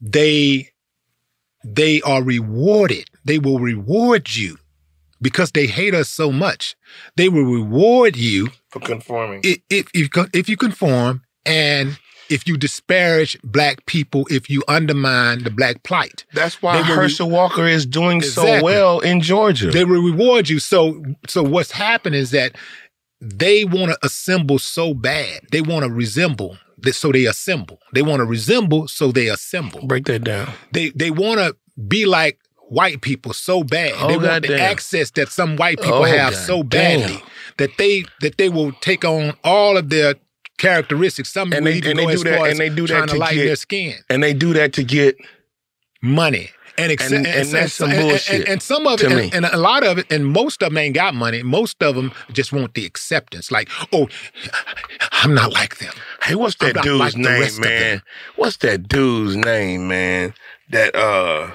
They 0.00 0.70
they 1.64 2.00
are 2.02 2.22
rewarded. 2.22 3.08
They 3.24 3.38
will 3.38 3.58
reward 3.58 4.36
you 4.36 4.58
because 5.24 5.50
they 5.52 5.66
hate 5.66 5.94
us 5.94 6.08
so 6.08 6.30
much. 6.30 6.76
They 7.16 7.28
will 7.28 7.44
reward 7.44 8.14
you 8.14 8.50
For 8.68 8.78
conforming. 8.78 9.40
if 9.42 9.58
if 9.70 9.88
if, 9.94 10.08
if 10.32 10.48
you 10.48 10.56
conform 10.56 11.22
and 11.44 11.98
if 12.30 12.46
you 12.46 12.56
disparage 12.56 13.36
black 13.42 13.84
people, 13.86 14.26
if 14.30 14.48
you 14.48 14.62
undermine 14.68 15.42
the 15.42 15.50
black 15.50 15.82
plight. 15.82 16.24
That's 16.32 16.62
why 16.62 16.76
will 16.76 16.84
re- 16.84 16.94
Herschel 16.94 17.28
Walker 17.30 17.66
is 17.66 17.84
doing 17.86 18.20
so 18.20 18.62
well 18.62 19.00
in 19.00 19.20
Georgia. 19.20 19.70
They 19.70 19.84
will 19.84 20.02
reward 20.02 20.48
you. 20.48 20.60
So 20.60 21.02
so 21.26 21.42
what's 21.42 21.72
happened 21.72 22.14
is 22.14 22.30
that 22.30 22.56
they 23.20 23.64
want 23.64 23.92
to 23.92 23.98
assemble 24.02 24.58
so 24.58 24.92
bad. 24.94 25.40
They 25.50 25.62
want 25.62 25.84
to 25.84 25.90
resemble. 25.90 26.58
So 26.92 27.12
they 27.12 27.24
assemble. 27.24 27.78
They 27.94 28.02
want 28.02 28.20
to 28.20 28.26
resemble. 28.26 28.88
So 28.88 29.10
they 29.10 29.28
assemble. 29.28 29.86
Break 29.86 30.04
that 30.04 30.24
down. 30.24 30.52
They 30.72 30.90
they 30.90 31.10
want 31.10 31.40
to 31.40 31.56
be 31.88 32.04
like 32.04 32.38
white 32.74 33.00
people 33.00 33.32
so 33.32 33.62
bad. 33.64 33.92
Oh, 33.98 34.08
they 34.08 34.16
want 34.16 34.46
the 34.46 34.60
access 34.60 35.10
that 35.12 35.28
some 35.28 35.56
white 35.56 35.80
people 35.80 35.98
Oh, 35.98 36.02
have 36.04 36.34
so 36.34 36.62
goddamn. 36.62 37.00
badly 37.00 37.22
that 37.58 37.70
they 37.78 38.04
that 38.20 38.36
they 38.38 38.48
will 38.48 38.72
take 38.80 39.04
on 39.04 39.34
all 39.44 39.76
of 39.76 39.88
their 39.90 40.14
characteristics. 40.58 41.32
Some 41.32 41.52
and 41.52 41.66
they 41.66 41.80
and 41.80 41.98
they 41.98 42.06
do 42.06 42.24
that 42.24 42.46
and 42.50 42.58
they 42.58 42.68
do 42.70 42.86
that 42.88 43.08
to 43.08 43.16
lighten 43.16 43.38
get 43.38 43.44
their 43.46 43.56
skin 43.56 43.94
and 44.10 44.22
they 44.22 44.32
do 44.34 44.52
that 44.54 44.72
to 44.74 44.84
get 44.84 45.16
money. 46.02 46.50
And, 46.76 46.90
ex- 46.90 47.12
And- 47.12 47.24
and 47.24 47.48
that's 47.50 47.72
some 47.74 47.90
and- 47.90 48.00
and- 48.00 48.08
bullshit 48.08 48.40
And, 48.40 48.48
and 48.48 48.62
some 48.62 48.84
of 48.88 49.00
it, 49.00 49.12
and, 49.12 49.32
and 49.32 49.44
a 49.46 49.56
lot 49.56 49.84
of 49.84 49.98
it, 49.98 50.10
and 50.10 50.26
most 50.26 50.60
of 50.60 50.70
them 50.70 50.78
ain't 50.78 50.96
got 50.96 51.14
money. 51.14 51.40
Most 51.44 51.80
of 51.84 51.94
them 51.94 52.10
just 52.32 52.52
want 52.52 52.74
the 52.74 52.84
acceptance. 52.84 53.52
Like, 53.52 53.68
oh, 53.92 54.08
I'm 55.12 55.34
not 55.34 55.52
like 55.52 55.78
them. 55.78 55.92
Hey, 56.22 56.34
what's 56.34 56.56
that 56.56 56.74
dude's 56.82 56.98
like 56.98 57.16
name, 57.16 57.40
rest 57.40 57.58
of 57.58 57.62
them. 57.64 57.72
man? 57.72 58.02
What's 58.34 58.56
that 58.58 58.88
dude's 58.88 59.36
name, 59.36 59.86
man? 59.86 60.34
That 60.70 60.96
uh 60.96 61.50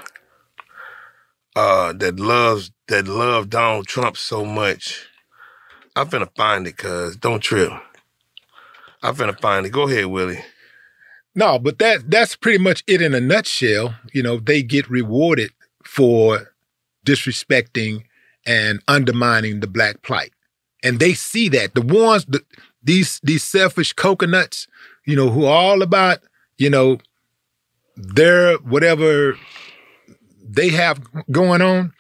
uh 1.60 1.94
that 1.94 2.20
loves 2.20 2.72
that 2.88 3.08
love 3.08 3.50
Donald 3.50 3.88
Trump 3.88 4.16
so 4.18 4.46
much. 4.46 5.08
I'm 5.96 6.08
finna 6.08 6.30
find 6.36 6.66
it, 6.68 6.78
cuz 6.78 7.18
don't 7.18 7.42
trip. 7.42 7.72
I'm 9.04 9.16
finna 9.16 9.40
find 9.40 9.66
it. 9.66 9.72
Go 9.72 9.88
ahead, 9.88 10.06
Willie. 10.06 10.44
No, 11.36 11.60
but 11.60 11.80
that 11.80 12.10
that's 12.10 12.36
pretty 12.36 12.60
much 12.60 12.84
it 12.88 13.02
in 13.02 13.14
a 13.14 13.20
nutshell. 13.20 13.96
You 14.14 14.24
know, 14.24 14.38
they 14.38 14.64
get 14.64 14.90
rewarded 14.90 15.52
for 15.84 16.54
disrespecting 17.06 18.04
and 18.46 18.82
undermining 18.88 19.60
the 19.60 19.68
black 19.68 20.02
plight. 20.02 20.32
And 20.84 21.00
they 21.00 21.14
see 21.14 21.50
that. 21.50 21.76
The 21.76 21.82
ones 21.82 22.26
the, 22.26 22.42
these 22.82 23.20
these 23.22 23.44
selfish 23.44 23.94
coconuts, 23.94 24.68
you 25.06 25.16
know, 25.16 25.30
who 25.30 25.46
are 25.46 25.62
all 25.66 25.82
about, 25.82 26.20
you 26.58 26.70
know, 26.70 27.00
their 27.96 28.56
whatever 28.60 29.38
they 30.50 30.70
have 30.70 31.00
going 31.32 31.62
on, 31.62 31.94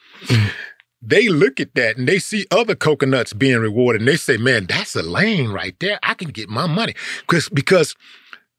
they 1.01 1.29
look 1.29 1.59
at 1.59 1.75
that 1.75 1.97
and 1.97 2.07
they 2.07 2.19
see 2.19 2.45
other 2.51 2.75
coconuts 2.75 3.33
being 3.33 3.59
rewarded 3.59 4.01
and 4.01 4.07
they 4.07 4.17
say, 4.17 4.37
man, 4.37 4.65
that's 4.65 4.95
a 4.95 5.03
lane 5.03 5.51
right 5.51 5.75
there. 5.79 5.99
I 6.03 6.13
can 6.13 6.29
get 6.29 6.49
my 6.49 6.67
money. 6.67 6.93
Because 7.21 7.49
because 7.49 7.95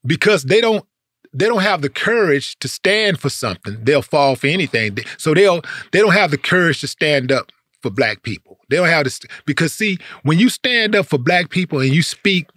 because 0.05 0.43
they 0.43 0.61
don't 0.61 0.85
they 1.33 1.45
don't 1.45 1.61
have 1.61 1.81
the 1.81 1.89
courage 1.89 2.57
to 2.59 2.67
stand 2.67 3.19
for 3.19 3.29
something. 3.29 3.83
They'll 3.83 4.01
fall 4.01 4.35
for 4.35 4.47
anything. 4.47 4.97
So 5.17 5.33
they'll 5.33 5.61
they 5.91 5.99
don't 5.99 6.13
have 6.13 6.31
the 6.31 6.37
courage 6.37 6.81
to 6.81 6.87
stand 6.87 7.31
up 7.31 7.51
for 7.81 7.89
black 7.89 8.23
people. 8.23 8.59
They 8.69 8.77
don't 8.77 8.87
have 8.87 9.03
to 9.03 9.09
st- 9.09 9.31
because 9.45 9.73
see 9.73 9.97
when 10.23 10.39
you 10.39 10.49
stand 10.49 10.95
up 10.95 11.05
for 11.05 11.17
black 11.17 11.49
people 11.49 11.79
and 11.79 11.93
you 11.93 12.01
speak 12.01 12.47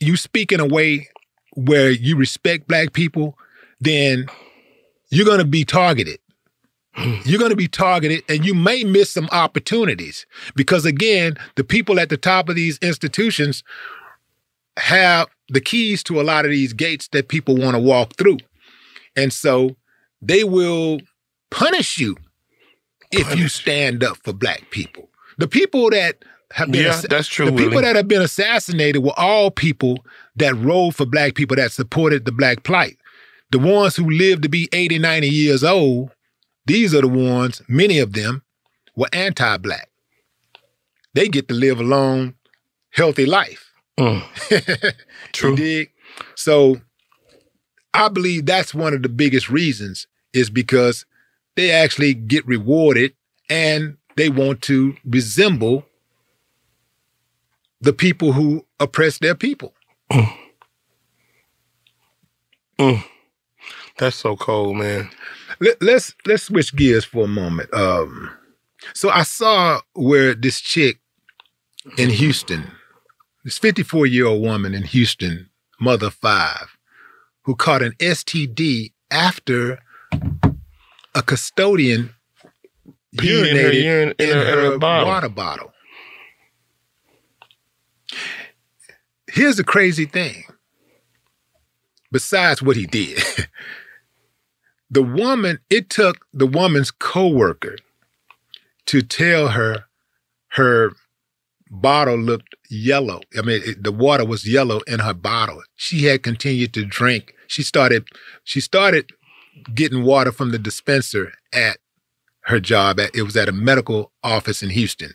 you 0.00 0.16
speak 0.16 0.52
in 0.52 0.60
a 0.60 0.66
way 0.66 1.08
where 1.52 1.90
you 1.90 2.16
respect 2.16 2.66
black 2.66 2.92
people, 2.92 3.38
then 3.80 4.26
you're 5.10 5.26
going 5.26 5.38
to 5.38 5.44
be 5.44 5.64
targeted. 5.64 6.18
You're 6.96 7.38
going 7.38 7.50
to 7.50 7.56
be 7.56 7.68
targeted 7.68 8.22
and 8.28 8.44
you 8.44 8.54
may 8.54 8.84
miss 8.84 9.12
some 9.12 9.28
opportunities 9.32 10.26
because 10.54 10.84
again, 10.84 11.36
the 11.56 11.64
people 11.64 11.98
at 11.98 12.08
the 12.08 12.16
top 12.16 12.48
of 12.48 12.54
these 12.54 12.78
institutions 12.78 13.64
have 14.76 15.28
the 15.48 15.60
keys 15.60 16.02
to 16.04 16.20
a 16.20 16.22
lot 16.22 16.44
of 16.44 16.50
these 16.50 16.72
gates 16.72 17.08
that 17.08 17.28
people 17.28 17.56
want 17.56 17.74
to 17.74 17.80
walk 17.80 18.16
through. 18.16 18.38
And 19.16 19.32
so 19.32 19.76
they 20.22 20.44
will 20.44 21.00
punish 21.50 21.98
you 21.98 22.16
if 23.10 23.36
you 23.36 23.48
stand 23.48 24.02
up 24.02 24.16
for 24.18 24.32
black 24.32 24.70
people. 24.70 25.08
The 25.38 25.48
people 25.48 25.90
that 25.90 26.24
have 26.52 26.70
been 26.70 26.84
Yeah, 26.84 27.00
that's 27.08 27.28
true, 27.28 27.46
The 27.46 27.56
people 27.56 27.80
that 27.82 27.96
have 27.96 28.08
been 28.08 28.22
assassinated 28.22 29.02
were 29.02 29.18
all 29.18 29.50
people 29.50 30.04
that 30.36 30.54
rode 30.56 30.94
for 30.94 31.06
black 31.06 31.34
people 31.34 31.56
that 31.56 31.72
supported 31.72 32.24
the 32.24 32.32
black 32.32 32.62
plight. 32.62 32.96
The 33.50 33.58
ones 33.58 33.96
who 33.96 34.08
lived 34.08 34.42
to 34.44 34.48
be 34.48 34.68
80, 34.72 34.98
90 34.98 35.28
years 35.28 35.64
old, 35.64 36.10
these 36.66 36.94
are 36.94 37.00
the 37.02 37.08
ones, 37.08 37.62
many 37.68 37.98
of 37.98 38.12
them 38.12 38.42
were 38.96 39.08
anti-black. 39.12 39.88
They 41.14 41.28
get 41.28 41.48
to 41.48 41.54
live 41.54 41.80
a 41.80 41.84
long, 41.84 42.34
healthy 42.90 43.26
life. 43.26 43.72
True. 45.32 45.56
Dig? 45.56 45.90
So 46.34 46.80
I 47.92 48.08
believe 48.08 48.46
that's 48.46 48.74
one 48.74 48.94
of 48.94 49.02
the 49.02 49.08
biggest 49.08 49.48
reasons 49.48 50.06
is 50.32 50.50
because 50.50 51.06
they 51.54 51.70
actually 51.70 52.14
get 52.14 52.46
rewarded 52.46 53.14
and 53.48 53.96
they 54.16 54.28
want 54.28 54.62
to 54.62 54.96
resemble 55.04 55.86
the 57.80 57.92
people 57.92 58.32
who 58.32 58.66
oppress 58.80 59.18
their 59.18 59.34
people. 59.34 59.74
Mm. 62.78 63.04
That's 63.98 64.16
so 64.16 64.36
cold, 64.36 64.76
man. 64.76 65.08
Let, 65.64 65.82
let's 65.82 66.14
let's 66.26 66.42
switch 66.44 66.74
gears 66.76 67.04
for 67.04 67.24
a 67.24 67.28
moment. 67.28 67.72
Um, 67.72 68.30
so 68.92 69.08
I 69.10 69.22
saw 69.22 69.80
where 69.94 70.34
this 70.34 70.60
chick 70.60 70.98
in 71.96 72.10
Houston, 72.10 72.64
this 73.44 73.56
54 73.58 74.06
year 74.06 74.26
old 74.26 74.42
woman 74.42 74.74
in 74.74 74.82
Houston, 74.82 75.48
mother 75.80 76.08
of 76.08 76.14
five, 76.14 76.76
who 77.42 77.54
caught 77.54 77.82
an 77.82 77.92
STD 77.98 78.92
after 79.10 79.78
a 81.14 81.22
custodian 81.22 82.14
Peed 83.16 83.48
in 83.50 83.56
her 83.56 83.62
urinated 83.70 83.82
urine- 83.84 84.14
in 84.18 84.28
in 84.28 84.36
her- 84.36 84.42
in 84.42 84.48
her 84.58 84.70
her 84.72 84.78
bottle. 84.78 85.06
water 85.08 85.28
bottle. 85.28 85.72
Here's 89.28 89.56
the 89.56 89.64
crazy 89.64 90.04
thing. 90.04 90.44
Besides 92.12 92.62
what 92.62 92.76
he 92.76 92.86
did, 92.86 93.20
the 94.94 95.02
woman, 95.02 95.58
it 95.68 95.90
took 95.90 96.26
the 96.32 96.46
woman's 96.46 96.90
coworker 96.92 97.76
to 98.86 99.02
tell 99.02 99.48
her 99.48 99.86
her 100.50 100.92
bottle 101.68 102.16
looked 102.16 102.54
yellow. 102.70 103.20
I 103.36 103.42
mean, 103.42 103.60
it, 103.64 103.82
the 103.82 103.90
water 103.90 104.24
was 104.24 104.48
yellow 104.48 104.80
in 104.86 105.00
her 105.00 105.14
bottle. 105.14 105.62
She 105.74 106.04
had 106.04 106.22
continued 106.22 106.72
to 106.74 106.84
drink. 106.84 107.34
She 107.48 107.64
started, 107.64 108.06
she 108.44 108.60
started 108.60 109.10
getting 109.74 110.04
water 110.04 110.30
from 110.30 110.52
the 110.52 110.58
dispenser 110.60 111.32
at 111.52 111.78
her 112.42 112.60
job. 112.60 113.00
At, 113.00 113.16
it 113.16 113.22
was 113.22 113.36
at 113.36 113.48
a 113.48 113.52
medical 113.52 114.12
office 114.22 114.62
in 114.62 114.70
Houston. 114.70 115.14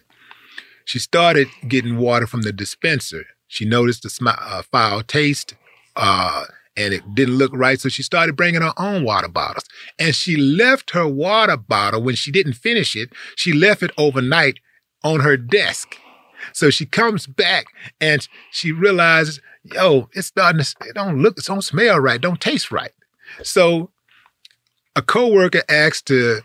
She 0.84 1.00
started 1.00 1.48
getting 1.68 1.98
water 1.98 2.28
from 2.28 2.42
the 2.42 2.52
dispenser. 2.52 3.24
She 3.48 3.64
noticed 3.64 4.04
smi- 4.04 4.38
uh, 4.38 4.64
foul 4.64 5.04
taste, 5.04 5.56
uh, 5.96 6.46
and 6.80 6.94
it 6.94 7.14
didn't 7.14 7.36
look 7.38 7.52
right. 7.54 7.80
So 7.80 7.90
she 7.90 8.02
started 8.04 8.38
bringing 8.38 8.62
her 8.62 8.74
own 8.78 9.04
water 9.04 9.28
bottles. 9.28 9.66
And 10.00 10.16
she 10.16 10.38
left 10.38 10.92
her 10.92 11.08
water 11.08 11.58
bottle 11.58 12.02
when 12.02 12.16
she 12.16 12.32
didn't 12.32 12.54
finish 12.54 12.96
it. 12.96 13.10
She 13.36 13.52
left 13.52 13.84
it 13.84 13.92
overnight 13.98 14.60
on 15.04 15.20
her 15.20 15.36
desk. 15.36 15.98
So 16.54 16.70
she 16.70 16.86
comes 16.86 17.28
back 17.28 17.66
and 18.00 18.26
she 18.52 18.72
realizes, 18.72 19.42
yo, 19.64 20.10
it's 20.14 20.28
starting 20.28 20.64
to, 20.64 20.76
it 20.88 20.96
don't 20.96 21.22
look, 21.22 21.38
it 21.38 21.44
don't 21.44 21.62
smell 21.62 22.00
right, 22.00 22.22
don't 22.22 22.40
taste 22.40 22.72
right. 22.72 22.94
So 23.44 23.92
a 24.96 25.02
coworker 25.02 25.64
asks 25.68 26.02
to 26.04 26.42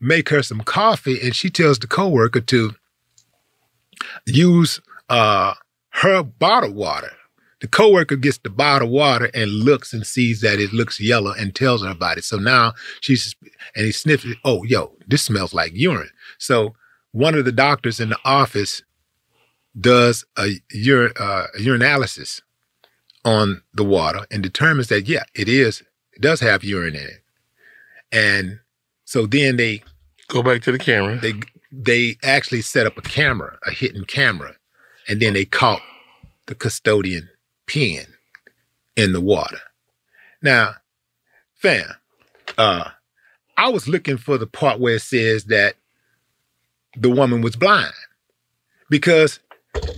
make 0.00 0.30
her 0.30 0.42
some 0.42 0.60
coffee, 0.60 1.20
and 1.22 1.34
she 1.34 1.50
tells 1.50 1.78
the 1.78 1.86
coworker 1.86 2.40
to 2.40 2.74
use 4.26 4.80
uh, 5.08 5.54
her 5.90 6.22
bottled 6.22 6.74
water. 6.74 7.12
The 7.60 7.68
coworker 7.68 8.16
gets 8.16 8.38
the 8.38 8.50
bottled 8.50 8.90
water 8.90 9.30
and 9.32 9.50
looks 9.50 9.94
and 9.94 10.06
sees 10.06 10.42
that 10.42 10.60
it 10.60 10.72
looks 10.72 11.00
yellow 11.00 11.32
and 11.32 11.54
tells 11.54 11.82
her 11.82 11.90
about 11.90 12.18
it. 12.18 12.24
So 12.24 12.36
now 12.36 12.74
she's 13.00 13.34
and 13.74 13.86
he 13.86 13.92
sniffs 13.92 14.24
it. 14.24 14.36
Oh, 14.44 14.62
yo, 14.64 14.92
this 15.06 15.22
smells 15.24 15.54
like 15.54 15.72
urine. 15.74 16.10
So 16.38 16.74
one 17.12 17.34
of 17.34 17.46
the 17.46 17.52
doctors 17.52 17.98
in 17.98 18.10
the 18.10 18.18
office 18.24 18.82
does 19.78 20.24
a 20.36 20.60
urine 20.70 21.12
uh, 21.18 21.46
urinalysis 21.58 22.42
on 23.24 23.62
the 23.74 23.84
water 23.84 24.26
and 24.30 24.42
determines 24.42 24.88
that 24.88 25.08
yeah, 25.08 25.24
it 25.34 25.48
is 25.48 25.82
it 26.12 26.20
does 26.20 26.40
have 26.40 26.62
urine 26.62 26.94
in 26.94 27.06
it. 27.06 27.22
And 28.12 28.60
so 29.04 29.26
then 29.26 29.56
they 29.56 29.82
go 30.28 30.42
back 30.42 30.60
to 30.62 30.72
the 30.72 30.78
camera. 30.78 31.16
They 31.16 31.34
they 31.72 32.16
actually 32.22 32.62
set 32.62 32.86
up 32.86 32.98
a 32.98 33.02
camera, 33.02 33.58
a 33.66 33.70
hidden 33.70 34.04
camera, 34.04 34.56
and 35.08 35.20
then 35.20 35.32
they 35.32 35.46
caught 35.46 35.80
the 36.46 36.54
custodian 36.54 37.28
peeing 37.66 38.06
in 38.96 39.12
the 39.12 39.20
water. 39.20 39.58
Now, 40.42 40.74
fam, 41.54 41.88
uh, 42.58 42.90
I 43.56 43.68
was 43.70 43.88
looking 43.88 44.16
for 44.18 44.38
the 44.38 44.46
part 44.46 44.80
where 44.80 44.96
it 44.96 45.02
says 45.02 45.44
that 45.44 45.76
the 46.96 47.10
woman 47.10 47.42
was 47.42 47.56
blind 47.56 47.92
because 48.90 49.40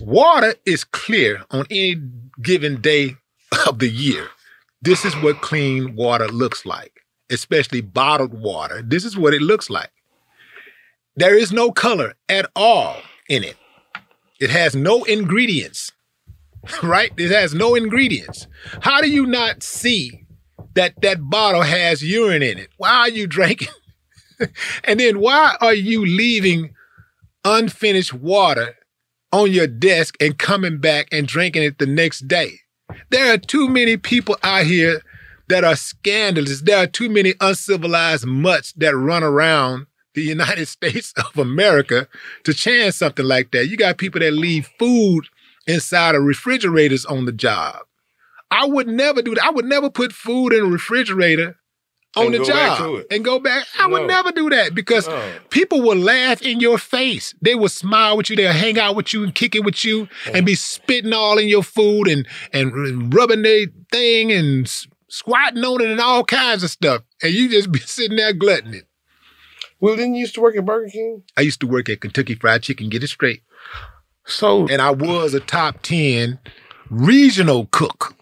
water 0.01 0.55
is 0.65 0.83
clear 0.83 1.43
on 1.51 1.65
any 1.69 1.95
given 2.41 2.81
day 2.81 3.15
of 3.67 3.79
the 3.79 3.89
year. 3.89 4.27
This 4.81 5.05
is 5.05 5.15
what 5.17 5.41
clean 5.41 5.95
water 5.95 6.27
looks 6.27 6.65
like, 6.65 7.01
especially 7.29 7.81
bottled 7.81 8.33
water. 8.33 8.81
This 8.81 9.03
is 9.03 9.17
what 9.17 9.33
it 9.33 9.41
looks 9.41 9.69
like. 9.69 9.91
There 11.15 11.37
is 11.37 11.51
no 11.51 11.71
color 11.71 12.13
at 12.29 12.49
all 12.55 12.95
in 13.27 13.43
it. 13.43 13.57
It 14.39 14.49
has 14.49 14.73
no 14.73 15.03
ingredients, 15.03 15.91
right? 16.83 17.11
It 17.17 17.31
has 17.31 17.53
no 17.53 17.75
ingredients. 17.75 18.47
How 18.81 19.01
do 19.01 19.09
you 19.09 19.25
not 19.25 19.63
see 19.63 20.25
that 20.75 21.01
that 21.01 21.29
bottle 21.29 21.63
has 21.63 22.03
urine 22.03 22.43
in 22.43 22.57
it? 22.57 22.69
Why 22.77 22.89
are 22.89 23.09
you 23.09 23.27
drinking? 23.27 23.69
and 24.83 24.99
then 24.99 25.19
why 25.19 25.55
are 25.61 25.73
you 25.73 26.05
leaving 26.05 26.73
unfinished 27.45 28.13
water 28.13 28.75
on 29.31 29.51
your 29.51 29.67
desk 29.67 30.15
and 30.19 30.37
coming 30.37 30.79
back 30.79 31.07
and 31.11 31.27
drinking 31.27 31.63
it 31.63 31.77
the 31.77 31.85
next 31.85 32.27
day? 32.27 32.59
There 33.09 33.33
are 33.33 33.37
too 33.37 33.69
many 33.69 33.97
people 33.97 34.37
out 34.43 34.65
here 34.65 35.01
that 35.47 35.63
are 35.63 35.75
scandalous. 35.75 36.61
There 36.61 36.77
are 36.77 36.87
too 36.87 37.09
many 37.09 37.33
uncivilized 37.39 38.25
mutts 38.25 38.73
that 38.73 38.95
run 38.95 39.23
around 39.23 39.87
the 40.13 40.21
United 40.21 40.65
States 40.67 41.13
of 41.17 41.37
America 41.37 42.07
to 42.43 42.53
chance 42.53 42.97
something 42.97 43.25
like 43.25 43.51
that. 43.51 43.67
You 43.67 43.77
got 43.77 43.97
people 43.97 44.19
that 44.21 44.33
leave 44.33 44.69
food 44.79 45.27
inside 45.69 46.15
of 46.15 46.23
refrigerators 46.23 47.05
on 47.05 47.25
the 47.25 47.31
job. 47.31 47.77
I 48.51 48.65
would 48.65 48.87
never 48.87 49.21
do 49.21 49.35
that. 49.35 49.43
I 49.43 49.51
would 49.51 49.65
never 49.65 49.89
put 49.89 50.11
food 50.11 50.53
in 50.53 50.65
a 50.65 50.67
refrigerator 50.67 51.55
on 52.15 52.25
And 52.25 52.33
the 52.33 52.39
go 52.39 52.45
back 52.47 52.77
to 52.77 52.83
job 52.83 53.05
and 53.11 53.25
go 53.25 53.39
back. 53.39 53.67
I 53.77 53.87
would 53.87 54.07
never 54.07 54.31
do 54.31 54.49
that 54.49 54.73
because 54.73 55.07
people 55.49 55.81
will 55.81 55.97
laugh 55.97 56.41
in 56.41 56.59
your 56.59 56.77
face. 56.77 57.35
They 57.41 57.53
will 57.55 57.69
smile 57.69 58.17
with 58.17 58.29
you. 58.29 58.35
They'll 58.35 58.51
hang 58.51 58.79
out 58.79 58.95
with 58.95 59.13
you 59.13 59.23
and 59.23 59.33
kick 59.33 59.55
it 59.55 59.63
with 59.63 59.85
you 59.85 60.07
and 60.33 60.45
be 60.45 60.55
spitting 60.55 61.13
all 61.13 61.37
in 61.37 61.47
your 61.47 61.63
food 61.63 62.07
and 62.07 62.27
and 62.51 63.13
rubbing 63.13 63.43
their 63.43 63.67
thing 63.91 64.31
and 64.31 64.67
squatting 65.07 65.63
on 65.63 65.81
it 65.81 65.91
and 65.91 65.99
all 65.99 66.23
kinds 66.23 66.63
of 66.63 66.71
stuff. 66.71 67.03
And 67.21 67.33
you 67.33 67.49
just 67.49 67.71
be 67.71 67.79
sitting 67.85 68.17
there 68.17 68.33
glutting 68.33 68.73
it. 68.73 68.85
Well, 69.79 69.95
didn't 69.95 70.15
you 70.15 70.21
used 70.21 70.35
to 70.35 70.41
work 70.41 70.57
at 70.57 70.65
Burger 70.65 70.89
King? 70.91 71.23
I 71.37 71.41
used 71.41 71.61
to 71.61 71.67
work 71.67 71.87
at 71.87 72.01
Kentucky 72.01 72.35
Fried 72.35 72.63
Chicken. 72.63 72.89
Get 72.89 73.03
it 73.03 73.07
straight. 73.07 73.43
So, 74.29 74.67
and 74.67 74.81
I 74.81 74.91
was 74.91 75.33
a 75.33 75.39
top 75.39 75.81
ten 75.81 76.39
regional 76.89 77.67
cook. 77.71 78.15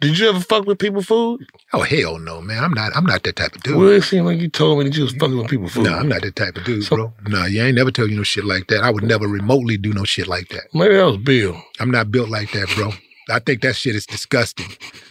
Did 0.00 0.16
you 0.18 0.28
ever 0.28 0.38
fuck 0.38 0.64
with 0.64 0.78
people 0.78 1.02
food? 1.02 1.44
Oh 1.72 1.82
hell 1.82 2.18
no, 2.18 2.40
man! 2.40 2.62
I'm 2.62 2.72
not. 2.72 2.96
I'm 2.96 3.04
not 3.04 3.24
that 3.24 3.34
type 3.36 3.56
of 3.56 3.62
dude. 3.62 3.76
Well, 3.76 3.88
it 3.88 4.02
seemed 4.02 4.26
like 4.26 4.38
you 4.40 4.48
told 4.48 4.78
me 4.78 4.84
that 4.84 4.96
you 4.96 5.02
was 5.02 5.12
fucking 5.12 5.36
with 5.36 5.48
people 5.48 5.68
food. 5.68 5.84
No, 5.84 5.94
I'm 5.94 6.08
not 6.08 6.22
that 6.22 6.36
type 6.36 6.56
of 6.56 6.64
dude, 6.64 6.88
bro. 6.88 7.12
No, 7.26 7.46
you 7.46 7.60
ain't 7.62 7.74
never 7.74 7.90
tell 7.90 8.06
you 8.06 8.16
no 8.16 8.22
shit 8.22 8.44
like 8.44 8.68
that. 8.68 8.84
I 8.84 8.90
would 8.90 9.02
never 9.02 9.26
remotely 9.26 9.76
do 9.76 9.92
no 9.92 10.04
shit 10.04 10.28
like 10.28 10.48
that. 10.48 10.64
Maybe 10.72 10.94
that 10.94 11.04
was 11.04 11.16
Bill. 11.16 11.60
I'm 11.80 11.90
not 11.90 12.12
built 12.12 12.28
like 12.28 12.52
that, 12.52 12.68
bro. 12.76 12.92
I 13.30 13.40
think 13.40 13.60
that 13.62 13.76
shit 13.76 13.94
is 13.94 14.06
disgusting. 14.06 14.68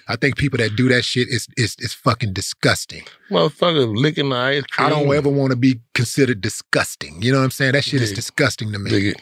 I 0.08 0.16
think 0.16 0.38
people 0.38 0.58
that 0.58 0.76
do 0.76 0.88
that 0.88 1.04
shit 1.04 1.28
is 1.28 1.48
is 1.58 1.76
is 1.80 1.94
fucking 1.94 2.32
disgusting. 2.34 3.04
Motherfucker 3.30 3.94
licking 3.96 4.30
the 4.30 4.38
ice 4.38 4.64
cream. 4.64 4.88
I 4.88 4.90
don't 4.90 5.14
ever 5.14 5.30
want 5.30 5.52
to 5.52 5.58
be 5.58 5.82
considered 5.94 6.40
disgusting. 6.40 7.22
You 7.22 7.34
know 7.34 7.40
what 7.40 7.44
I'm 7.46 7.52
saying? 7.52 7.74
That 7.74 7.84
shit 7.84 8.02
is 8.02 8.14
disgusting 8.14 8.72
to 8.72 8.80
me. 8.80 8.90
Dig 8.90 9.06
it. 9.08 9.22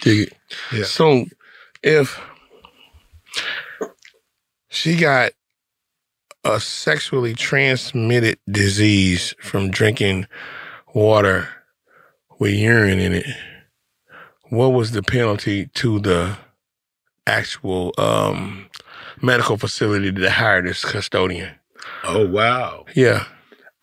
Dig 0.00 0.28
it. 0.28 0.32
Yeah. 0.72 0.84
So 0.84 1.26
if 1.82 2.18
she 4.68 4.96
got 4.96 5.32
a 6.44 6.58
sexually 6.60 7.34
transmitted 7.34 8.38
disease 8.50 9.34
from 9.40 9.70
drinking 9.70 10.26
water 10.94 11.48
with 12.38 12.54
urine 12.54 12.98
in 12.98 13.12
it, 13.12 13.26
what 14.48 14.68
was 14.68 14.92
the 14.92 15.02
penalty 15.02 15.66
to 15.74 16.00
the 16.00 16.36
actual 17.26 17.92
um, 17.98 18.68
medical 19.20 19.56
facility 19.56 20.10
that 20.10 20.30
hired 20.30 20.66
this 20.66 20.84
custodian? 20.84 21.54
Oh 22.04 22.26
wow. 22.26 22.86
Yeah. 22.94 23.24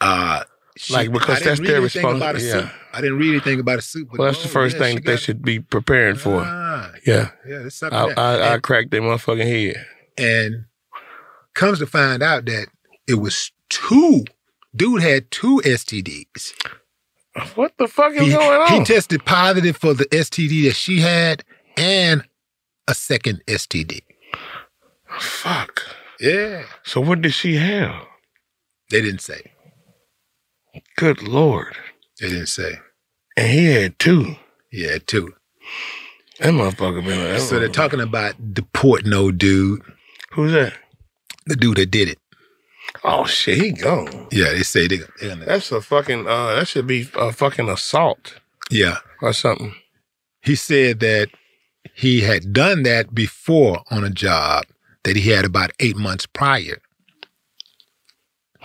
Uh 0.02 0.44
Like, 0.90 1.12
because 1.12 1.40
that's 1.42 1.60
their 1.60 1.78
anything 1.78 2.04
about 2.04 2.32
a 2.32 2.34
responsibility. 2.40 2.68
suit. 2.70 2.87
I 2.98 3.02
didn't 3.02 3.18
read 3.20 3.30
anything 3.32 3.60
about 3.60 3.80
a 3.80 3.82
suit. 3.82 4.08
But 4.10 4.20
Well, 4.20 4.32
that's 4.32 4.42
the 4.44 4.50
oh, 4.50 4.52
first 4.52 4.76
yeah, 4.76 4.82
thing 4.84 4.96
that 4.96 5.06
they 5.06 5.18
should 5.18 5.44
be 5.44 5.60
preparing 5.60 6.16
for. 6.16 6.42
Ah, 6.44 6.92
yeah. 7.06 7.30
Yeah, 7.48 7.60
that's 7.60 7.76
something. 7.76 7.98
I, 7.98 8.08
that- 8.08 8.18
I, 8.18 8.54
I 8.56 8.58
cracked 8.60 8.92
their 8.92 9.02
motherfucking 9.02 9.46
head. 9.46 9.86
and 10.18 10.66
comes 11.54 11.80
to 11.80 11.86
find 11.88 12.22
out 12.24 12.46
that 12.46 12.68
it 13.08 13.16
was 13.16 13.52
two. 13.70 14.26
Dude 14.76 15.02
had 15.02 15.30
two 15.32 15.62
STDs. 15.64 16.54
What 17.56 17.74
the 17.78 17.88
fuck 17.88 18.14
is 18.14 18.22
he, 18.22 18.32
going 18.32 18.62
on? 18.62 18.74
He 18.80 18.84
tested 18.84 19.24
positive 19.26 19.78
for 19.78 19.94
the 19.94 20.06
STD 20.06 20.66
that 20.66 20.76
she 20.76 21.00
had 21.02 21.44
and 21.76 22.24
a 22.88 22.94
second 22.96 23.44
STD. 23.48 24.02
Fuck. 25.20 25.84
Yeah. 26.20 26.64
So 26.84 27.00
what 27.02 27.22
did 27.22 27.34
she 27.34 27.56
have? 27.58 28.06
They 28.90 29.02
didn't 29.02 29.22
say. 29.22 29.52
Good 30.96 31.22
lord. 31.22 31.76
They 32.20 32.30
didn't 32.30 32.48
say. 32.48 32.80
And 33.38 33.48
he 33.48 33.66
had 33.68 33.98
two. 34.00 34.36
He 34.70 34.84
had 34.84 35.08
two. 35.08 35.34
That 36.40 36.54
motherfucker 36.54 37.06
been 37.06 37.32
like, 37.32 37.40
So 37.42 37.60
they're 37.60 37.70
talking 37.70 38.02
about 38.02 38.54
deporting 38.54 39.14
old 39.14 39.38
dude. 39.38 39.82
Who's 40.32 40.52
that? 40.52 40.74
The 41.46 41.56
dude 41.56 41.78
that 41.78 41.92
did 41.92 42.10
it. 42.10 42.20
Oh 43.04 43.26
shit, 43.26 43.58
he 43.60 43.72
gone. 43.72 44.28
Yeah, 44.32 44.52
they 44.54 44.64
say 44.64 44.88
they. 44.88 44.98
gonna- 45.22 45.46
That's 45.46 45.72
a 45.72 45.82
fucking 45.82 46.28
uh 46.28 46.56
that 46.56 46.68
should 46.68 46.88
be 46.88 47.08
a 47.16 47.32
fucking 47.32 47.70
assault 47.70 48.40
Yeah. 48.70 48.98
or 49.22 49.34
something. 49.34 49.76
He 50.42 50.56
said 50.56 51.00
that 51.02 51.30
he 51.94 52.22
had 52.22 52.54
done 52.54 52.84
that 52.84 53.14
before 53.14 53.84
on 53.92 54.04
a 54.04 54.10
job 54.10 54.66
that 55.04 55.16
he 55.16 55.30
had 55.30 55.46
about 55.46 55.72
eight 55.80 55.96
months 55.96 56.26
prior 56.26 56.82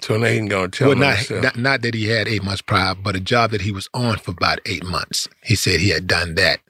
So 0.02 0.16
now 0.16 0.26
he 0.26 0.36
can 0.36 0.48
go 0.48 0.64
and 0.64 0.72
tell 0.72 0.88
well, 0.88 0.98
not, 0.98 1.30
not 1.30 1.56
not 1.56 1.82
that 1.82 1.94
he 1.94 2.08
had 2.08 2.26
eight 2.26 2.42
months 2.42 2.60
prior, 2.60 2.94
but 2.94 3.14
a 3.14 3.20
job 3.20 3.52
that 3.52 3.60
he 3.60 3.70
was 3.70 3.88
on 3.94 4.18
for 4.18 4.32
about 4.32 4.58
eight 4.66 4.84
months. 4.84 5.28
He 5.44 5.54
said 5.54 5.78
he 5.78 5.90
had 5.90 6.08
done 6.08 6.34
that 6.34 6.60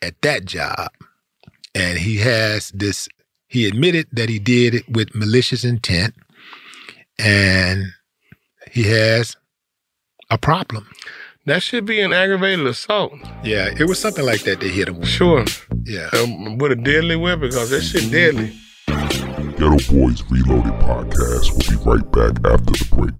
at 0.00 0.20
that 0.22 0.46
job, 0.46 0.90
and 1.74 1.98
he 1.98 2.16
has 2.18 2.70
this. 2.70 3.08
He 3.46 3.66
admitted 3.68 4.06
that 4.12 4.28
he 4.28 4.38
did 4.38 4.74
it 4.74 4.88
with 4.88 5.14
malicious 5.14 5.64
intent, 5.64 6.14
and 7.18 7.92
he 8.72 8.84
has 8.84 9.36
a 10.30 10.38
problem. 10.38 10.88
That 11.44 11.62
should 11.62 11.84
be 11.84 12.00
an 12.00 12.12
aggravated 12.12 12.66
assault. 12.66 13.12
Yeah, 13.44 13.68
it 13.78 13.84
was 13.84 14.00
something 14.00 14.24
like 14.24 14.42
that 14.42 14.60
they 14.60 14.68
hit 14.68 14.88
him 14.88 14.98
with. 14.98 15.08
Sure. 15.08 15.44
Yeah. 15.84 16.08
Um, 16.14 16.58
with 16.58 16.72
a 16.72 16.76
deadly 16.76 17.16
weapon, 17.16 17.50
because 17.50 17.70
that 17.70 17.82
shit 17.82 18.10
deadly. 18.10 18.56
Geto 19.56 19.78
Boys 19.90 20.22
Reloaded 20.30 20.74
podcast 20.80 21.50
We'll 21.50 21.78
be 21.78 21.84
right 21.90 22.12
back 22.12 22.52
after 22.52 22.72
the 22.72 22.84
break. 22.92 23.14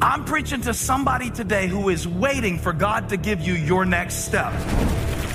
I'm 0.00 0.24
preaching 0.24 0.60
to 0.62 0.74
somebody 0.74 1.30
today 1.30 1.66
who 1.66 1.88
is 1.88 2.06
waiting 2.06 2.58
for 2.58 2.72
God 2.72 3.08
to 3.08 3.16
give 3.16 3.40
you 3.40 3.54
your 3.54 3.84
next 3.84 4.24
step. 4.24 4.52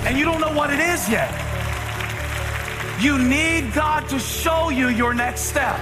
And 0.06 0.16
you 0.16 0.24
don't 0.24 0.40
know 0.40 0.54
what 0.54 0.72
it 0.72 0.80
is 0.80 1.06
yet. 1.10 1.30
You 3.02 3.18
need 3.18 3.74
God 3.74 4.08
to 4.08 4.18
show 4.18 4.70
you 4.70 4.88
your 4.88 5.12
next 5.12 5.42
step. 5.42 5.78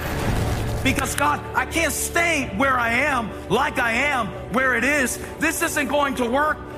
Because 0.83 1.15
God, 1.15 1.39
I 1.55 1.65
can't 1.65 1.93
stay 1.93 2.51
where 2.57 2.77
I 2.77 2.91
am, 2.91 3.31
like 3.47 3.79
I 3.79 3.93
am, 3.93 4.27
where 4.51 4.75
it 4.75 4.83
is. 4.83 5.17
This 5.39 5.61
isn't 5.61 5.87
going 5.87 6.15
to 6.15 6.29
work. 6.29 6.57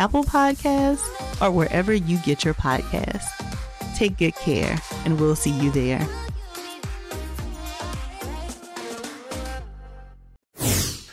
Apple 0.00 0.24
Podcasts, 0.24 1.06
or 1.40 1.50
wherever 1.52 1.92
you 1.92 2.16
get 2.18 2.44
your 2.44 2.54
podcasts. 2.54 3.28
Take 3.94 4.16
good 4.16 4.34
care, 4.34 4.78
and 5.04 5.20
we'll 5.20 5.36
see 5.36 5.50
you 5.50 5.70
there. 5.70 6.08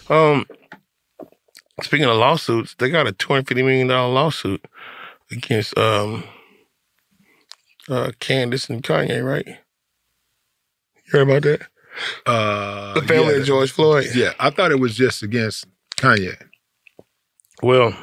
Um, 0.09 0.45
speaking 1.83 2.05
of 2.07 2.15
lawsuits, 2.15 2.75
they 2.79 2.89
got 2.89 3.07
a 3.07 3.11
two 3.11 3.27
hundred 3.27 3.49
fifty 3.49 3.61
million 3.61 3.87
dollar 3.87 4.13
lawsuit 4.13 4.65
against 5.31 5.77
um 5.77 6.23
uh 7.89 8.11
Candace 8.19 8.69
and 8.69 8.81
Kanye, 8.81 9.21
right? 9.23 9.45
You 9.47 9.55
heard 11.11 11.29
about 11.29 11.41
that? 11.43 11.61
Uh, 12.25 12.93
The 12.93 13.01
family 13.01 13.33
yeah. 13.33 13.39
of 13.41 13.45
George 13.45 13.71
Floyd. 13.71 14.07
Yeah, 14.15 14.33
I 14.39 14.49
thought 14.49 14.71
it 14.71 14.79
was 14.79 14.95
just 14.95 15.23
against 15.23 15.65
Kanye. 15.97 16.37
Well, 17.61 17.93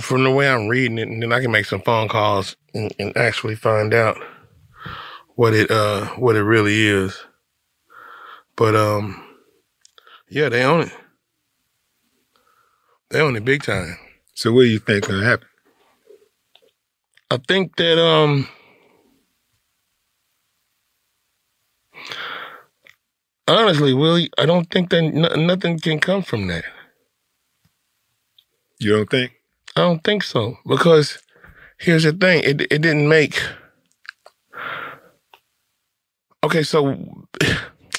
from 0.00 0.24
the 0.24 0.30
way 0.30 0.48
I'm 0.48 0.68
reading 0.68 0.98
it, 0.98 1.08
and 1.08 1.22
then 1.22 1.32
I 1.32 1.40
can 1.40 1.52
make 1.52 1.66
some 1.66 1.82
phone 1.82 2.08
calls 2.08 2.56
and, 2.74 2.92
and 2.98 3.16
actually 3.16 3.56
find 3.56 3.94
out 3.94 4.18
what 5.36 5.54
it 5.54 5.70
uh 5.70 6.06
what 6.16 6.36
it 6.36 6.42
really 6.44 6.86
is. 6.86 7.18
But 8.56 8.76
um, 8.76 9.22
yeah, 10.30 10.48
they 10.48 10.64
own 10.64 10.82
it. 10.82 10.92
They 13.10 13.20
own 13.20 13.36
it 13.36 13.44
big 13.44 13.62
time. 13.62 13.98
So 14.34 14.52
what 14.52 14.62
do 14.62 14.68
you 14.68 14.78
think 14.78 15.06
gonna 15.08 15.24
happen? 15.24 15.48
I 17.30 17.38
think 17.48 17.76
that 17.76 17.98
um 18.02 18.48
honestly, 23.48 23.94
Willie, 23.94 24.30
I 24.38 24.46
don't 24.46 24.70
think 24.70 24.90
that 24.90 25.02
n- 25.04 25.46
nothing 25.46 25.78
can 25.80 26.00
come 26.00 26.22
from 26.22 26.46
that. 26.48 26.64
You 28.84 28.96
don't 28.96 29.10
think? 29.10 29.32
I 29.76 29.80
don't 29.80 30.02
think 30.04 30.22
so 30.22 30.56
because 30.66 31.18
here's 31.78 32.02
the 32.04 32.12
thing: 32.12 32.42
it 32.44 32.60
it 32.60 32.82
didn't 32.82 33.08
make. 33.08 33.40
Okay, 36.44 36.62
so 36.62 36.96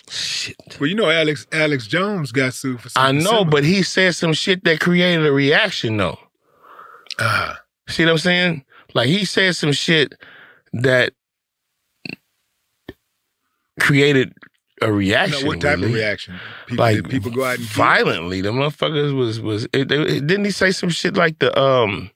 shit. 0.10 0.56
Well, 0.80 0.90
you 0.90 0.96
know, 0.96 1.10
Alex 1.10 1.48
Alex 1.52 1.88
Jones 1.88 2.32
got 2.32 2.54
sued 2.54 2.82
for. 2.82 2.90
I 2.96 3.12
know, 3.12 3.22
similar. 3.22 3.46
but 3.46 3.64
he 3.64 3.84
said 3.84 4.16
some 4.16 4.34
shit 4.34 4.64
that 4.66 4.80
created 4.80 5.26
a 5.26 5.32
reaction, 5.32 5.98
though. 5.98 6.20
Ah, 7.20 7.60
See 7.88 8.04
what 8.06 8.12
I'm 8.12 8.18
saying? 8.18 8.66
Like 8.94 9.08
he 9.08 9.26
said 9.26 9.56
some 9.56 9.72
shit 9.72 10.14
that 10.74 11.14
created 13.80 14.34
a 14.82 14.92
reaction. 14.92 15.42
Now, 15.42 15.48
what 15.48 15.62
type 15.62 15.78
Willie. 15.80 15.90
of 15.90 15.94
reaction? 15.96 16.40
People, 16.68 16.86
like 16.86 17.10
people 17.10 17.32
go 17.32 17.44
out 17.46 17.58
and 17.60 17.68
violently. 17.68 18.42
The 18.42 18.50
motherfuckers 18.52 19.16
was 19.16 19.40
was 19.40 19.66
it, 19.74 19.92
it- 19.92 20.10
it- 20.10 20.28
didn't 20.28 20.46
he 20.46 20.52
say 20.52 20.72
some 20.72 20.90
shit 20.90 21.16
like 21.16 21.40
the 21.40 21.58
um 21.60 22.10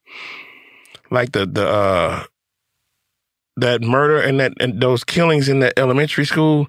like 1.11 1.31
the 1.31 1.45
the 1.45 1.67
uh 1.67 2.23
that 3.57 3.81
murder 3.81 4.19
and 4.19 4.39
that 4.39 4.53
and 4.59 4.81
those 4.81 5.03
killings 5.03 5.47
in 5.49 5.59
that 5.61 5.73
elementary 5.77 6.25
school 6.25 6.67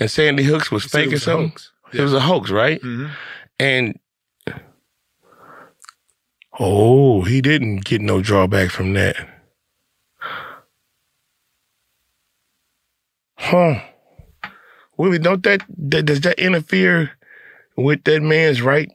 and 0.00 0.10
Sandy 0.10 0.42
Hooks 0.44 0.70
was 0.70 0.84
He 0.84 0.88
said 0.88 1.00
it 1.00 1.04
fake 1.04 1.12
or 1.12 1.14
was 1.14 1.22
a 1.22 1.24
something. 1.24 1.48
hoax. 1.50 1.72
It 1.92 2.00
was 2.00 2.12
a 2.14 2.20
hoax, 2.20 2.50
right? 2.50 2.80
Mhm. 2.82 3.10
And 3.60 3.98
oh, 6.58 7.22
he 7.22 7.40
didn't 7.40 7.84
get 7.84 8.00
no 8.00 8.20
drawback 8.22 8.70
from 8.70 8.94
that. 8.94 9.16
Huh. 13.38 13.80
Willie, 14.96 15.18
don't 15.18 15.42
that, 15.42 15.62
that 15.76 16.04
does 16.06 16.20
that 16.22 16.38
interfere 16.38 17.12
with 17.76 18.04
that 18.04 18.22
man's 18.22 18.62
right 18.62 18.90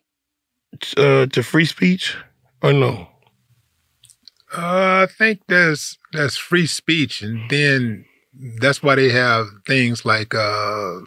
uh, 0.97 1.25
to 1.27 1.43
free 1.43 1.65
speech 1.65 2.15
or 2.61 2.73
no? 2.73 3.07
Uh, 4.55 5.05
I 5.05 5.07
think 5.15 5.41
that's 5.47 5.97
that's 6.11 6.37
free 6.37 6.65
speech, 6.65 7.21
and 7.21 7.49
then 7.49 8.05
that's 8.59 8.81
why 8.81 8.95
they 8.95 9.09
have 9.09 9.47
things 9.67 10.05
like 10.05 10.33
uh, 10.33 11.01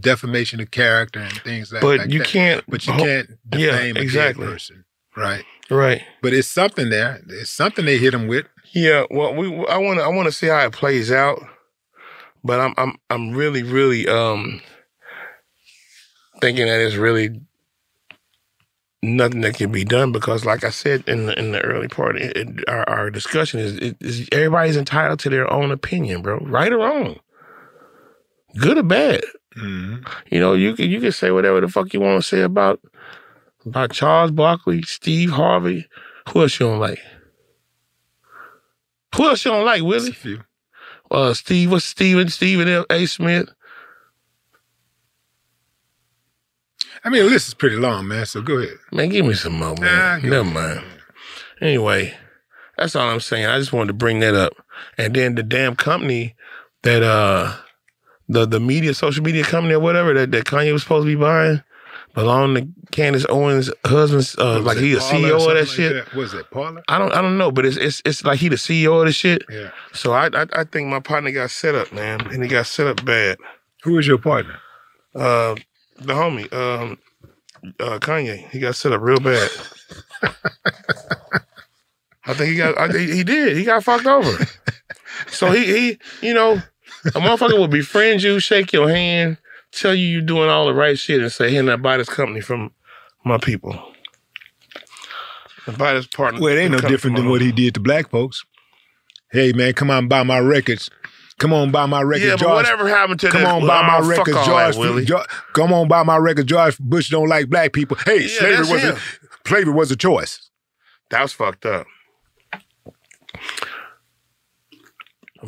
defamation 0.00 0.60
of 0.60 0.70
character 0.70 1.20
and 1.20 1.32
things 1.42 1.72
like, 1.72 1.82
that. 1.82 1.96
But 1.98 2.10
you 2.10 2.20
can't 2.20 2.64
But 2.68 2.86
you 2.86 2.92
can't 2.94 3.30
Yeah, 3.52 3.70
defame 3.72 3.96
a 3.96 4.00
exactly. 4.00 4.44
dead 4.46 4.52
person, 4.52 4.84
right? 5.16 5.44
Right. 5.70 6.02
But 6.22 6.34
it's 6.34 6.48
something 6.48 6.90
there. 6.90 7.22
It's 7.28 7.50
something 7.50 7.86
they 7.86 7.96
hit 7.98 8.12
him 8.12 8.26
with. 8.26 8.46
Yeah, 8.74 9.04
well, 9.10 9.34
we 9.34 9.46
I 9.66 9.78
want 9.78 9.98
to 10.00 10.04
I 10.04 10.08
want 10.08 10.26
to 10.26 10.32
see 10.32 10.48
how 10.48 10.58
it 10.66 10.72
plays 10.72 11.10
out, 11.10 11.40
but 12.44 12.60
I'm 12.60 12.74
I'm 12.76 12.96
I'm 13.10 13.32
really 13.32 13.62
really 13.62 14.06
um 14.06 14.60
thinking 16.40 16.66
that 16.66 16.80
it's 16.80 16.96
really 16.96 17.40
nothing 19.02 19.42
that 19.42 19.54
can 19.54 19.70
be 19.70 19.84
done 19.84 20.12
because, 20.12 20.44
like 20.44 20.64
I 20.64 20.70
said 20.70 21.04
in 21.06 21.26
the 21.26 21.38
in 21.38 21.52
the 21.52 21.60
early 21.60 21.88
part, 21.88 22.16
it, 22.16 22.36
it- 22.36 22.68
our 22.68 22.88
our 22.88 23.10
discussion 23.10 23.60
is, 23.60 23.76
it, 23.76 23.96
is 24.00 24.28
everybody's 24.32 24.76
entitled 24.76 25.20
to 25.20 25.30
their 25.30 25.50
own 25.52 25.70
opinion, 25.70 26.22
bro, 26.22 26.38
right 26.38 26.72
or 26.72 26.78
wrong, 26.78 27.18
good 28.58 28.78
or 28.78 28.82
bad. 28.82 29.20
You 30.30 30.40
know, 30.40 30.54
you 30.54 30.74
can 30.74 30.90
you 30.90 31.00
can 31.00 31.12
say 31.12 31.30
whatever 31.30 31.60
the 31.60 31.68
fuck 31.68 31.92
you 31.94 32.00
want 32.00 32.20
to 32.22 32.28
say 32.28 32.40
about 32.42 32.80
about 33.64 33.92
Charles 33.92 34.30
Barkley, 34.32 34.82
Steve 34.82 35.30
Harvey. 35.30 35.86
Who 36.30 36.42
else 36.42 36.58
you 36.58 36.66
don't 36.66 36.80
like? 36.80 37.00
Who 39.16 39.28
else 39.28 39.44
you 39.44 39.52
don't 39.52 39.64
like, 39.64 39.82
Willie? 39.82 40.12
Uh, 41.10 41.34
Steve, 41.34 41.70
what's 41.70 41.84
Steven? 41.84 42.28
Steven 42.28 42.68
L. 42.68 42.86
A. 42.90 43.06
Smith. 43.06 43.48
I 47.04 47.10
mean, 47.10 47.24
the 47.24 47.30
list 47.30 47.48
is 47.48 47.54
pretty 47.54 47.76
long, 47.76 48.08
man. 48.08 48.24
So 48.24 48.40
go 48.40 48.58
ahead. 48.58 48.78
Man, 48.90 49.10
give 49.10 49.26
me 49.26 49.34
some 49.34 49.58
more, 49.58 49.74
man. 49.76 50.22
Nah, 50.22 50.28
Never 50.28 50.44
mind. 50.44 50.80
Anyway, 51.60 52.14
that's 52.78 52.96
all 52.96 53.08
I'm 53.08 53.20
saying. 53.20 53.46
I 53.46 53.58
just 53.58 53.72
wanted 53.72 53.88
to 53.88 53.94
bring 53.94 54.20
that 54.20 54.34
up. 54.34 54.54
And 54.96 55.14
then 55.14 55.34
the 55.34 55.42
damn 55.42 55.76
company 55.76 56.34
that 56.82 57.02
uh 57.02 57.54
the 58.28 58.46
the 58.46 58.60
media, 58.60 58.94
social 58.94 59.22
media 59.22 59.44
company 59.44 59.74
or 59.74 59.80
whatever 59.80 60.14
that, 60.14 60.30
that 60.30 60.46
Kanye 60.46 60.72
was 60.72 60.82
supposed 60.82 61.04
to 61.04 61.14
be 61.14 61.20
buying 61.20 61.62
belonged 62.14 62.56
to 62.56 62.68
Candace 62.92 63.26
Owens' 63.28 63.70
husband's 63.84 64.36
uh 64.38 64.60
like 64.60 64.78
he 64.78 64.94
a 64.94 64.98
Parler 64.98 65.28
CEO 65.28 65.34
of 65.36 65.44
that 65.46 65.54
like 65.54 65.66
shit. 65.66 65.92
that? 65.92 66.14
Was 66.14 66.32
it 66.32 66.50
Parler? 66.50 66.82
I 66.88 66.98
don't 66.98 67.12
I 67.12 67.20
don't 67.20 67.36
know, 67.36 67.50
but 67.50 67.66
it's 67.66 67.76
it's 67.76 68.00
it's 68.04 68.24
like 68.24 68.38
he 68.38 68.48
the 68.48 68.56
CEO 68.56 69.00
of 69.00 69.06
the 69.06 69.12
shit. 69.12 69.44
Yeah. 69.50 69.70
So 69.92 70.12
I, 70.12 70.26
I 70.32 70.46
I 70.52 70.64
think 70.64 70.88
my 70.88 71.00
partner 71.00 71.30
got 71.30 71.50
set 71.50 71.74
up, 71.74 71.92
man, 71.92 72.20
and 72.32 72.42
he 72.42 72.48
got 72.48 72.66
set 72.66 72.86
up 72.86 73.04
bad. 73.04 73.38
Who 73.82 73.98
is 73.98 74.06
your 74.06 74.18
partner? 74.18 74.58
Uh, 75.14 75.56
the 75.98 76.14
homie, 76.14 76.52
um, 76.52 76.98
uh, 77.80 77.98
Kanye. 77.98 78.48
He 78.50 78.58
got 78.60 78.76
set 78.76 78.92
up 78.92 79.00
real 79.00 79.20
bad. 79.20 79.50
I 82.26 82.32
think 82.34 82.50
he 82.50 82.56
got. 82.56 82.78
I 82.78 82.88
he 82.96 83.22
did. 83.24 83.56
He 83.56 83.64
got 83.64 83.84
fucked 83.84 84.06
over. 84.06 84.46
So 85.28 85.50
he 85.50 85.66
he 85.66 85.98
you 86.26 86.34
know 86.34 86.54
a 87.06 87.20
motherfucker 87.20 87.58
will 87.58 87.68
befriend 87.68 88.22
you, 88.22 88.40
shake 88.40 88.72
your 88.72 88.88
hand, 88.88 89.36
tell 89.78 89.94
you 89.94 90.06
you're 90.06 90.20
doing 90.22 90.48
all 90.48 90.66
the 90.66 90.74
right 90.74 90.98
shit, 90.98 91.20
and 91.20 91.30
say, 91.32 91.50
"Here, 91.50 91.62
now 91.62 91.76
buy 91.76 91.96
this 91.96 92.08
company 92.08 92.40
from 92.40 92.72
my 93.24 93.38
people." 93.38 93.92
And 95.66 95.78
buy 95.78 95.94
this 95.94 96.06
partner. 96.06 96.40
Well, 96.40 96.54
it 96.56 96.60
ain't 96.60 96.72
no 96.72 96.78
different 96.78 97.16
than 97.16 97.28
what 97.30 97.40
he 97.40 97.50
did 97.52 97.74
to 97.74 97.80
black 97.80 98.10
folks. 98.10 98.44
Hey, 99.32 99.52
man, 99.52 99.72
come 99.72 99.90
on, 99.90 100.08
buy 100.08 100.22
my 100.22 100.38
records. 100.38 100.90
Come 101.38 101.52
on, 101.52 101.72
buy 101.72 101.86
my 101.86 102.02
records. 102.02 102.40
Yeah, 102.40 102.46
but 102.48 102.54
whatever 102.54 102.86
happened 102.88 103.18
to 103.20 103.28
Come 103.30 103.42
that- 103.42 103.54
on, 103.54 103.66
buy 103.66 103.82
my 103.86 103.98
oh, 103.98 104.06
records, 104.08 104.46
George. 104.46 104.76
that. 104.76 105.04
George- 105.06 105.26
Come 105.54 105.72
on, 105.72 105.88
buy 105.88 106.02
my 106.02 106.16
records. 106.16 106.48
George 106.48 106.78
Bush 106.78 107.08
don't 107.10 107.28
like 107.28 107.48
black 107.48 107.72
people. 107.72 107.96
Hey, 108.04 108.22
Yeah, 108.22 108.28
slavery 108.38 108.72
was 108.72 108.82
him. 108.82 108.96
a, 108.96 109.48
slavery 109.48 109.72
was 109.72 109.90
a 109.90 109.96
choice. 109.96 110.50
That 111.10 111.22
was 111.22 111.32
fucked 111.32 111.66
up. 111.66 111.86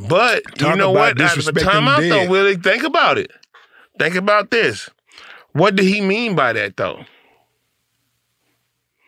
But 0.08 0.42
you 0.60 0.76
know 0.76 0.90
what? 0.90 1.20
At 1.20 1.34
the 1.36 1.60
time 1.62 1.88
out 1.88 2.00
though. 2.00 2.28
Willie, 2.28 2.56
think 2.56 2.82
about 2.82 3.18
it. 3.18 3.30
Think 3.98 4.14
about 4.14 4.50
this. 4.50 4.90
What 5.52 5.76
did 5.76 5.86
he 5.86 6.00
mean 6.00 6.34
by 6.34 6.52
that 6.52 6.76
though? 6.76 7.04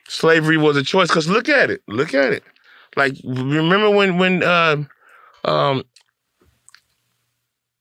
Slavery 0.09 0.57
was 0.57 0.77
a 0.77 0.83
choice. 0.83 1.11
Cause 1.11 1.29
look 1.29 1.49
at 1.49 1.71
it. 1.71 1.83
Look 1.87 2.15
at 2.15 2.33
it. 2.33 2.43
Like 2.97 3.15
remember 3.25 3.91
when 3.91 4.17
when 4.19 4.43
uh, 4.43 4.85
um 5.45 5.85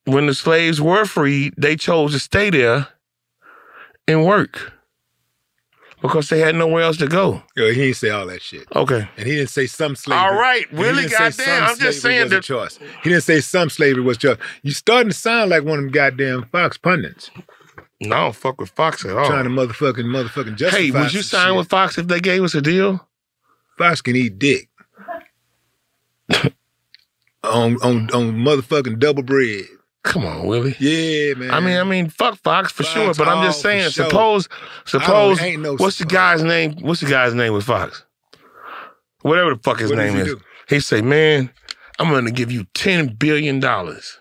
when 0.06 0.26
the 0.26 0.34
slaves 0.34 0.82
were 0.82 1.06
freed, 1.06 1.54
they 1.58 1.76
chose 1.76 2.14
to 2.14 2.20
stay 2.20 2.50
there 2.50 2.88
and 4.08 4.26
work. 4.26 4.74
Because 6.02 6.30
they 6.30 6.40
had 6.40 6.56
nowhere 6.56 6.84
else 6.84 6.98
to 6.98 7.08
go. 7.08 7.42
Yo, 7.56 7.70
he 7.70 7.82
didn't 7.82 7.96
say 7.96 8.12
all 8.12 8.28
that 8.28 8.42
shit. 8.42 8.68
Okay. 8.76 9.10
And 9.18 9.26
he 9.28 9.36
didn't 9.36 9.50
say 9.50 9.66
some 9.66 9.96
slavery. 9.96 10.24
All 10.24 10.36
right, 10.36 10.72
Willie, 10.72 11.08
goddamn, 11.08 11.64
I'm 11.64 11.78
just 11.80 12.02
saying 12.02 12.30
that- 12.30 12.44
choice. 12.44 12.78
He 13.04 13.10
didn't 13.10 13.24
say 13.24 13.40
some 13.42 13.70
slavery 13.70 14.04
was 14.04 14.18
choice. 14.18 14.38
You 14.62 14.72
starting 14.72 15.10
to 15.10 15.16
sound 15.16 15.50
like 15.50 15.64
one 15.64 15.80
of 15.80 15.86
them 15.86 15.92
goddamn 15.92 16.44
Fox 16.52 16.78
pundits. 16.78 17.32
No, 18.00 18.16
I 18.16 18.20
don't 18.26 18.36
fuck 18.36 18.62
with 18.62 18.70
Fox 18.70 19.04
at 19.06 19.18
all. 19.18 19.26
Trying 19.26 19.46
to 19.46 19.50
motherfucking 19.50 20.06
motherfucking 20.06 20.56
justify. 20.56 20.84
Hey, 20.84 20.92
would 20.92 21.14
you 21.14 21.24
sign 21.24 21.48
shit. 21.50 21.56
with 21.58 21.70
Fox 21.70 21.98
if 21.98 22.08
they 22.08 22.20
gave 22.20 22.44
us 22.44 22.54
a 22.54 22.62
deal? 22.62 23.08
Fox 23.78 24.02
can 24.02 24.16
eat 24.16 24.38
dick. 24.38 24.70
on 27.44 27.78
on 27.82 28.10
on 28.12 28.34
motherfucking 28.38 29.00
double 29.00 29.24
bread. 29.24 29.66
Come 30.08 30.26
on, 30.26 30.48
Willie. 30.48 30.74
Yeah, 30.80 31.34
man. 31.34 31.52
I 31.52 31.60
mean, 31.60 31.78
I 31.78 31.84
mean, 31.84 32.10
fuck 32.10 32.38
Fox 32.38 32.72
for 32.72 32.84
sure, 32.84 33.14
but 33.14 33.28
I'm 33.28 33.44
just 33.46 33.62
saying. 33.62 33.90
sure. 33.92 34.06
Suppose, 34.06 34.48
suppose, 34.86 35.42
no 35.58 35.76
what's 35.76 35.98
the 35.98 36.06
guy's 36.06 36.42
name? 36.42 36.78
What's 36.80 37.02
the 37.02 37.10
guy's 37.10 37.34
name 37.34 37.52
with 37.52 37.66
Fox? 37.66 38.06
Whatever 39.22 39.56
the 39.56 39.62
fuck 39.62 39.80
his 39.80 39.90
What 39.90 39.98
name 39.98 40.16
he 40.16 40.22
is. 40.22 40.28
do? 40.28 40.42
He 40.70 40.80
say, 40.80 41.02
man, 41.02 41.52
I'm 42.00 42.10
gonna 42.10 42.32
give 42.32 42.50
you 42.50 42.66
ten 42.74 43.08
billion 43.16 43.60
dollars. 43.60 44.18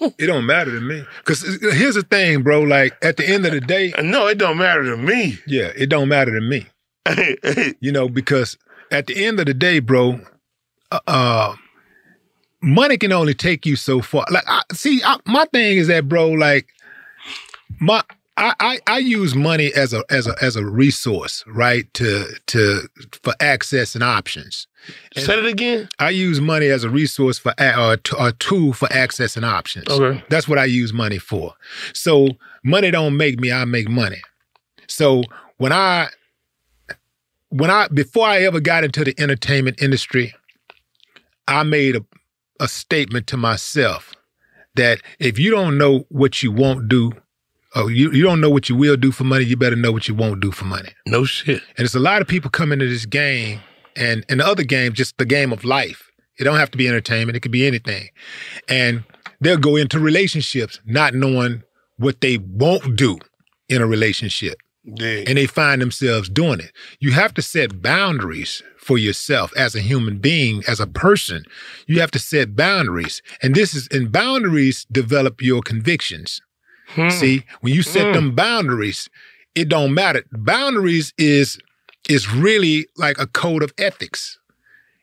It 0.00 0.26
don't 0.26 0.46
matter 0.46 0.72
to 0.72 0.80
me. 0.80 1.04
Cause 1.24 1.42
here's 1.60 1.96
the 1.96 2.02
thing, 2.02 2.42
bro. 2.42 2.62
Like 2.62 2.96
at 3.02 3.16
the 3.16 3.28
end 3.28 3.46
of 3.46 3.52
the 3.52 3.60
day, 3.60 3.92
no, 4.02 4.26
it 4.26 4.38
don't 4.38 4.58
matter 4.58 4.82
to 4.84 4.96
me. 4.96 5.38
Yeah, 5.46 5.70
it 5.76 5.88
don't 5.88 6.08
matter 6.08 6.32
to 6.34 6.40
me. 6.40 6.66
you 7.80 7.92
know, 7.92 8.08
because 8.08 8.58
at 8.90 9.06
the 9.06 9.24
end 9.24 9.38
of 9.40 9.46
the 9.46 9.54
day, 9.54 9.78
bro, 9.78 10.20
uh, 10.90 11.00
uh 11.06 11.56
money 12.60 12.96
can 12.96 13.12
only 13.12 13.34
take 13.34 13.66
you 13.66 13.76
so 13.76 14.00
far. 14.00 14.26
Like, 14.30 14.44
I, 14.46 14.62
see, 14.72 15.00
I, 15.04 15.18
my 15.26 15.44
thing 15.46 15.78
is 15.78 15.88
that, 15.88 16.08
bro, 16.08 16.30
like 16.30 16.66
my. 17.80 18.02
I, 18.40 18.54
I, 18.60 18.78
I 18.86 18.98
use 18.98 19.34
money 19.34 19.72
as 19.74 19.92
a 19.92 20.04
as 20.10 20.28
a 20.28 20.34
as 20.40 20.54
a 20.54 20.64
resource, 20.64 21.42
right? 21.48 21.92
To 21.94 22.24
to 22.46 22.88
for 23.20 23.34
access 23.40 23.96
and 23.96 24.04
options. 24.04 24.68
Say 25.16 25.38
it 25.38 25.44
again. 25.44 25.88
I 25.98 26.10
use 26.10 26.40
money 26.40 26.68
as 26.68 26.84
a 26.84 26.88
resource 26.88 27.38
for 27.38 27.52
a, 27.58 27.96
or 27.96 27.98
a 28.20 28.32
tool 28.32 28.72
for 28.72 28.86
access 28.92 29.36
and 29.36 29.44
options. 29.44 29.88
Okay. 29.88 30.22
That's 30.28 30.46
what 30.46 30.56
I 30.56 30.66
use 30.66 30.92
money 30.92 31.18
for. 31.18 31.54
So 31.92 32.28
money 32.62 32.92
don't 32.92 33.16
make 33.16 33.40
me, 33.40 33.50
I 33.50 33.64
make 33.64 33.88
money. 33.88 34.22
So 34.86 35.24
when 35.56 35.72
I 35.72 36.08
when 37.48 37.70
I 37.70 37.88
before 37.88 38.26
I 38.26 38.42
ever 38.42 38.60
got 38.60 38.84
into 38.84 39.04
the 39.04 39.14
entertainment 39.18 39.82
industry, 39.82 40.34
I 41.48 41.64
made 41.64 41.96
a, 41.96 42.04
a 42.60 42.68
statement 42.68 43.26
to 43.28 43.36
myself 43.36 44.12
that 44.74 45.00
if 45.18 45.38
you 45.38 45.50
don't 45.50 45.78
know 45.78 46.06
what 46.08 46.42
you 46.42 46.52
won't 46.52 46.88
do, 46.88 47.12
or 47.74 47.90
you, 47.90 48.10
you 48.12 48.22
don't 48.22 48.40
know 48.40 48.50
what 48.50 48.68
you 48.68 48.76
will 48.76 48.96
do 48.96 49.12
for 49.12 49.24
money, 49.24 49.44
you 49.44 49.56
better 49.56 49.76
know 49.76 49.92
what 49.92 50.08
you 50.08 50.14
won't 50.14 50.40
do 50.40 50.50
for 50.50 50.64
money. 50.64 50.90
No 51.06 51.24
shit. 51.24 51.62
And 51.76 51.84
it's 51.84 51.94
a 51.94 52.00
lot 52.00 52.22
of 52.22 52.28
people 52.28 52.50
come 52.50 52.72
into 52.72 52.88
this 52.88 53.06
game 53.06 53.60
and 53.96 54.24
and 54.28 54.40
the 54.40 54.46
other 54.46 54.62
game, 54.62 54.92
just 54.92 55.18
the 55.18 55.26
game 55.26 55.52
of 55.52 55.64
life. 55.64 56.10
It 56.38 56.44
don't 56.44 56.56
have 56.56 56.70
to 56.70 56.78
be 56.78 56.88
entertainment, 56.88 57.36
it 57.36 57.40
could 57.40 57.52
be 57.52 57.66
anything. 57.66 58.08
And 58.68 59.04
they'll 59.40 59.58
go 59.58 59.76
into 59.76 59.98
relationships 59.98 60.80
not 60.86 61.14
knowing 61.14 61.62
what 61.96 62.20
they 62.20 62.38
won't 62.38 62.96
do 62.96 63.18
in 63.68 63.82
a 63.82 63.86
relationship. 63.86 64.58
Yeah. 64.84 65.24
And 65.26 65.36
they 65.36 65.46
find 65.46 65.82
themselves 65.82 66.28
doing 66.28 66.60
it. 66.60 66.72
You 67.00 67.12
have 67.12 67.34
to 67.34 67.42
set 67.42 67.82
boundaries 67.82 68.62
for 68.88 68.96
yourself 68.98 69.52
as 69.54 69.74
a 69.74 69.80
human 69.80 70.16
being, 70.18 70.64
as 70.66 70.80
a 70.80 70.86
person. 70.86 71.44
You 71.86 72.00
have 72.00 72.10
to 72.12 72.18
set 72.18 72.56
boundaries. 72.56 73.20
And 73.42 73.54
this 73.54 73.74
is 73.74 73.86
and 73.92 74.10
boundaries 74.10 74.86
develop 74.90 75.42
your 75.42 75.60
convictions. 75.62 76.40
See, 77.10 77.44
when 77.60 77.74
you 77.74 77.82
set 77.82 78.06
Hmm. 78.06 78.12
them 78.14 78.34
boundaries, 78.34 79.10
it 79.54 79.68
don't 79.68 79.92
matter. 79.92 80.24
Boundaries 80.32 81.12
is 81.18 81.58
is 82.08 82.32
really 82.32 82.86
like 82.96 83.18
a 83.18 83.26
code 83.26 83.62
of 83.62 83.74
ethics. 83.76 84.38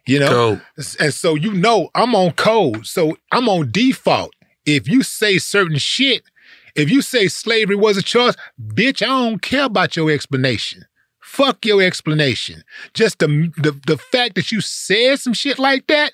You 0.08 0.20
know? 0.20 0.30
Code. 0.30 0.62
And 1.00 1.14
so 1.14 1.36
you 1.36 1.54
know 1.54 1.90
I'm 1.94 2.16
on 2.16 2.32
code. 2.32 2.88
So 2.88 3.18
I'm 3.32 3.48
on 3.48 3.72
default. 3.72 4.34
If 4.66 4.88
you 4.88 5.04
say 5.04 5.38
certain 5.38 5.78
shit, 5.78 6.24
if 6.76 6.90
you 6.90 7.04
say 7.04 7.28
slavery 7.28 7.76
was 7.76 7.98
a 7.98 8.02
choice, 8.02 8.36
bitch, 8.60 9.04
I 9.04 9.08
don't 9.08 9.42
care 9.44 9.66
about 9.66 9.96
your 9.96 10.10
explanation. 10.10 10.86
Fuck 11.36 11.66
your 11.66 11.82
explanation. 11.82 12.64
Just 12.94 13.20
the 13.20 13.28
the, 13.58 13.78
the 13.88 13.98
fact 13.98 14.36
that 14.36 14.52
you 14.52 14.62
said 14.62 15.20
some 15.20 15.34
shit 15.34 15.60
like 15.60 15.88
that 15.88 16.14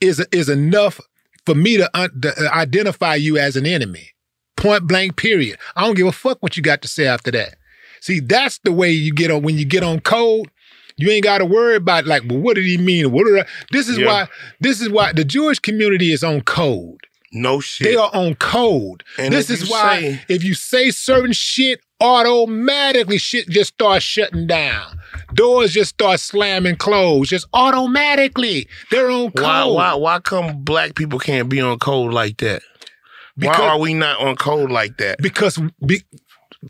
is 0.00 0.20
is 0.32 0.48
enough 0.48 1.00
for 1.46 1.54
me 1.54 1.76
to, 1.76 1.90
un- 1.98 2.20
to 2.20 2.54
identify 2.54 3.14
you 3.14 3.38
as 3.38 3.56
an 3.56 3.66
enemy. 3.66 4.10
Point 4.56 4.86
blank. 4.86 5.16
Period. 5.16 5.58
I 5.74 5.84
don't 5.84 5.96
give 5.96 6.06
a 6.06 6.12
fuck 6.12 6.42
what 6.42 6.56
you 6.56 6.62
got 6.62 6.82
to 6.82 6.88
say 6.88 7.06
after 7.06 7.30
that. 7.32 7.54
See, 8.00 8.20
that's 8.20 8.58
the 8.64 8.72
way 8.72 8.90
you 8.90 9.12
get 9.12 9.30
on 9.30 9.42
when 9.42 9.56
you 9.58 9.64
get 9.64 9.82
on 9.82 10.00
code. 10.00 10.50
You 10.96 11.08
ain't 11.10 11.24
got 11.24 11.38
to 11.38 11.46
worry 11.46 11.76
about 11.76 12.04
like, 12.06 12.22
well, 12.28 12.38
what 12.38 12.56
did 12.56 12.66
he 12.66 12.76
mean? 12.76 13.10
What 13.10 13.24
did 13.24 13.40
I? 13.40 13.46
This 13.70 13.88
is 13.88 13.96
Yeah. 13.98 14.06
why. 14.06 14.28
This 14.60 14.80
is 14.82 14.90
why 14.90 15.12
the 15.12 15.24
Jewish 15.24 15.58
community 15.58 16.12
is 16.12 16.22
on 16.22 16.42
code. 16.42 17.00
No 17.32 17.60
shit. 17.60 17.86
They 17.86 17.96
are 17.96 18.10
on 18.12 18.34
code. 18.34 19.02
And 19.18 19.32
this 19.32 19.48
is 19.48 19.68
why 19.70 20.00
say- 20.00 20.20
if 20.28 20.44
you 20.44 20.52
say 20.54 20.90
certain 20.90 21.32
shit, 21.32 21.80
automatically 22.02 23.18
shit 23.18 23.48
just 23.48 23.74
starts 23.74 24.04
shutting 24.04 24.46
down. 24.46 24.98
Doors 25.34 25.72
just 25.72 25.90
start 25.90 26.20
slamming 26.20 26.76
closed, 26.76 27.30
just 27.30 27.46
automatically. 27.54 28.68
They're 28.90 29.10
on 29.10 29.30
code. 29.32 29.44
Why, 29.44 29.64
why, 29.64 29.94
why 29.94 30.18
come 30.20 30.62
black 30.62 30.94
people 30.94 31.18
can't 31.18 31.48
be 31.48 31.60
on 31.60 31.78
code 31.78 32.12
like 32.12 32.38
that? 32.38 32.62
Because- 33.36 33.58
why 33.58 33.68
are 33.68 33.78
we 33.78 33.94
not 33.94 34.20
on 34.20 34.36
code 34.36 34.70
like 34.70 34.98
that? 34.98 35.18
Because 35.22 35.58
be, 35.86 36.02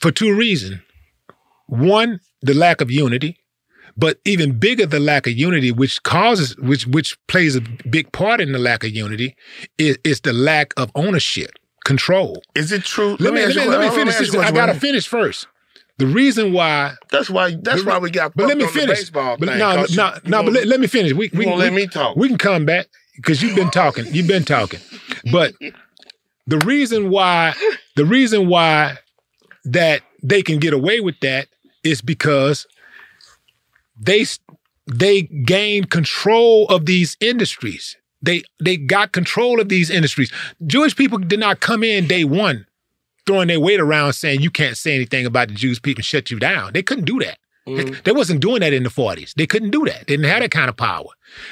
for 0.01 0.11
two 0.12 0.35
reasons. 0.37 0.80
One, 1.66 2.20
the 2.43 2.55
lack 2.55 2.80
of 2.80 2.91
unity, 2.91 3.39
but 3.97 4.18
even 4.24 4.59
bigger, 4.59 4.87
the 4.87 5.01
lack 5.01 5.26
of 5.26 5.33
unity, 5.33 5.72
which 5.72 6.03
causes, 6.03 6.57
which 6.59 6.87
which 6.87 7.16
plays 7.28 7.57
a 7.57 7.61
big 7.91 8.12
part 8.12 8.41
in 8.41 8.53
the 8.53 8.59
lack 8.59 8.85
of 8.85 8.91
unity, 8.91 9.35
is, 9.78 9.99
is 10.05 10.20
the 10.20 10.33
lack 10.33 10.72
of 10.76 10.91
ownership, 10.95 11.51
control. 11.85 12.43
Is 12.55 12.72
it 12.72 12.85
true? 12.85 13.16
Let, 13.18 13.35
me, 13.35 13.43
ask 13.43 13.57
let, 13.57 13.68
me, 13.68 13.76
let 13.76 13.91
me 13.91 13.97
finish 13.97 14.18
this. 14.18 14.35
I 14.35 14.51
gotta 14.51 14.74
finish 14.74 15.07
first. 15.07 15.47
The 15.99 16.07
reason 16.07 16.53
why 16.53 16.95
That's 17.11 17.30
why. 17.30 17.55
That's 17.61 17.85
the- 17.85 17.91
why 17.91 17.99
we 17.99 18.11
got. 18.11 18.35
But 18.35 18.49
let 18.49 18.57
me 18.57 18.64
fucked 18.64 18.76
on 18.76 18.89
the 18.89 18.95
finish. 18.95 19.11
but 19.11 19.41
no, 19.41 19.85
no, 19.95 20.14
no. 20.24 20.43
But 20.43 20.53
let, 20.53 20.66
let 20.66 20.80
me 20.80 20.87
finish. 20.87 21.12
We, 21.12 21.30
we 21.33 21.47
we, 21.47 21.55
let 21.55 21.72
me 21.72 21.87
talk. 21.87 22.16
We 22.16 22.28
can 22.28 22.39
come 22.39 22.64
back 22.64 22.87
because 23.16 23.43
you've 23.43 23.55
been 23.55 23.70
talking. 23.70 24.07
You've 24.11 24.26
been 24.26 24.45
talking. 24.45 24.80
But 25.30 25.55
the 26.47 26.59
reason 26.59 27.11
why, 27.11 27.55
the 27.97 28.05
reason 28.05 28.49
why 28.49 28.99
that 29.64 30.03
they 30.22 30.43
can 30.43 30.59
get 30.59 30.72
away 30.72 31.01
with 31.01 31.20
that 31.20 31.49
is 31.85 32.01
because 32.01 32.66
they 33.99 34.24
they 34.87 35.22
gain 35.22 35.85
control 35.85 36.66
of 36.68 36.87
these 36.87 37.16
industries. 37.20 37.97
They 38.22 38.42
they 38.60 38.76
got 38.76 39.12
control 39.12 39.60
of 39.60 39.68
these 39.68 39.90
industries. 39.90 40.32
Jewish 40.66 40.96
people 40.96 41.18
did 41.18 41.40
not 41.40 41.60
come 41.60 41.82
in 41.82 42.06
day 42.06 42.24
one 42.24 42.66
throwing 43.26 43.48
their 43.48 43.60
weight 43.60 43.80
around 43.80 44.12
saying 44.14 44.40
you 44.40 44.50
can't 44.50 44.76
say 44.76 44.94
anything 44.94 45.26
about 45.26 45.48
the 45.48 45.54
Jews 45.54 45.78
people 45.78 46.02
shut 46.02 46.30
you 46.30 46.38
down. 46.38 46.72
They 46.72 46.82
couldn't 46.82 47.04
do 47.04 47.18
that. 47.20 47.38
They, 47.66 47.72
mm-hmm. 47.72 48.00
they 48.04 48.12
wasn't 48.12 48.40
doing 48.40 48.60
that 48.60 48.72
in 48.72 48.82
the 48.82 48.88
40s. 48.88 49.34
They 49.34 49.46
couldn't 49.46 49.70
do 49.70 49.84
that. 49.84 50.06
They 50.06 50.16
didn't 50.16 50.24
have 50.24 50.40
that 50.40 50.50
kind 50.50 50.68
of 50.68 50.76
power. 50.76 51.06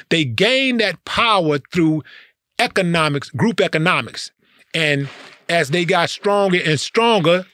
They 0.09 0.25
gained 0.25 0.81
that 0.81 1.03
power 1.05 1.59
through 1.73 2.03
economics, 2.59 3.29
group 3.29 3.61
economics. 3.61 4.31
And 4.73 5.07
as 5.47 5.69
they 5.69 5.85
got 5.85 6.09
stronger 6.09 6.59
and 6.63 6.79
stronger, 6.79 7.45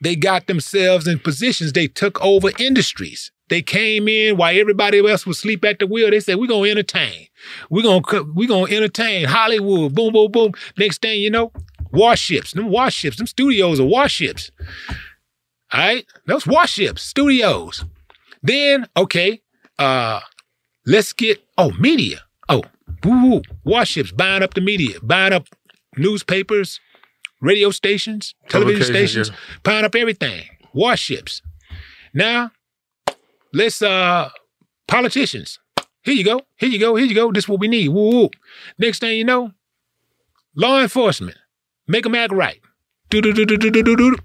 they 0.00 0.16
got 0.16 0.46
themselves 0.46 1.06
in 1.06 1.18
positions. 1.18 1.72
They 1.72 1.86
took 1.86 2.22
over 2.24 2.50
industries. 2.58 3.30
They 3.48 3.62
came 3.62 4.08
in 4.08 4.36
while 4.36 4.58
everybody 4.58 4.98
else 4.98 5.26
was 5.26 5.38
asleep 5.38 5.64
at 5.64 5.78
the 5.78 5.86
wheel. 5.86 6.10
They 6.10 6.20
said, 6.20 6.36
"We're 6.36 6.48
gonna 6.48 6.68
entertain. 6.68 7.28
We're 7.70 7.82
gonna 7.82 8.24
we're 8.34 8.48
gonna 8.48 8.72
entertain 8.72 9.26
Hollywood. 9.26 9.94
Boom, 9.94 10.12
boom, 10.12 10.30
boom. 10.30 10.52
Next 10.78 11.02
thing 11.02 11.20
you 11.20 11.30
know, 11.30 11.52
warships. 11.92 12.52
Them 12.52 12.68
warships. 12.68 13.16
Them 13.16 13.26
studios 13.26 13.80
are 13.80 13.86
warships. 13.86 14.50
All 15.72 15.80
right, 15.80 16.06
those 16.26 16.46
warships, 16.46 17.02
studios. 17.02 17.84
Then 18.42 18.86
okay, 18.96 19.42
uh, 19.78 20.20
let's 20.86 21.12
get 21.12 21.42
oh 21.58 21.72
media. 21.72 22.22
Oh, 22.48 22.62
woo, 23.04 23.30
woo. 23.30 23.42
warships 23.64 24.12
buying 24.12 24.42
up 24.42 24.54
the 24.54 24.60
media, 24.60 24.98
buying 25.02 25.32
up 25.32 25.48
newspapers, 25.96 26.78
radio 27.40 27.70
stations, 27.70 28.34
television 28.48 28.84
stations, 28.84 29.32
buying 29.64 29.84
up 29.84 29.94
everything. 29.94 30.44
Warships. 30.72 31.42
Now, 32.14 32.52
let's 33.52 33.82
uh 33.82 34.30
politicians. 34.86 35.58
Here 36.06 36.14
you 36.14 36.24
go. 36.24 36.40
Here 36.56 36.68
you 36.68 36.78
go. 36.78 36.94
Here 36.94 37.04
you 37.04 37.16
go. 37.16 37.32
This 37.32 37.44
is 37.44 37.48
what 37.48 37.58
we 37.58 37.66
need. 37.66 37.88
Woo 37.88 38.10
woo. 38.10 38.30
Next 38.78 39.00
thing 39.00 39.18
you 39.18 39.24
know, 39.24 39.50
law 40.54 40.80
enforcement. 40.80 41.36
Make 41.88 42.04
them 42.04 42.14
act 42.14 42.32
right. 42.32 42.60
Do 43.10 43.20
do 43.20 43.32
do 43.32 43.44
do 43.44 43.56
do 43.56 43.70
do 43.70 43.82
do 43.82 43.96
do. 43.96 44.16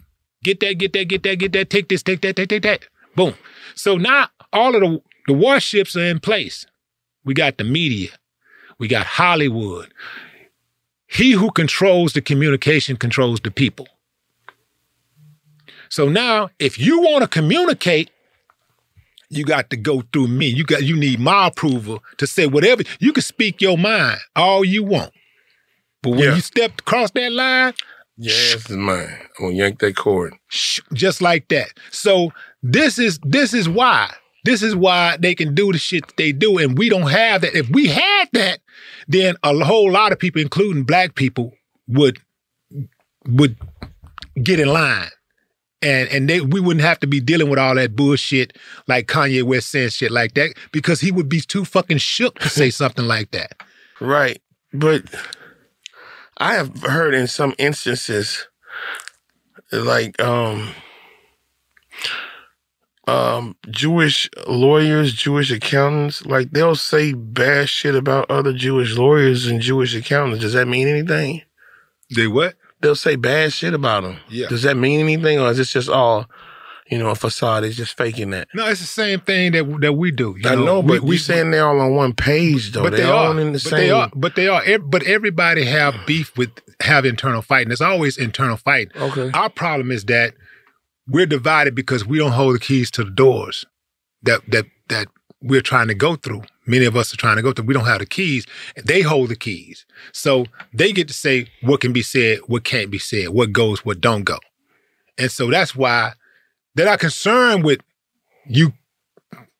Get 0.44 0.60
that. 0.60 0.76
Get 0.76 0.94
that. 0.94 1.06
Get 1.06 1.24
that. 1.24 1.36
Get 1.40 1.54
that. 1.54 1.72
Take 1.72 1.90
this. 1.90 2.04
Take 2.04 2.22
that. 2.22 2.36
Take 2.36 2.50
take 2.50 2.62
that. 2.62 2.86
Boom. 3.16 3.34
So 3.74 3.98
now 3.98 4.30
all 4.54 4.76
of 4.76 4.82
the 4.82 5.02
the 5.26 5.34
warships 5.34 5.96
are 5.96 6.06
in 6.06 6.20
place. 6.20 6.68
We 7.26 7.34
got 7.34 7.58
the 7.58 7.64
media. 7.64 8.10
We 8.78 8.88
got 8.88 9.06
Hollywood. 9.06 9.92
He 11.08 11.32
who 11.32 11.52
controls 11.52 12.14
the 12.14 12.22
communication 12.22 12.96
controls 12.96 13.40
the 13.42 13.52
people. 13.52 13.88
So 15.90 16.08
now, 16.08 16.50
if 16.58 16.80
you 16.80 17.02
want 17.02 17.24
to 17.24 17.28
communicate, 17.28 18.12
you 19.32 19.44
got 19.46 19.70
to 19.72 19.78
go 19.78 20.04
through 20.14 20.28
me. 20.28 20.48
You 20.48 20.64
got 20.66 20.84
you 20.84 20.96
need 20.96 21.20
my 21.20 21.48
approval 21.48 22.04
to 22.18 22.28
say 22.28 22.46
whatever. 22.48 22.84
You 23.00 23.14
can 23.14 23.24
speak 23.24 23.62
your 23.62 23.78
mind 23.78 24.20
all 24.36 24.64
you 24.66 24.84
want, 24.84 25.12
but 26.04 26.12
when 26.12 26.20
Yeah. 26.20 26.36
you 26.36 26.42
step 26.42 26.80
across 26.80 27.12
that 27.12 27.32
line, 27.32 27.74
this 28.18 28.56
is 28.70 28.70
mine. 28.78 29.08
I'm 29.40 29.46
gonna 29.46 29.54
yank 29.56 29.80
that 29.80 29.96
cord. 29.96 30.34
just 30.94 31.22
like 31.22 31.48
that. 31.50 31.70
So 31.90 32.32
this 32.62 33.00
is 33.00 33.20
this 33.24 33.54
is 33.54 33.68
why. 33.68 34.14
This 34.44 34.64
is 34.64 34.76
why 34.76 35.18
they 35.20 35.36
can 35.36 35.54
do 35.54 35.72
the 35.72 35.78
shit 35.78 36.06
that 36.08 36.18
they 36.18 36.32
do, 36.32 36.58
and 36.58 36.78
we 36.78 36.90
don't 36.90 37.10
have 37.10 37.42
that. 37.42 37.56
If 37.56 37.70
we 37.70 37.88
had 37.88 38.28
that, 38.34 38.60
then 39.08 39.36
a 39.44 39.54
whole 39.64 39.92
lot 39.92 40.12
of 40.12 40.20
people, 40.20 40.42
including 40.42 40.84
black 40.84 41.16
people, 41.16 41.54
would 41.88 42.20
would 43.28 43.56
get 44.42 44.60
in 44.60 44.68
line. 44.68 45.10
And 45.82 46.10
and 46.10 46.30
they 46.30 46.42
we 46.42 46.60
wouldn't 46.60 46.86
have 46.86 47.00
to 47.00 47.08
be 47.08 47.20
dealing 47.20 47.50
with 47.50 47.58
all 47.58 47.76
that 47.76 47.96
bullshit 47.96 48.58
like 48.88 49.08
Kanye 49.08 49.44
West 49.44 49.72
saying 49.72 49.90
shit 49.90 50.12
like 50.12 50.36
that 50.36 50.54
because 50.72 51.02
he 51.02 51.12
would 51.12 51.28
be 51.28 51.42
too 51.42 51.66
fucking 51.66 51.98
shook 51.98 52.40
to 52.40 52.50
say 52.50 52.70
something 52.72 53.06
like 53.06 53.32
that. 53.32 53.54
Right. 54.00 54.42
But 54.74 55.04
I 56.38 56.54
have 56.54 56.84
heard 56.84 57.14
in 57.14 57.28
some 57.28 57.54
instances 57.58 58.48
like 59.72 60.22
um 60.22 60.74
um 63.08 63.56
Jewish 63.70 64.30
lawyers, 64.48 65.14
Jewish 65.14 65.52
accountants, 65.52 66.26
like 66.26 66.52
they'll 66.52 66.76
say 66.76 67.14
bad 67.14 67.70
shit 67.70 67.96
about 67.96 68.30
other 68.30 68.54
Jewish 68.54 68.96
lawyers 68.96 69.48
and 69.48 69.62
Jewish 69.62 69.96
accountants. 69.96 70.42
Does 70.42 70.54
that 70.54 70.68
mean 70.68 70.88
anything? 70.88 71.42
They 72.14 72.28
what? 72.28 72.56
They'll 72.82 72.96
say 72.96 73.16
bad 73.16 73.54
shit 73.54 73.74
about 73.74 74.04
them. 74.04 74.18
Yeah. 74.30 74.48
Does 74.48 74.64
that 74.64 74.76
mean 74.78 75.00
anything, 75.00 75.40
or 75.40 75.50
is 75.52 75.58
this 75.58 75.72
just 75.72 75.88
all, 75.90 76.30
you 76.90 76.98
know, 76.98 77.10
a 77.10 77.16
facade? 77.16 77.64
It's 77.64 77.76
just 77.76 77.96
faking 77.98 78.32
that. 78.32 78.48
No, 78.54 78.68
it's 78.68 78.82
the 78.82 78.88
same 78.88 79.20
thing 79.22 79.52
that 79.54 79.66
that 79.82 79.94
we 79.94 80.12
do. 80.12 80.36
you 80.38 80.50
I 80.50 80.56
know, 80.56 80.80
We- 80.80 80.96
but 80.98 81.04
we, 81.04 81.10
we 81.12 81.18
saying 81.18 81.52
they're 81.52 81.68
all 81.68 81.80
on 81.80 81.96
one 81.96 82.14
page 82.14 82.72
though. 82.72 82.84
but 82.84 82.92
they 82.92 82.98
they 82.98 83.04
all 83.10 83.34
are 83.34 83.40
in 83.40 83.48
the 83.54 83.60
but 83.60 83.62
same. 83.62 83.78
They 83.80 83.92
are, 83.92 84.10
but 84.16 84.36
they 84.36 84.48
are. 84.48 84.80
But 84.80 85.04
everybody 85.04 85.64
have 85.66 85.96
beef 86.06 86.36
with 86.38 86.50
have 86.82 87.06
internal 87.06 87.42
fighting. 87.42 87.70
There's 87.70 87.82
always 87.82 88.18
internal 88.18 88.58
fighting. 88.58 88.92
Okay. 88.98 89.30
Our 89.34 89.50
problem 89.50 89.92
is 89.92 90.06
that 90.06 90.34
we're 91.08 91.26
divided 91.28 91.76
because 91.76 92.06
we 92.06 92.18
don't 92.18 92.32
hold 92.32 92.56
the 92.56 92.60
keys 92.60 92.90
to 92.92 93.04
the 93.04 93.12
doors 93.12 93.66
that 94.24 94.42
that 94.50 94.66
that 94.90 95.08
we're 95.42 95.62
trying 95.62 95.88
to 95.88 95.96
go 95.96 96.16
through. 96.16 96.44
Many 96.66 96.86
of 96.86 96.96
us 96.96 97.14
are 97.14 97.18
trying 97.18 97.38
to 97.38 97.42
go 97.42 97.52
through. 97.52 97.66
We 97.66 97.74
don't 97.74 97.86
have 97.86 98.00
the 98.00 98.06
keys. 98.06 98.46
They 98.84 99.02
hold 99.02 99.30
the 99.30 99.36
keys, 99.36 99.86
so 100.12 100.46
they 100.74 100.92
get 100.92 101.08
to 101.08 101.14
say 101.14 101.48
what 101.62 101.82
can 101.82 101.94
be 101.94 102.02
said, 102.02 102.40
what 102.48 102.64
can't 102.64 102.92
be 102.92 103.00
said, 103.00 103.30
what 103.30 103.52
goes, 103.52 103.84
what 103.86 104.02
don't 104.02 104.24
go. 104.24 104.38
And 105.18 105.32
so 105.32 105.50
that's 105.50 105.76
why 105.76 106.14
they're 106.76 106.86
not 106.86 107.00
concerned 107.00 107.64
with 107.64 107.82
you 108.46 108.74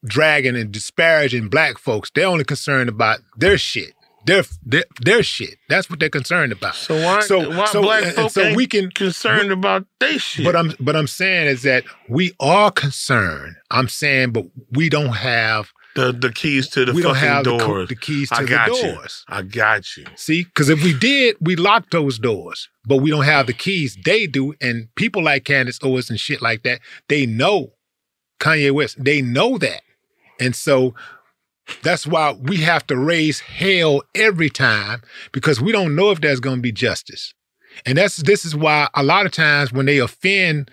dragging 0.06 0.56
and 0.56 0.72
disparaging 0.72 1.50
black 1.50 1.78
folks. 1.78 2.12
They're 2.14 2.28
only 2.28 2.44
concerned 2.44 2.90
about 2.90 3.20
their 3.38 3.58
shit. 3.58 3.94
Their, 4.26 4.44
their 4.64 4.84
their 5.02 5.24
shit. 5.24 5.56
That's 5.68 5.90
what 5.90 6.00
they're 6.00 6.10
concerned 6.10 6.52
about. 6.52 6.76
So 6.76 6.96
why, 6.96 7.22
So 7.22 7.50
why 7.50 7.72
black 7.74 8.04
and- 8.06 8.18
and 8.20 8.32
so 8.32 8.44
ain't 8.44 8.56
we 8.56 8.68
can 8.68 8.92
concerned 8.92 9.52
about 9.52 9.86
they 10.00 10.18
shit? 10.20 10.46
But 10.46 10.56
I'm 10.56 10.74
but 10.80 10.96
I'm 10.96 11.08
saying 11.08 11.48
is 11.48 11.64
that 11.64 11.84
we 12.08 12.34
are 12.40 12.70
concerned. 12.72 13.56
I'm 13.72 13.88
saying, 13.88 14.32
but 14.32 14.46
we 14.72 14.90
don't 14.90 15.14
have 15.16 15.72
the 15.96 16.12
the 16.12 16.32
keys 16.32 16.70
to 16.70 16.86
the 16.86 16.94
we 16.94 17.02
don't 17.02 17.16
fucking 17.16 17.30
have 17.30 17.44
the, 17.46 17.58
doors. 17.58 17.90
the 17.90 17.96
keys 17.96 18.30
to 18.30 18.36
I 18.36 18.42
the 18.44 18.48
got 18.50 18.68
you. 18.70 18.94
doors. 18.94 19.26
I 19.28 19.42
got 19.42 19.98
you. 19.98 20.06
See, 20.16 20.44
because 20.44 20.70
if 20.70 20.84
we 20.84 20.94
did, 20.98 21.36
we 21.42 21.56
lock 21.56 21.90
those 21.90 22.20
doors, 22.20 22.70
but 22.86 22.98
we 22.98 23.10
don't 23.10 23.26
have 23.26 23.48
the 23.48 23.54
keys. 23.54 23.98
They 24.06 24.28
do, 24.28 24.54
and 24.62 24.88
people 24.96 25.24
like 25.24 25.46
Candace 25.46 25.80
Owens 25.82 26.10
and 26.12 26.20
shit 26.20 26.42
like 26.44 26.62
that, 26.64 26.80
they 27.10 27.26
know 27.26 27.74
Kanye 28.40 28.72
West. 28.72 29.04
They 29.04 29.22
know 29.22 29.58
that, 29.58 29.82
and 30.40 30.56
so 30.56 30.94
that's 31.84 32.06
why 32.06 32.34
we 32.34 32.58
have 32.58 32.86
to 32.88 32.98
raise 32.98 33.40
hell 33.40 34.04
every 34.16 34.50
time 34.50 35.02
because 35.32 35.62
we 35.62 35.72
don't 35.72 35.96
know 35.96 36.12
if 36.12 36.22
there's 36.22 36.40
going 36.40 36.58
to 36.58 36.62
be 36.62 36.72
justice. 36.72 37.34
And 37.86 37.98
that's 37.98 38.18
this 38.18 38.46
is 38.46 38.56
why 38.56 38.90
a 38.94 39.04
lot 39.04 39.26
of 39.26 39.32
times 39.32 39.72
when 39.72 39.86
they 39.86 40.00
offend 40.00 40.72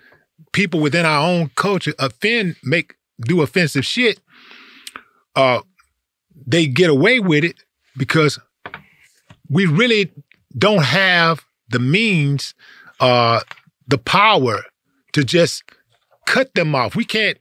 people 0.51 0.79
within 0.79 1.05
our 1.05 1.25
own 1.25 1.51
culture, 1.55 1.93
offend 1.99 2.55
make 2.63 2.95
do 3.21 3.41
offensive 3.41 3.85
shit, 3.85 4.19
uh, 5.35 5.61
they 6.45 6.67
get 6.67 6.89
away 6.89 7.19
with 7.19 7.43
it 7.43 7.63
because 7.97 8.39
we 9.49 9.65
really 9.65 10.11
don't 10.57 10.83
have 10.83 11.45
the 11.69 11.79
means, 11.79 12.53
uh, 12.99 13.41
the 13.87 13.97
power 13.97 14.63
to 15.13 15.23
just 15.23 15.63
cut 16.25 16.53
them 16.55 16.75
off. 16.75 16.95
We 16.95 17.05
can't 17.05 17.37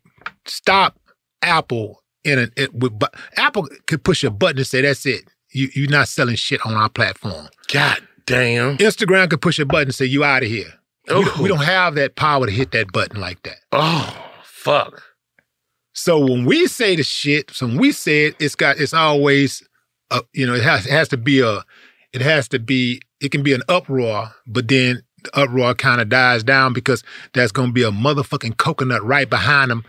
stop 0.46 0.98
Apple 1.42 2.02
in 2.24 2.38
a 2.38 2.48
it, 2.56 2.74
with, 2.74 2.98
bu- 2.98 3.06
Apple 3.36 3.68
could 3.86 4.04
push 4.04 4.24
a 4.24 4.30
button 4.30 4.58
and 4.58 4.66
say 4.66 4.82
that's 4.82 5.06
it. 5.06 5.22
You 5.52 5.68
you're 5.74 5.90
not 5.90 6.08
selling 6.08 6.36
shit 6.36 6.64
on 6.66 6.74
our 6.74 6.88
platform. 6.88 7.48
God 7.72 7.98
damn. 8.26 8.76
Instagram 8.78 9.30
could 9.30 9.40
push 9.40 9.58
a 9.58 9.64
button 9.64 9.88
and 9.88 9.94
say 9.94 10.04
you 10.04 10.24
out 10.24 10.42
of 10.42 10.48
here. 10.48 10.72
We, 11.08 11.14
don't, 11.14 11.38
we 11.38 11.44
Oh. 11.44 11.48
don't 11.56 11.64
have 11.64 11.94
that 11.94 12.16
power 12.16 12.44
to 12.46 12.52
hit 12.52 12.72
that 12.72 12.92
button 12.92 13.20
like 13.20 13.42
that. 13.44 13.56
Oh 13.72 14.30
fuck. 14.42 15.02
So 15.94 16.18
when 16.20 16.44
we 16.44 16.66
say 16.66 16.96
the 16.96 17.02
shit, 17.02 17.50
so 17.50 17.66
when 17.66 17.78
we 17.78 17.92
say 17.92 18.26
it, 18.26 18.36
it's 18.38 18.54
got 18.54 18.78
it's 18.78 18.94
always 18.94 19.62
uh, 20.10 20.20
you 20.32 20.46
know, 20.46 20.54
it 20.54 20.62
has 20.62 20.86
it 20.86 20.92
has 20.92 21.08
to 21.08 21.16
be 21.16 21.40
a 21.40 21.62
it 22.12 22.20
has 22.20 22.48
to 22.48 22.58
be 22.58 23.00
it 23.20 23.30
can 23.30 23.42
be 23.42 23.52
an 23.54 23.62
uproar, 23.68 24.30
but 24.46 24.68
then 24.68 25.02
the 25.24 25.36
uproar 25.40 25.74
kind 25.74 26.00
of 26.00 26.08
dies 26.08 26.44
down 26.44 26.72
because 26.72 27.02
there's 27.34 27.52
gonna 27.52 27.72
be 27.72 27.82
a 27.82 27.90
motherfucking 27.90 28.56
coconut 28.58 29.02
right 29.04 29.28
behind 29.28 29.70
them 29.70 29.84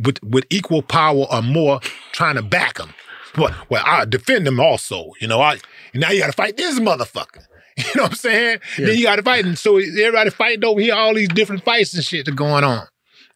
with 0.00 0.22
with 0.22 0.44
equal 0.50 0.82
power 0.82 1.26
or 1.30 1.42
more 1.42 1.80
trying 2.12 2.36
to 2.36 2.42
back 2.42 2.74
them. 2.78 2.94
Well, 3.36 3.54
well, 3.68 3.82
I 3.84 4.04
defend 4.04 4.46
them 4.46 4.60
also. 4.60 5.10
You 5.20 5.28
know, 5.28 5.40
I 5.40 5.58
now 5.94 6.10
you 6.10 6.20
got 6.20 6.26
to 6.26 6.32
fight 6.32 6.56
this 6.56 6.78
motherfucker. 6.80 7.44
You 7.76 7.84
know 7.96 8.02
what 8.04 8.12
I'm 8.12 8.16
saying? 8.16 8.60
Then 8.78 8.96
you 8.96 9.02
got 9.02 9.16
to 9.16 9.22
fight, 9.24 9.44
and 9.44 9.58
so 9.58 9.78
everybody 9.78 10.30
fighting 10.30 10.64
over 10.64 10.80
here. 10.80 10.94
All 10.94 11.12
these 11.12 11.26
different 11.28 11.64
fights 11.64 11.92
and 11.92 12.04
shit 12.04 12.24
that 12.26 12.36
going 12.36 12.62
on. 12.62 12.86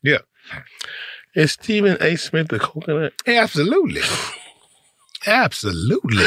Yeah, 0.00 0.18
Is 1.34 1.50
Stephen 1.50 1.96
A. 2.00 2.14
Smith 2.14 2.46
the 2.46 2.60
coconut? 2.60 3.14
absolutely, 3.26 4.02
absolutely. 5.26 6.26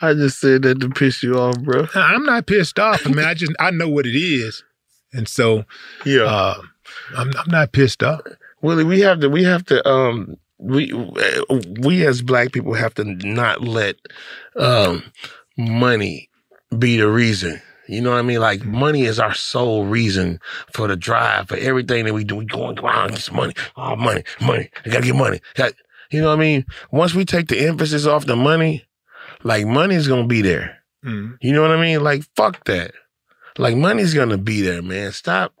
I 0.00 0.14
just 0.14 0.40
said 0.40 0.62
that 0.62 0.80
to 0.80 0.88
piss 0.90 1.22
you 1.22 1.34
off, 1.34 1.58
bro. 1.60 1.86
I'm 1.94 2.24
not 2.24 2.46
pissed 2.46 2.78
off. 2.78 3.06
I 3.06 3.10
mean, 3.10 3.24
I 3.26 3.34
just 3.34 3.52
I 3.58 3.70
know 3.70 3.88
what 3.88 4.06
it 4.06 4.16
is, 4.16 4.62
and 5.12 5.28
so 5.28 5.64
Yeah. 6.04 6.22
uh, 6.24 6.62
I'm 7.16 7.32
I'm 7.36 7.50
not 7.50 7.72
pissed 7.72 8.02
off. 8.02 8.20
Willie, 8.62 8.84
we 8.84 9.00
have 9.00 9.20
to 9.20 9.28
we 9.28 9.44
have 9.44 9.64
to 9.66 9.86
um 9.88 10.36
we 10.58 10.92
we 11.80 12.06
as 12.06 12.22
black 12.22 12.52
people 12.52 12.74
have 12.74 12.94
to 12.94 13.04
not 13.04 13.62
let 13.62 13.96
um 14.56 15.02
money 15.58 16.30
be 16.78 16.96
the 16.96 17.08
reason. 17.10 17.60
You 17.88 18.00
know 18.00 18.10
what 18.10 18.18
I 18.20 18.22
mean? 18.22 18.40
Like 18.40 18.64
money 18.64 19.02
is 19.02 19.18
our 19.18 19.34
sole 19.34 19.84
reason 19.84 20.40
for 20.72 20.86
the 20.86 20.96
drive 20.96 21.48
for 21.48 21.56
everything 21.56 22.04
that 22.04 22.14
we 22.14 22.24
do. 22.24 22.36
We 22.36 22.44
going 22.46 22.78
around 22.78 23.10
get 23.10 23.18
some 23.18 23.36
money. 23.36 23.54
Oh, 23.76 23.96
money, 23.96 24.22
money. 24.40 24.70
I 24.84 24.88
gotta 24.88 25.04
get 25.04 25.16
money. 25.16 25.40
Got- 25.54 25.74
you 26.10 26.20
know 26.20 26.28
what 26.28 26.34
I 26.38 26.40
mean? 26.40 26.66
Once 26.90 27.14
we 27.14 27.24
take 27.24 27.48
the 27.48 27.58
emphasis 27.66 28.04
off 28.06 28.26
the 28.26 28.36
money, 28.36 28.84
like 29.44 29.66
money's 29.66 30.06
gonna 30.06 30.26
be 30.26 30.42
there. 30.42 30.78
Mm. 31.04 31.38
You 31.40 31.52
know 31.54 31.62
what 31.62 31.70
I 31.72 31.80
mean? 31.80 32.02
Like 32.04 32.22
fuck 32.36 32.64
that. 32.66 32.92
Like 33.58 33.76
money's 33.76 34.14
gonna 34.14 34.38
be 34.38 34.60
there, 34.60 34.82
man. 34.82 35.12
Stop 35.12 35.52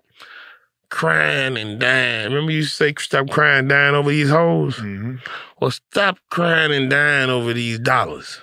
crying 0.92 1.56
and 1.56 1.80
dying. 1.80 2.26
Remember 2.26 2.52
you 2.52 2.64
say 2.64 2.92
stop 2.98 3.30
crying 3.30 3.66
dying 3.66 3.94
over 3.94 4.10
these 4.10 4.28
hoes? 4.28 4.76
Mm-hmm. 4.76 5.16
Well, 5.58 5.70
stop 5.70 6.18
crying 6.28 6.70
and 6.70 6.90
dying 6.90 7.30
over 7.30 7.54
these 7.54 7.78
dollars. 7.78 8.42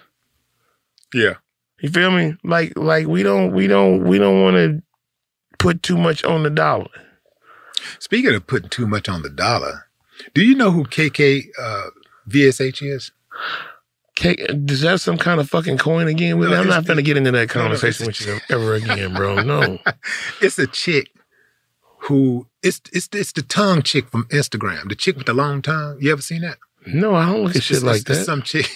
Yeah. 1.14 1.36
You 1.80 1.90
feel 1.90 2.10
me? 2.10 2.36
Like 2.44 2.76
like 2.76 3.06
we 3.08 3.22
don't 3.22 3.54
we 3.54 3.68
don't 3.68 4.04
we 4.04 4.18
don't 4.18 4.42
want 4.42 4.56
to 4.56 4.82
put 5.60 5.84
too 5.84 5.98
much 5.98 6.24
on 6.24 6.42
the 6.42 6.50
dollar. 6.50 6.90
Speaking 8.00 8.34
of 8.34 8.48
putting 8.48 8.70
too 8.70 8.88
much 8.88 9.08
on 9.08 9.22
the 9.22 9.30
dollar, 9.30 9.86
do 10.34 10.44
you 10.44 10.56
know 10.56 10.72
who 10.72 10.86
KK 10.86 11.46
uh, 11.58 11.90
VSH 12.28 12.82
is? 12.82 13.12
K, 14.16 14.36
is 14.40 14.82
that 14.82 15.00
some 15.00 15.18
kind 15.18 15.40
of 15.40 15.48
fucking 15.50 15.78
coin 15.78 16.08
again? 16.08 16.40
No, 16.42 16.54
I'm 16.54 16.68
not 16.68 16.86
gonna 16.86 17.04
get 17.04 17.16
into 17.16 17.32
that 17.32 17.56
no, 17.56 17.62
no, 17.62 17.68
conversation 17.68 18.08
with 18.08 18.20
you 18.20 18.40
ever 18.50 18.74
again, 18.74 19.14
bro. 19.14 19.44
No. 19.44 19.78
It's 20.42 20.58
a 20.58 20.68
chick 20.68 21.12
who 22.10 22.48
it's 22.62 22.82
it's 22.92 23.08
it's 23.14 23.32
the 23.32 23.42
tongue 23.44 23.82
chick 23.84 24.10
from 24.10 24.26
Instagram, 24.26 24.90
the 24.90 24.96
chick 24.96 25.16
with 25.16 25.28
the 25.28 25.34
long 25.34 25.62
tongue. 25.62 25.98
You 26.02 26.12
ever 26.12 26.22
seen 26.22 26.42
that? 26.42 26.58
No, 26.86 27.16
I 27.16 27.28
don't 27.28 27.44
look 27.46 27.56
at 27.56 27.64
shit 27.64 27.78
it's- 27.78 27.84
like 27.84 27.98
it's 28.10 28.20
that. 28.20 28.26
Some 28.26 28.42
chick, 28.42 28.70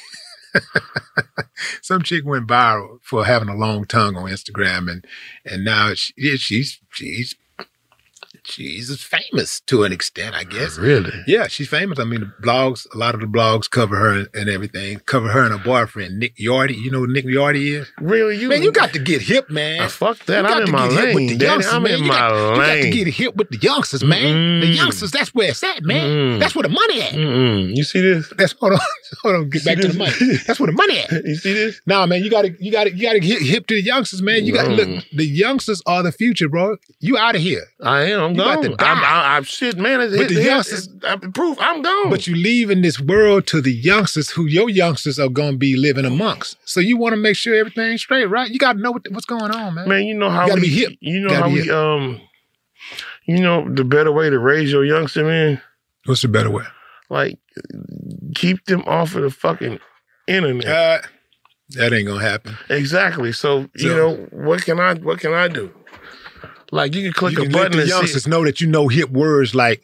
some 1.81 2.01
chick 2.01 2.23
went 2.25 2.47
viral 2.47 2.99
for 3.01 3.25
having 3.25 3.49
a 3.49 3.55
long 3.55 3.85
tongue 3.85 4.15
on 4.15 4.29
Instagram, 4.29 4.89
and 4.91 5.05
and 5.45 5.65
now 5.65 5.93
she, 5.93 6.13
she's 6.37 6.79
she's 6.91 7.35
she's 8.45 9.01
famous 9.03 9.61
to 9.61 9.83
an 9.83 9.91
extent, 9.91 10.35
I 10.35 10.43
guess. 10.43 10.77
Really? 10.77 11.11
Yeah, 11.27 11.47
she's 11.47 11.69
famous. 11.69 11.99
I 11.99 12.03
mean, 12.03 12.21
the 12.21 12.31
blogs, 12.41 12.85
a 12.93 12.97
lot 12.97 13.15
of 13.15 13.21
the 13.21 13.27
blogs 13.27 13.69
cover 13.69 13.95
her 13.97 14.25
and 14.33 14.49
everything. 14.49 14.99
Cover 15.05 15.29
her 15.29 15.43
and 15.43 15.57
her 15.57 15.63
boyfriend, 15.63 16.19
Nick 16.19 16.35
Yardy. 16.37 16.75
You 16.75 16.91
know 16.91 16.99
who 16.99 17.07
Nick 17.07 17.25
Yardy 17.25 17.79
is? 17.79 17.91
Really? 17.99 18.37
You 18.37 18.49
man, 18.49 18.63
you 18.63 18.71
got 18.71 18.93
to 18.93 18.99
get 18.99 19.21
hip, 19.21 19.49
man. 19.49 19.81
Ah, 19.81 19.87
fuck 19.87 20.19
that. 20.25 20.45
I'm 20.45 20.63
in 20.63 20.71
my 20.71 20.89
get 20.89 20.91
hip 20.91 21.15
with 21.15 21.29
lane, 21.29 21.37
Daddy. 21.37 21.65
I'm 21.65 21.83
man. 21.83 21.93
in 21.93 21.99
you 22.03 22.07
my 22.07 22.15
got, 22.15 22.31
You 22.31 22.61
got 22.61 22.75
to 22.83 22.89
get 22.91 23.07
hip 23.07 23.35
with 23.35 23.49
the 23.49 23.57
youngsters, 23.57 24.03
man. 24.03 24.59
The 24.59 24.67
youngsters, 24.67 25.11
that's 25.11 25.33
where 25.33 25.49
it's 25.49 25.63
at, 25.63 25.83
man. 25.83 26.09
Mm. 26.09 26.39
That's 26.39 26.55
where 26.55 26.63
the 26.63 26.69
money 26.69 27.01
at. 27.01 27.13
Mm-mm. 27.13 27.75
You 27.75 27.83
see 27.83 28.01
this? 28.01 28.31
That's 28.37 28.53
hold 28.53 28.73
on, 28.73 28.79
hold 29.21 29.35
on. 29.35 29.49
Get 29.49 29.65
back 29.65 29.77
to 29.79 29.87
the 29.87 29.97
money. 29.97 30.11
That's 30.45 30.59
where 30.59 30.67
the 30.67 30.73
money 30.73 30.99
at. 30.99 31.11
You 31.23 31.35
see 31.35 31.53
this? 31.53 31.79
Nah, 31.85 32.05
man, 32.05 32.23
you 32.23 32.29
gotta, 32.29 32.53
you 32.59 32.71
gotta, 32.71 32.93
you 32.93 33.01
gotta 33.01 33.19
get 33.19 33.41
hip 33.41 33.65
to 33.67 33.75
the 33.75 33.81
youngsters, 33.81 34.21
man. 34.21 34.45
You 34.45 34.53
got 34.53 34.65
to 34.65 34.71
look. 34.71 35.05
The 35.13 35.25
youngsters 35.25 35.81
are 35.85 36.03
the 36.03 36.11
future, 36.11 36.49
bro. 36.49 36.77
You 36.99 37.17
out 37.17 37.35
of 37.35 37.41
here. 37.41 37.63
I 37.81 38.03
am. 38.03 38.21
I'm 38.21 38.32
You 38.35 38.41
gone. 38.43 38.55
got 38.55 38.61
to 38.63 38.75
die. 38.75 38.91
I'm, 38.91 38.97
I, 39.03 39.37
I'm 39.37 39.43
shit, 39.43 39.77
man. 39.77 40.01
It's, 40.01 40.15
But 40.17 40.29
the 40.29 40.35
it's, 40.35 40.45
youngsters- 40.45 40.89
I'm 41.03 41.31
proof. 41.31 41.57
I'm 41.61 41.81
gone. 41.81 42.09
But 42.09 42.27
you 42.27 42.35
leaving 42.35 42.81
this 42.81 42.99
world 42.99 43.47
to 43.47 43.61
the 43.61 43.71
youngsters 43.71 44.29
who 44.29 44.45
your 44.45 44.69
youngsters 44.69 45.19
are 45.19 45.29
going 45.29 45.53
to 45.53 45.57
be 45.57 45.75
living 45.75 46.05
amongst. 46.05 46.57
So 46.65 46.79
you 46.79 46.97
want 46.97 47.13
to 47.13 47.17
make 47.17 47.35
sure 47.35 47.55
everything's 47.55 48.01
straight, 48.01 48.25
right? 48.25 48.49
You 48.49 48.59
got 48.59 48.73
to 48.73 48.79
know 48.79 48.91
what, 48.91 49.05
what's 49.11 49.25
going 49.25 49.51
on, 49.51 49.75
man. 49.75 49.87
man, 49.89 50.03
you 50.03 50.13
know 50.13 50.29
how 50.29 50.43
You 50.43 50.49
gotta 50.49 50.61
we, 50.61 50.67
be 50.69 50.73
hip. 50.75 50.91
You 50.99 51.19
know 51.21 51.29
Gotta 51.29 51.43
how 51.43 51.49
we 51.49 51.61
hip. 51.61 51.71
um, 51.73 52.21
you 53.25 53.39
know 53.39 53.67
the 53.73 53.83
better 53.83 54.11
way 54.11 54.29
to 54.29 54.37
raise 54.39 54.71
your 54.71 54.83
youngster, 54.85 55.23
man. 55.23 55.61
What's 56.05 56.21
the 56.21 56.27
better 56.27 56.49
way? 56.51 56.65
Like 57.09 57.39
keep 58.35 58.65
them 58.65 58.81
off 58.87 59.15
of 59.15 59.21
the 59.23 59.29
fucking 59.29 59.79
internet. 60.27 60.65
Uh, 60.67 61.07
that 61.69 61.93
ain't 61.93 62.07
gonna 62.07 62.21
happen. 62.21 62.57
Exactly. 62.69 63.31
So, 63.31 63.69
you 63.75 63.89
know 63.95 64.15
what 64.31 64.63
can 64.63 64.79
I 64.79 64.95
what 64.95 65.19
can 65.19 65.33
I 65.33 65.47
do? 65.47 65.73
Like 66.73 66.95
you 66.95 67.03
can 67.03 67.13
click 67.13 67.33
you 67.33 67.43
can 67.43 67.51
a 67.51 67.55
let 67.55 67.63
button 67.63 67.71
the 67.73 67.81
and 67.83 67.87
see. 67.87 67.95
youngsters 67.95 68.27
know 68.27 68.43
that 68.45 68.59
you 68.59 68.65
know 68.65 68.87
hip 68.87 69.11
words 69.11 69.53
like 69.53 69.83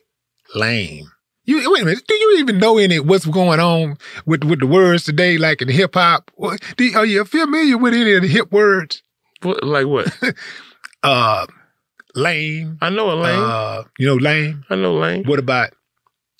lame. 0.55 1.11
You 1.45 1.71
wait 1.71 1.83
a 1.83 1.85
minute. 1.85 2.07
Do 2.07 2.15
you 2.15 2.37
even 2.39 2.57
know 2.57 2.79
any 2.79 2.99
what's 2.99 3.27
going 3.27 3.59
on 3.59 3.97
with 4.25 4.43
with 4.43 4.59
the 4.59 4.65
words 4.65 5.03
today, 5.03 5.37
like 5.37 5.61
in 5.61 5.67
hip 5.67 5.93
hop? 5.93 6.31
Do 6.77 6.91
Are 6.95 7.05
you 7.05 7.25
familiar 7.25 7.77
with 7.77 7.93
any 7.93 8.13
of 8.13 8.23
the 8.23 8.27
hip 8.27 8.51
words? 8.51 9.03
What, 9.43 9.63
like 9.63 9.85
what? 9.85 10.11
uh, 11.03 11.45
lame. 12.15 12.79
I 12.81 12.89
know 12.89 13.11
a 13.11 13.13
lame. 13.13 13.39
Uh, 13.39 13.83
you 13.99 14.07
know 14.07 14.15
lame. 14.15 14.65
I 14.71 14.75
know 14.75 14.95
lame. 14.95 15.25
What 15.25 15.37
about 15.37 15.69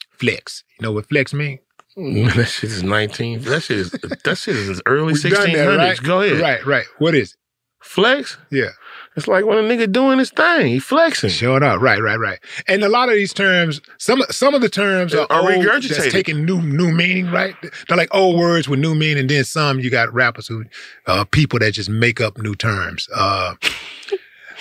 flex? 0.09 0.63
You 0.79 0.83
know 0.83 0.93
what 0.93 1.07
flex 1.07 1.31
mean? 1.31 1.59
that 1.95 2.47
shit 2.47 2.71
is 2.71 2.81
nineteen. 2.81 3.41
That 3.41 3.61
shit 3.61 3.77
is 3.77 3.91
that 3.91 4.35
shit 4.35 4.55
is 4.55 4.81
early 4.87 5.13
sixteen 5.13 5.55
hundreds. 5.55 5.77
right? 5.77 6.03
Go 6.03 6.21
ahead. 6.21 6.41
Right, 6.41 6.65
right. 6.65 6.85
What 6.97 7.13
is 7.13 7.33
it? 7.33 7.37
Flex. 7.81 8.37
Yeah. 8.49 8.69
It's 9.15 9.27
like 9.27 9.45
when 9.45 9.57
a 9.57 9.61
nigga 9.61 9.91
doing 9.91 10.19
his 10.19 10.29
thing, 10.29 10.67
he 10.67 10.79
flexing. 10.79 11.29
Showing 11.31 11.63
up, 11.63 11.81
right, 11.81 12.01
right, 12.01 12.17
right. 12.19 12.39
And 12.67 12.83
a 12.83 12.89
lot 12.89 13.09
of 13.09 13.15
these 13.15 13.33
terms, 13.33 13.81
some 13.97 14.21
some 14.29 14.53
of 14.53 14.61
the 14.61 14.69
terms 14.69 15.13
are, 15.13 15.27
Are 15.29 15.41
old, 15.41 15.49
regurgitated. 15.65 15.97
that's 15.97 16.11
taking 16.13 16.45
new 16.45 16.61
new 16.61 16.91
meaning, 16.91 17.29
right? 17.31 17.55
They're 17.87 17.97
like 17.97 18.13
old 18.15 18.37
words 18.39 18.69
with 18.69 18.79
new 18.79 18.95
meaning. 18.95 19.27
Then 19.27 19.43
some 19.43 19.79
you 19.79 19.89
got 19.89 20.13
rappers 20.13 20.47
who, 20.47 20.63
uh, 21.07 21.25
people 21.25 21.59
that 21.59 21.71
just 21.73 21.89
make 21.89 22.21
up 22.21 22.37
new 22.37 22.55
terms. 22.55 23.09
Uh, 23.13 23.55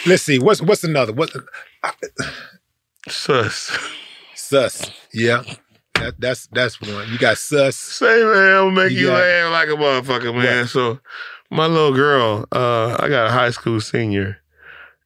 let's 0.06 0.22
see, 0.24 0.38
what's 0.40 0.60
what's 0.60 0.82
another? 0.82 1.12
What 1.12 1.30
sus? 3.08 3.76
Sus. 4.34 4.90
Yeah, 5.12 5.42
that, 5.94 6.14
that's 6.18 6.46
that's 6.48 6.80
one. 6.80 7.08
You 7.12 7.18
got 7.18 7.38
sus. 7.38 7.76
Say 7.76 8.24
man, 8.24 8.52
I'll 8.56 8.70
make 8.70 8.92
You 8.92 8.98
you, 8.98 9.06
got- 9.08 9.18
laugh 9.20 9.52
like 9.52 9.68
a 9.68 9.72
motherfucker, 9.80 10.34
man. 10.34 10.66
So 10.66 10.98
my 11.50 11.66
little 11.66 11.94
girl, 11.94 12.46
uh, 12.52 12.96
I 12.98 13.08
got 13.08 13.28
a 13.28 13.30
high 13.30 13.50
school 13.50 13.80
senior, 13.80 14.38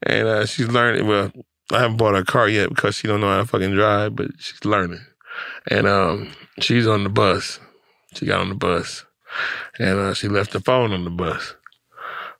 and 0.03 0.27
uh, 0.27 0.47
she's 0.47 0.69
learning. 0.69 1.07
Well, 1.07 1.33
I 1.73 1.81
haven't 1.81 1.97
bought 1.97 2.15
her 2.15 2.21
a 2.21 2.25
car 2.25 2.49
yet 2.49 2.69
because 2.69 2.97
she 2.97 3.07
don't 3.09 3.21
know 3.21 3.29
how 3.29 3.39
to 3.39 3.47
fucking 3.47 3.75
drive, 3.75 4.17
but 4.17 4.31
she's 4.39 4.65
learning. 4.65 5.01
And 5.71 5.87
um, 5.87 6.33
she's 6.61 6.87
on 6.87 7.05
the 7.05 7.11
bus. 7.11 7.61
She 8.15 8.27
got 8.27 8.41
on 8.41 8.49
the 8.49 8.55
bus, 8.55 9.05
and 9.79 9.99
uh, 9.99 10.15
she 10.15 10.29
left 10.29 10.53
the 10.53 10.61
phone 10.61 10.93
on 10.93 11.05
the 11.05 11.11
bus. 11.11 11.55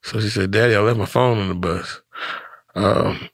So 0.03 0.21
she 0.21 0.29
said, 0.29 0.51
"Daddy, 0.51 0.75
I 0.75 0.81
left 0.81 0.99
my 0.99 1.07
phone 1.07 1.39
on 1.39 1.49
the 1.49 1.55
bus. 1.55 2.01
Um, 2.75 3.29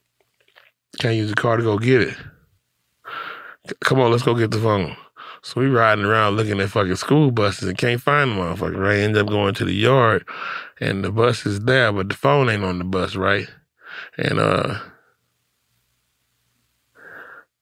can't 0.99 1.17
use 1.17 1.31
the 1.31 1.37
car 1.37 1.57
to 1.57 1.63
go 1.63 1.79
get 1.79 2.03
it. 2.03 2.17
Come 3.81 4.01
on, 4.01 4.11
let's 4.11 4.23
go 4.23 4.35
get 4.35 4.51
the 4.51 4.61
phone." 4.61 4.97
So 5.49 5.63
we 5.63 5.69
riding 5.69 6.05
around 6.05 6.37
looking 6.37 6.61
at 6.61 6.69
fucking 6.69 6.97
school 6.97 7.31
buses 7.31 7.67
and 7.67 7.79
can't 7.79 8.03
find 8.03 8.33
the 8.33 8.35
motherfucker, 8.35 8.77
right? 8.77 8.99
End 8.99 9.17
up 9.17 9.29
going 9.29 9.55
to 9.55 9.65
the 9.65 9.73
yard 9.73 10.29
and 10.79 11.03
the 11.03 11.11
bus 11.11 11.47
is 11.47 11.61
there, 11.61 11.91
but 11.91 12.11
the 12.11 12.15
phone 12.15 12.51
ain't 12.51 12.65
on 12.65 12.77
the 12.77 12.85
bus, 12.85 13.17
right? 13.17 13.47
And 14.19 14.41
uh 14.41 14.79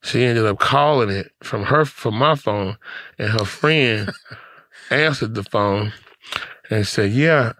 she 0.02 0.24
ended 0.24 0.46
up 0.46 0.58
calling 0.58 1.10
it 1.10 1.30
from 1.44 1.62
her 1.62 1.84
from 1.84 2.16
my 2.16 2.34
phone 2.34 2.76
and 3.20 3.30
her 3.30 3.44
friend 3.44 4.10
answered 4.90 5.36
the 5.36 5.44
phone 5.44 5.92
and 6.68 6.88
said, 6.88 7.12
Yeah, 7.12 7.52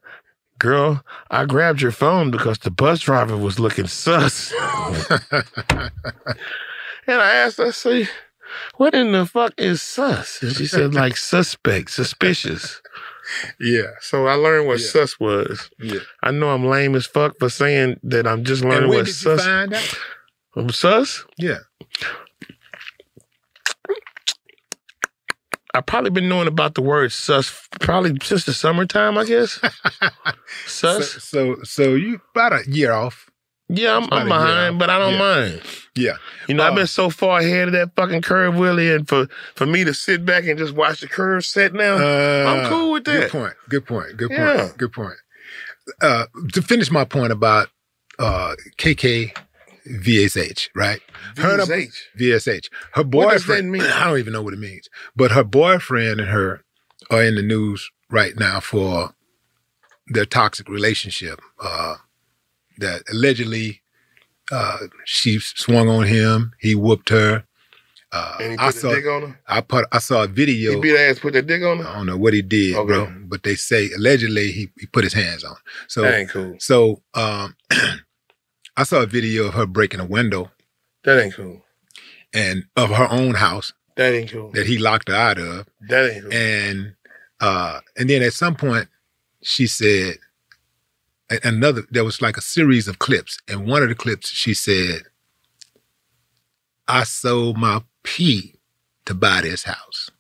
girl, 0.58 1.04
I 1.30 1.44
grabbed 1.44 1.80
your 1.80 1.92
phone 1.92 2.32
because 2.32 2.58
the 2.58 2.72
bus 2.72 2.98
driver 2.98 3.36
was 3.36 3.60
looking 3.60 3.86
sus. 3.86 4.52
and 5.30 5.92
I 7.06 7.32
asked 7.32 7.60
I 7.60 7.70
say, 7.70 8.08
what 8.76 8.94
in 8.94 9.12
the 9.12 9.26
fuck 9.26 9.52
is 9.58 9.82
sus? 9.82 10.42
And 10.42 10.52
she 10.56 10.66
said, 10.66 10.94
like 10.94 11.16
suspect, 11.16 11.90
suspicious. 11.90 12.80
Yeah. 13.60 13.90
So 14.00 14.26
I 14.26 14.34
learned 14.34 14.68
what 14.68 14.80
sus 14.80 15.18
was. 15.18 15.70
Yeah. 15.80 16.00
I 16.22 16.30
know 16.30 16.50
I'm 16.50 16.64
lame 16.66 16.94
as 16.94 17.06
fuck 17.06 17.38
for 17.38 17.48
saying 17.48 17.98
that 18.04 18.26
I'm 18.26 18.44
just 18.44 18.64
learning 18.64 18.88
what 18.88 18.98
did 18.98 19.08
you 19.08 19.12
sus. 19.12 19.44
find 19.44 19.74
out? 19.74 19.98
Um, 20.56 20.70
sus? 20.70 21.24
Yeah. 21.36 21.58
I've 25.74 25.84
probably 25.84 26.10
been 26.10 26.28
knowing 26.28 26.48
about 26.48 26.74
the 26.74 26.80
word 26.80 27.12
sus 27.12 27.68
probably 27.80 28.16
since 28.22 28.44
the 28.46 28.54
summertime, 28.54 29.18
I 29.18 29.24
guess. 29.24 29.60
So, 30.66 31.00
sus? 31.00 31.24
so 31.24 31.56
so 31.64 31.94
you 31.94 32.20
about 32.34 32.52
a 32.52 32.62
year 32.70 32.92
off. 32.92 33.28
Yeah, 33.68 33.96
I'm, 33.96 34.08
I'm 34.12 34.28
behind, 34.28 34.78
but 34.78 34.90
I 34.90 34.98
don't 34.98 35.14
Yeah. 35.14 35.18
mind. 35.18 35.62
Yeah. 35.96 36.16
You 36.46 36.54
know, 36.54 36.64
I've 36.64 36.72
Uh, 36.72 36.76
been 36.76 36.86
so 36.86 37.10
far 37.10 37.40
ahead 37.40 37.68
of 37.68 37.72
that 37.72 37.90
fucking 37.96 38.22
curve, 38.22 38.54
Willie, 38.54 38.92
and 38.92 39.08
for 39.08 39.26
for 39.56 39.66
me 39.66 39.82
to 39.84 39.92
sit 39.92 40.24
back 40.24 40.44
and 40.44 40.56
just 40.58 40.74
watch 40.74 41.00
the 41.00 41.08
curve 41.08 41.44
set 41.44 41.72
now, 41.72 41.96
I'm 41.96 42.64
Uh, 42.64 42.68
cool 42.68 42.92
with 42.92 43.04
that. 43.06 43.22
Good 43.22 43.30
point. 43.32 43.54
Good 43.68 43.86
point. 43.86 44.16
Good 44.16 44.30
Yeah. 44.30 44.56
point. 44.56 44.78
Good 44.78 44.92
point. 44.92 45.16
Uh, 46.00 46.26
to 46.52 46.62
finish 46.62 46.90
my 46.90 47.04
point 47.04 47.32
about 47.32 47.68
uh, 48.18 48.54
KK 48.78 49.32
VSH, 49.86 50.68
right? 50.74 51.00
Her 51.36 51.58
VSH? 51.58 51.92
VSH. 52.18 52.68
Her 52.92 53.02
What 53.02 53.30
does 53.32 53.42
that 53.46 53.62
boyfriend. 53.62 53.72
mean? 53.72 53.82
I 53.82 54.04
don't 54.04 54.18
even 54.18 54.32
know 54.32 54.42
what 54.42 54.54
it 54.54 54.58
means. 54.60 54.88
But 55.16 55.32
her 55.32 55.44
boyfriend 55.44 56.20
and 56.20 56.30
her 56.30 56.62
are 57.10 57.22
in 57.22 57.34
the 57.34 57.42
news 57.42 57.90
right 58.10 58.36
now 58.38 58.60
for 58.60 59.14
their 60.08 60.24
toxic 60.24 60.68
relationship. 60.68 61.40
Uh, 61.60 61.96
that 62.78 63.02
allegedly 63.12 63.82
uh, 64.52 64.78
she 65.04 65.38
swung 65.38 65.88
on 65.88 66.06
him. 66.06 66.52
He 66.60 66.74
whooped 66.74 67.08
her. 67.10 67.44
Uh, 68.12 68.36
And 68.40 68.52
he 68.52 68.58
I 68.58 68.66
put 68.66 68.74
the 68.74 68.80
saw. 68.80 68.94
dick 68.94 69.06
on 69.06 69.22
her? 69.30 69.40
I 69.48 69.60
put. 69.60 69.86
I 69.92 69.98
saw 69.98 70.22
a 70.22 70.26
video. 70.28 70.74
He 70.74 70.80
beat 70.80 70.90
her 70.96 71.10
ass, 71.10 71.18
put 71.18 71.32
that 71.32 71.46
dick 71.46 71.62
on 71.62 71.78
her? 71.78 71.86
I 71.88 71.94
don't 71.96 72.06
know 72.06 72.16
what 72.16 72.32
he 72.34 72.42
did, 72.42 72.76
Okay. 72.76 72.86
bro. 72.86 73.12
But 73.26 73.42
they 73.42 73.56
say 73.56 73.90
allegedly 73.96 74.52
he, 74.52 74.70
he 74.78 74.86
put 74.86 75.02
his 75.04 75.12
hands 75.12 75.42
on. 75.44 75.54
her. 75.54 75.60
So 75.88 76.02
That 76.02 76.14
ain't 76.20 76.30
cool. 76.30 76.54
So 76.60 77.02
um, 77.14 77.56
I 78.76 78.84
saw 78.84 79.02
a 79.02 79.06
video 79.06 79.46
of 79.48 79.54
her 79.54 79.66
breaking 79.66 80.00
a 80.00 80.04
window 80.06 80.50
That 81.04 81.20
ain't 81.20 81.34
cool. 81.34 81.62
and 82.32 82.64
of 82.76 82.90
her 82.90 83.08
own 83.10 83.34
house 83.34 83.72
That 83.96 84.14
ain't 84.14 84.30
cool. 84.30 84.50
that 84.52 84.66
he 84.66 84.78
locked 84.78 85.08
her 85.08 85.14
out 85.14 85.38
of. 85.38 85.66
That 85.88 86.10
ain't 86.12 86.22
cool. 86.22 86.32
And 86.32 86.94
uh, 87.40 87.80
and 87.98 88.08
then 88.08 88.22
at 88.22 88.32
some 88.34 88.54
point 88.54 88.88
she 89.42 89.66
said 89.66 90.14
a- 90.14 90.18
another. 91.42 91.84
There 91.90 92.04
was 92.04 92.22
like 92.22 92.36
a 92.36 92.42
series 92.42 92.88
of 92.88 92.98
clips, 92.98 93.38
and 93.48 93.66
one 93.66 93.82
of 93.82 93.88
the 93.88 93.94
clips 93.94 94.30
she 94.30 94.54
said, 94.54 95.02
"I 96.88 97.04
sold 97.04 97.56
my 97.58 97.82
pee 98.02 98.54
to 99.06 99.14
buy 99.14 99.40
this 99.42 99.64
house." 99.64 100.10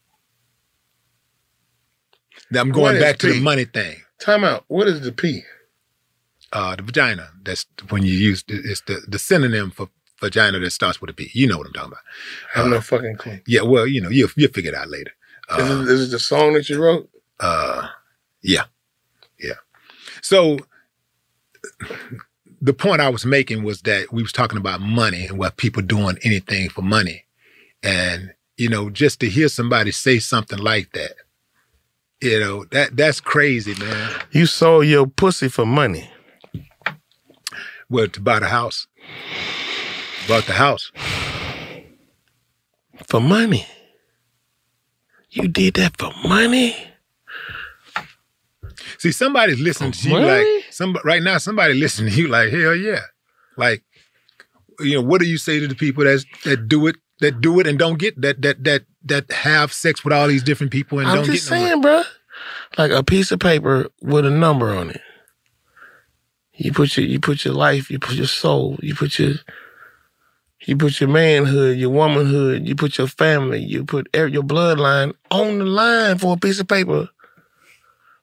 Now 2.50 2.60
I'm 2.60 2.70
going 2.72 3.00
back 3.00 3.18
to 3.18 3.32
the 3.32 3.40
money 3.40 3.64
thing. 3.64 4.02
Time 4.20 4.44
out. 4.44 4.64
What 4.68 4.86
is 4.86 5.00
the 5.00 5.12
P? 5.12 5.42
Uh, 6.52 6.76
the 6.76 6.82
vagina. 6.82 7.30
That's 7.42 7.66
when 7.88 8.02
you 8.04 8.12
use 8.12 8.44
it's 8.48 8.80
the, 8.82 9.02
the 9.08 9.18
synonym 9.18 9.70
for 9.72 9.88
vagina 10.20 10.58
that 10.60 10.70
starts 10.70 11.00
with 11.00 11.10
a 11.10 11.12
P. 11.12 11.30
You 11.34 11.48
know 11.48 11.58
what 11.58 11.66
I'm 11.66 11.72
talking 11.72 11.92
about. 11.92 12.02
I 12.54 12.58
have 12.58 12.66
Uh, 12.66 12.70
no 12.76 12.80
fucking 12.80 13.16
clue. 13.16 13.40
Yeah, 13.46 13.62
well, 13.62 13.86
you 13.86 14.00
know, 14.00 14.08
you'll 14.10 14.30
you'll 14.36 14.50
figure 14.52 14.70
it 14.72 14.76
out 14.76 14.88
later. 14.88 15.10
is, 15.58 15.70
it, 15.70 15.88
is 15.88 16.08
it 16.08 16.10
the 16.12 16.18
song 16.18 16.54
that 16.54 16.68
you 16.68 16.80
wrote? 16.82 17.10
Uh, 17.40 17.88
yeah, 18.42 18.64
yeah. 19.40 19.54
So 20.22 20.58
the 22.60 22.72
point 22.72 23.00
I 23.00 23.08
was 23.08 23.26
making 23.26 23.64
was 23.64 23.82
that 23.82 24.12
we 24.12 24.22
was 24.22 24.32
talking 24.32 24.58
about 24.58 24.80
money 24.80 25.26
and 25.26 25.38
what 25.38 25.56
people 25.56 25.82
doing 25.82 26.18
anything 26.22 26.68
for 26.68 26.82
money, 26.82 27.24
and 27.82 28.32
you 28.56 28.68
know, 28.68 28.90
just 28.90 29.20
to 29.20 29.28
hear 29.28 29.48
somebody 29.48 29.92
say 29.92 30.18
something 30.18 30.58
like 30.58 30.92
that, 30.92 31.12
you 32.20 32.40
know, 32.40 32.64
that 32.72 32.96
that's 32.96 33.20
crazy, 33.20 33.74
man. 33.78 34.10
You 34.30 34.46
sold 34.46 34.86
your 34.86 35.06
pussy 35.06 35.48
for 35.48 35.66
money. 35.66 36.10
Well, 37.88 38.08
to 38.08 38.20
buy 38.20 38.40
the 38.40 38.48
house. 38.48 38.88
Bought 40.26 40.46
the 40.46 40.54
house. 40.54 40.90
For 43.06 43.20
money. 43.20 43.66
You 45.30 45.46
did 45.46 45.74
that 45.74 45.96
for 45.98 46.10
money? 46.26 46.74
See, 48.98 49.12
somebody's 49.12 49.60
listening 49.60 49.92
to 49.92 50.08
you 50.08 50.18
like 50.18 50.64
some 50.70 50.96
right 51.04 51.22
now. 51.22 51.38
Somebody 51.38 51.74
listening 51.74 52.12
to 52.12 52.20
you 52.20 52.28
like 52.28 52.52
hell 52.52 52.74
yeah. 52.74 53.00
Like, 53.56 53.82
you 54.80 54.94
know, 54.94 55.02
what 55.02 55.20
do 55.20 55.26
you 55.26 55.38
say 55.38 55.58
to 55.60 55.68
the 55.68 55.74
people 55.74 56.04
that 56.04 56.24
that 56.44 56.68
do 56.68 56.86
it, 56.86 56.96
that 57.20 57.40
do 57.40 57.60
it 57.60 57.66
and 57.66 57.78
don't 57.78 57.98
get 57.98 58.20
that 58.20 58.42
that 58.42 58.62
that 58.64 58.84
that 59.04 59.30
have 59.32 59.72
sex 59.72 60.04
with 60.04 60.12
all 60.12 60.28
these 60.28 60.42
different 60.42 60.72
people 60.72 60.98
and 60.98 61.08
I'm 61.08 61.16
don't 61.16 61.24
just 61.26 61.48
get 61.48 61.58
saying, 61.58 61.80
bro. 61.80 62.02
Like 62.76 62.90
a 62.90 63.02
piece 63.02 63.32
of 63.32 63.40
paper 63.40 63.88
with 64.02 64.26
a 64.26 64.30
number 64.30 64.70
on 64.70 64.90
it. 64.90 65.00
You 66.54 66.72
put 66.72 66.96
your 66.96 67.06
you 67.06 67.20
put 67.20 67.44
your 67.44 67.54
life, 67.54 67.90
you 67.90 67.98
put 67.98 68.14
your 68.14 68.26
soul, 68.26 68.78
you 68.82 68.94
put 68.94 69.18
your 69.18 69.34
you 70.66 70.76
put 70.76 71.00
your 71.00 71.08
manhood, 71.08 71.78
your 71.78 71.90
womanhood, 71.90 72.66
you 72.66 72.74
put 72.74 72.98
your 72.98 73.06
family, 73.06 73.60
you 73.60 73.84
put 73.84 74.08
your 74.14 74.42
bloodline 74.42 75.14
on 75.30 75.58
the 75.58 75.64
line 75.64 76.18
for 76.18 76.34
a 76.34 76.36
piece 76.38 76.58
of 76.58 76.66
paper 76.66 77.08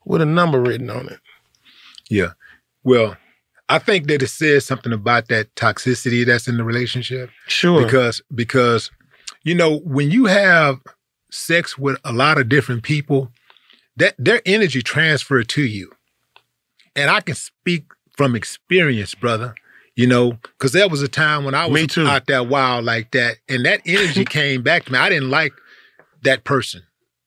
with 0.05 0.21
a 0.21 0.25
number 0.25 0.61
written 0.61 0.89
on 0.89 1.07
it. 1.07 1.19
Yeah. 2.09 2.33
Well, 2.83 3.17
I 3.69 3.79
think 3.79 4.07
that 4.07 4.21
it 4.21 4.27
says 4.27 4.65
something 4.65 4.91
about 4.91 5.29
that 5.29 5.53
toxicity 5.55 6.25
that's 6.25 6.47
in 6.47 6.57
the 6.57 6.63
relationship. 6.63 7.29
Sure. 7.47 7.83
Because 7.83 8.21
because 8.33 8.91
you 9.43 9.55
know, 9.55 9.79
when 9.79 10.11
you 10.11 10.25
have 10.25 10.79
sex 11.31 11.77
with 11.77 11.99
a 12.03 12.13
lot 12.13 12.37
of 12.37 12.49
different 12.49 12.83
people, 12.83 13.31
that 13.97 14.15
their 14.17 14.41
energy 14.45 14.81
transfer 14.81 15.43
to 15.43 15.61
you. 15.61 15.91
And 16.95 17.09
I 17.09 17.21
can 17.21 17.35
speak 17.35 17.85
from 18.15 18.35
experience, 18.35 19.15
brother. 19.15 19.55
You 19.95 20.07
know, 20.07 20.31
because 20.41 20.71
there 20.71 20.89
was 20.89 21.03
a 21.03 21.07
time 21.07 21.45
when 21.45 21.53
I 21.53 21.67
was 21.67 21.97
out 21.99 22.25
there 22.25 22.43
wild 22.43 22.83
like 22.83 23.11
that, 23.11 23.37
and 23.47 23.63
that 23.65 23.81
energy 23.85 24.25
came 24.29 24.63
back 24.63 24.85
to 24.85 24.91
me. 24.91 24.97
I 24.97 25.07
didn't 25.09 25.29
like 25.29 25.53
that 26.23 26.43
person. 26.43 26.81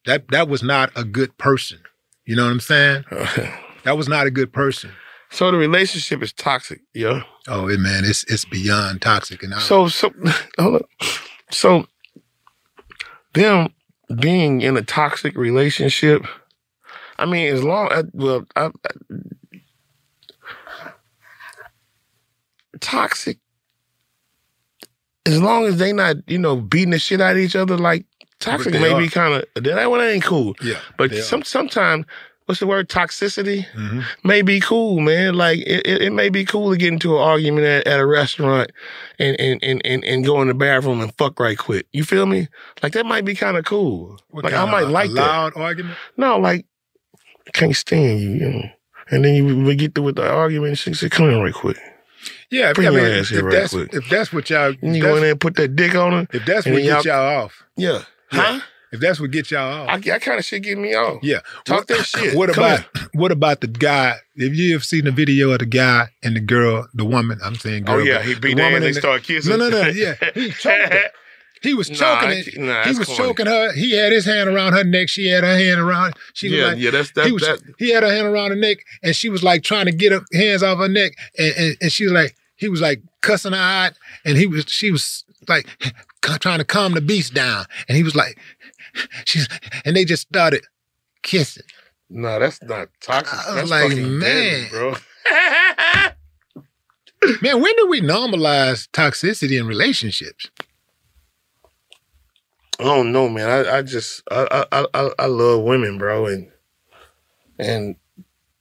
That 0.04 0.28
that 0.28 0.48
was 0.48 0.64
not 0.64 0.90
a 0.96 1.04
good 1.04 1.38
person. 1.38 1.78
You 2.26 2.36
know 2.36 2.44
what 2.44 2.50
I'm 2.50 2.60
saying? 2.60 3.04
Uh, 3.12 3.50
that 3.84 3.96
was 3.96 4.08
not 4.08 4.26
a 4.26 4.32
good 4.32 4.52
person. 4.52 4.90
So 5.30 5.48
the 5.52 5.56
relationship 5.56 6.20
is 6.22 6.32
toxic, 6.32 6.80
yeah. 6.92 7.22
Oh, 7.46 7.68
it, 7.68 7.78
man, 7.78 8.04
it's 8.04 8.24
it's 8.24 8.44
beyond 8.44 9.00
toxic, 9.00 9.44
and 9.44 9.54
I, 9.54 9.60
So 9.60 9.86
so 9.86 10.10
hold 10.58 10.82
up. 10.82 10.88
so 11.52 11.86
them 13.34 13.72
being 14.18 14.60
in 14.60 14.76
a 14.76 14.82
toxic 14.82 15.36
relationship. 15.36 16.24
I 17.18 17.26
mean, 17.26 17.52
as 17.52 17.62
long 17.62 17.92
as 17.92 18.06
well, 18.12 18.44
I, 18.56 18.70
I, 18.70 18.70
toxic. 22.80 23.38
As 25.26 25.40
long 25.40 25.64
as 25.64 25.76
they 25.78 25.92
not, 25.92 26.16
you 26.26 26.38
know, 26.38 26.56
beating 26.56 26.90
the 26.90 26.98
shit 26.98 27.20
out 27.20 27.32
of 27.32 27.38
each 27.38 27.56
other, 27.56 27.78
like 27.78 28.04
toxic 28.40 28.72
may 28.74 28.98
be 28.98 29.08
kind 29.08 29.34
of 29.56 29.64
that 29.64 29.90
one 29.90 30.00
ain't 30.00 30.24
cool. 30.24 30.54
Yeah, 30.62 30.78
but 30.98 31.14
some 31.14 31.42
sometimes 31.42 32.04
what's 32.46 32.60
the 32.60 32.66
word 32.66 32.88
toxicity 32.88 33.66
Mhm. 33.74 34.04
may 34.22 34.40
be 34.42 34.60
cool, 34.60 35.00
man. 35.00 35.34
Like 35.34 35.58
it, 35.60 35.86
it, 35.86 36.02
it 36.02 36.12
may 36.12 36.28
be 36.28 36.44
cool 36.44 36.70
to 36.70 36.76
get 36.76 36.92
into 36.92 37.16
an 37.16 37.22
argument 37.22 37.66
at, 37.66 37.86
at 37.86 37.98
a 38.00 38.06
restaurant 38.06 38.70
and, 39.18 39.38
and 39.40 39.62
and 39.64 39.80
and 39.84 40.04
and 40.04 40.24
go 40.24 40.40
in 40.42 40.48
the 40.48 40.54
bathroom 40.54 41.00
and 41.00 41.12
fuck 41.16 41.40
right 41.40 41.58
quick. 41.58 41.86
You 41.92 42.04
feel 42.04 42.26
me? 42.26 42.48
Like 42.82 42.92
that 42.92 43.06
might 43.06 43.24
be 43.24 43.34
kind 43.34 43.56
of 43.56 43.64
cool. 43.64 44.18
What 44.30 44.44
like 44.44 44.54
I 44.54 44.64
might 44.70 44.88
like 44.88 45.12
that. 45.14 45.56
argument. 45.56 45.96
No, 46.16 46.38
like 46.38 46.66
I 47.46 47.50
can't 47.52 47.74
stand 47.76 48.20
you, 48.20 48.30
you 48.30 48.48
know. 48.50 48.70
And 49.10 49.24
then 49.24 49.34
you 49.34 49.56
we 49.64 49.74
get 49.76 49.94
through 49.94 50.04
with 50.04 50.16
the 50.16 50.28
argument. 50.28 50.70
and 50.70 50.78
She 50.78 50.94
said, 50.94 51.10
"Come 51.12 51.30
in 51.30 51.40
right 51.40 51.54
quick." 51.54 51.78
Yeah, 52.50 52.72
Bring 52.72 52.88
I 52.88 52.90
your 52.90 53.02
mean, 53.02 53.12
ass 53.12 53.24
if, 53.24 53.28
here 53.30 53.38
if 53.40 53.44
right 53.44 53.52
that's 53.52 53.72
quick. 53.72 53.94
if 53.94 54.08
that's 54.08 54.32
what 54.32 54.50
y'all, 54.50 54.72
you 54.82 55.00
go 55.02 55.14
in 55.16 55.22
there 55.22 55.32
and 55.32 55.40
put 55.40 55.54
that 55.56 55.74
dick 55.76 55.94
on 55.94 56.12
her. 56.12 56.28
if 56.32 56.44
that's 56.44 56.66
what 56.66 56.82
get 56.82 57.04
y'all 57.04 57.44
off, 57.44 57.64
Yeah. 57.76 58.02
Huh? 58.30 58.60
if 58.92 59.00
that's 59.00 59.18
what 59.20 59.30
get 59.30 59.50
y'all 59.50 59.82
off, 59.82 59.88
I, 59.88 59.98
that 59.98 60.22
kind 60.22 60.38
of 60.38 60.44
shit 60.44 60.62
get 60.62 60.78
me 60.78 60.94
off. 60.94 61.18
yeah. 61.22 61.40
Talk 61.64 61.78
what, 61.80 61.88
that 61.88 62.04
shit. 62.06 62.36
What 62.36 62.52
Come 62.52 62.64
about 62.64 62.84
what 63.14 63.32
about 63.32 63.60
the 63.60 63.66
guy? 63.66 64.16
If 64.36 64.54
you 64.56 64.72
have 64.74 64.84
seen 64.84 65.04
the 65.04 65.10
video 65.10 65.50
of 65.50 65.58
the 65.60 65.66
guy 65.66 66.08
and 66.22 66.36
the 66.36 66.40
girl, 66.40 66.86
the 66.94 67.04
woman, 67.04 67.38
I'm 67.44 67.56
saying 67.56 67.84
oh, 67.88 67.94
girl. 67.96 68.00
Oh, 68.00 68.04
yeah, 68.04 68.22
he 68.22 68.34
beat 68.34 68.56
the 68.56 68.62
woman 68.62 68.74
and 68.76 68.84
they 68.84 68.92
the- 68.92 69.00
start 69.00 69.22
kissing. 69.24 69.50
No, 69.50 69.68
no, 69.68 69.70
no. 69.82 69.88
Yeah, 69.88 70.14
he 70.34 70.50
choked 70.50 70.92
her. 70.92 71.02
He 71.62 71.72
was 71.74 71.88
Nah, 71.90 71.96
choking 72.20 72.44
can't- 72.44 72.58
nah, 72.66 72.82
he 72.84 72.90
was 72.90 73.06
corny. 73.08 73.16
choking 73.18 73.46
her. 73.46 73.72
He 73.72 73.92
had 73.96 74.12
his 74.12 74.26
hand 74.26 74.48
around 74.50 74.74
her 74.74 74.84
neck. 74.84 75.08
She 75.08 75.26
had 75.28 75.42
her 75.42 75.56
hand 75.56 75.80
around. 75.80 76.14
She 76.34 76.50
was 76.50 76.58
Yeah, 76.60 76.66
like, 76.66 76.78
yeah, 76.78 76.90
that's- 76.90 77.10
that- 77.12 77.26
he 77.26 77.32
was. 77.32 77.42
that- 77.42 77.62
He 77.78 77.90
had 77.90 78.02
her 78.02 78.10
hand 78.14 78.26
around 78.28 78.50
her 78.50 78.56
neck, 78.56 78.78
and 79.02 79.16
she 79.16 79.30
was 79.30 79.42
like 79.42 79.62
trying 79.64 79.86
to 79.86 79.92
get 79.92 80.12
her 80.12 80.20
hands 80.34 80.62
off 80.62 80.78
her 80.78 80.88
neck, 80.88 81.12
and, 81.38 81.54
and, 81.56 81.76
and 81.80 81.90
she 81.92 82.04
was 82.04 82.12
like, 82.12 82.36
he 82.56 82.68
was 82.68 82.80
like 82.82 83.02
cussing 83.22 83.52
her 83.52 83.58
out, 83.58 83.92
and 84.24 84.36
he 84.36 84.46
was, 84.46 84.66
she 84.68 84.90
was 84.92 85.24
like 85.48 85.66
trying 86.38 86.58
to 86.58 86.64
calm 86.64 86.94
the 86.94 87.00
beast 87.00 87.34
down, 87.34 87.66
and 87.88 87.96
he 87.96 88.02
was 88.02 88.16
like, 88.16 88.38
she's, 89.24 89.48
and 89.84 89.96
they 89.96 90.04
just 90.04 90.22
started 90.28 90.64
kissing. 91.22 91.64
No, 92.10 92.38
that's 92.38 92.62
not 92.62 92.88
toxic. 93.00 93.38
I 93.46 93.60
was 93.62 93.70
That's 93.70 93.70
like, 93.70 93.90
fucking 93.90 94.18
deadly, 94.20 94.66
man. 94.66 94.68
bro. 94.70 94.94
Man, 97.42 97.60
when 97.60 97.74
do 97.76 97.86
we 97.88 98.00
normalize 98.00 98.88
toxicity 98.90 99.58
in 99.58 99.66
relationships? 99.66 100.48
I 102.78 102.84
don't 102.84 103.10
know, 103.12 103.28
man. 103.28 103.48
I, 103.48 103.78
I 103.78 103.82
just 103.82 104.22
I, 104.30 104.64
I 104.72 104.86
I 104.94 105.10
I 105.18 105.26
love 105.26 105.62
women, 105.62 105.98
bro, 105.98 106.26
and 106.26 106.50
and 107.58 107.96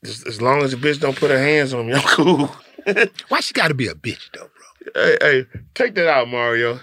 as, 0.03 0.23
as 0.25 0.41
long 0.41 0.61
as 0.63 0.71
the 0.71 0.77
bitch 0.77 0.99
don't 0.99 1.17
put 1.17 1.31
her 1.31 1.37
hands 1.37 1.73
on 1.73 1.87
me, 1.87 1.93
I'm 1.93 2.01
cool. 2.01 2.55
Why 3.27 3.39
she 3.41 3.53
got 3.53 3.67
to 3.69 3.73
be 3.73 3.87
a 3.87 3.93
bitch 3.93 4.31
though, 4.33 4.49
bro? 4.93 5.03
Hey, 5.03 5.17
hey, 5.21 5.45
take 5.73 5.95
that 5.95 6.07
out, 6.07 6.29
Mario. 6.29 6.79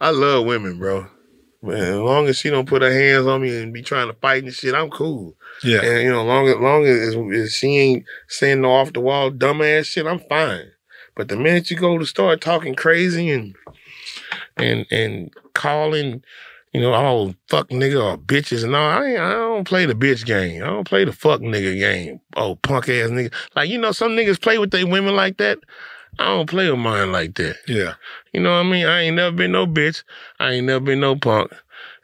I 0.00 0.10
love 0.10 0.46
women, 0.46 0.78
bro. 0.78 1.06
Man, 1.62 1.76
as 1.76 1.96
long 1.96 2.26
as 2.26 2.38
she 2.38 2.48
don't 2.48 2.68
put 2.68 2.80
her 2.80 2.92
hands 2.92 3.26
on 3.26 3.42
me 3.42 3.62
and 3.62 3.72
be 3.72 3.82
trying 3.82 4.08
to 4.08 4.14
fight 4.14 4.44
and 4.44 4.52
shit, 4.52 4.74
I'm 4.74 4.88
cool. 4.88 5.36
Yeah. 5.62 5.82
And 5.82 6.02
you 6.02 6.10
know, 6.10 6.24
long 6.24 6.48
as 6.48 6.56
long 6.56 6.86
as, 6.86 7.14
as 7.38 7.52
she 7.52 7.76
ain't 7.76 8.06
saying 8.28 8.62
no 8.62 8.72
off 8.72 8.94
the 8.94 9.00
wall 9.00 9.30
dumbass 9.30 9.84
shit, 9.84 10.06
I'm 10.06 10.20
fine. 10.20 10.70
But 11.14 11.28
the 11.28 11.36
minute 11.36 11.70
you 11.70 11.76
go 11.76 11.98
to 11.98 12.06
start 12.06 12.40
talking 12.40 12.74
crazy 12.74 13.28
and 13.28 13.54
and 14.56 14.86
and 14.90 15.30
calling, 15.52 16.24
you 16.72 16.80
know, 16.80 16.94
all 16.94 17.34
fuck 17.50 17.68
nigga 17.68 18.02
or 18.02 18.16
bitches 18.16 18.64
and 18.64 18.74
all, 18.74 18.88
I 18.88 19.06
ain't, 19.06 19.20
I 19.20 19.32
don't 19.32 19.68
play 19.68 19.84
the 19.84 19.94
bitch 19.94 20.24
game. 20.24 20.62
I 20.62 20.66
don't 20.66 20.88
play 20.88 21.04
the 21.04 21.12
fuck 21.12 21.40
nigga 21.40 21.78
game. 21.78 22.22
Oh 22.36 22.56
punk 22.56 22.88
ass 22.88 23.10
nigga. 23.10 23.34
Like 23.54 23.68
you 23.68 23.76
know, 23.76 23.92
some 23.92 24.12
niggas 24.12 24.40
play 24.40 24.56
with 24.56 24.70
their 24.70 24.86
women 24.86 25.14
like 25.14 25.36
that. 25.36 25.58
I 26.18 26.26
don't 26.26 26.48
play 26.48 26.70
with 26.70 26.80
mine 26.80 27.12
like 27.12 27.34
that. 27.36 27.56
Yeah. 27.66 27.94
You 28.32 28.40
know 28.40 28.50
what 28.50 28.66
I 28.66 28.70
mean? 28.70 28.86
I 28.86 29.02
ain't 29.02 29.16
never 29.16 29.34
been 29.34 29.52
no 29.52 29.66
bitch. 29.66 30.02
I 30.38 30.52
ain't 30.52 30.66
never 30.66 30.80
been 30.80 31.00
no 31.00 31.16
punk. 31.16 31.52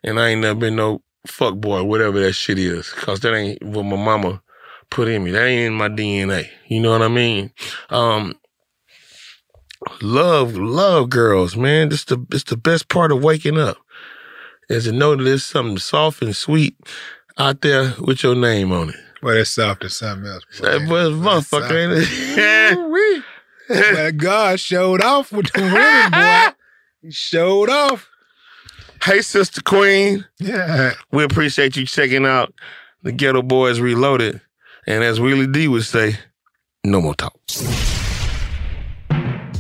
And 0.03 0.19
I 0.19 0.29
ain't 0.29 0.41
never 0.41 0.59
been 0.59 0.77
no 0.77 1.03
fuck 1.27 1.57
boy, 1.57 1.83
whatever 1.85 2.21
that 2.21 2.33
shit 2.33 2.59
is. 2.59 2.91
Cause 2.93 3.21
that 3.21 3.35
ain't 3.35 3.63
what 3.63 3.83
my 3.83 3.97
mama 3.97 4.43
put 4.91 5.09
in 5.09 5.25
me. 5.25 5.33
That 5.33 5.47
ain't 5.47 5.67
in 5.67 5.75
my 5.75 5.89
DNA. 5.89 6.49
You 6.69 6.81
know 6.81 6.93
what 6.93 7.03
I 7.03 7.09
mean? 7.09 7.53
Um, 7.91 8.35
love, 10.01 10.57
love 10.57 11.11
girls, 11.11 11.57
man. 11.57 11.89
This 11.89 12.05
the 12.05 12.25
it's 12.33 12.45
the 12.45 12.57
best 12.57 12.89
part 12.89 13.13
of 13.13 13.23
waking 13.23 13.59
up. 13.59 13.79
Is 14.69 14.85
to 14.85 14.93
know 14.93 15.15
that 15.15 15.23
there's 15.23 15.45
something 15.45 15.79
soft 15.79 16.23
and 16.23 16.35
sweet 16.35 16.77
out 17.39 17.61
there 17.61 17.95
with 18.01 18.23
your 18.23 18.35
name 18.35 18.73
on 18.73 18.91
it. 18.91 18.97
Well, 19.23 19.35
that's 19.35 19.51
soft 19.51 19.85
as 19.85 19.97
something 19.97 20.29
else. 20.29 20.45
That 20.61 20.89
was 20.89 21.11
motherfucker, 21.11 21.71
ain't 21.71 22.05
it? 22.05 23.25
Ooh-wee. 23.71 24.13
God 24.13 24.59
showed 24.61 25.01
off 25.03 25.33
with 25.33 25.51
the 25.53 25.63
women, 25.63 26.11
boy. 26.11 26.53
He 27.03 27.11
showed 27.13 27.69
off. 27.71 28.09
Hey, 29.05 29.21
Sister 29.23 29.61
Queen. 29.63 30.25
Yeah. 30.41 30.95
We 31.13 31.23
appreciate 31.23 31.77
you 31.77 31.87
checking 31.87 32.27
out 32.27 32.53
the 33.03 33.13
Geto 33.13 33.47
Boys 33.47 33.79
Reloaded. 33.81 34.41
And 34.89 35.05
as 35.05 35.21
Willie 35.21 35.47
D 35.47 35.69
would 35.69 35.85
say, 35.85 36.19
no 36.83 37.01
more 37.01 37.15
talk. 37.15 37.39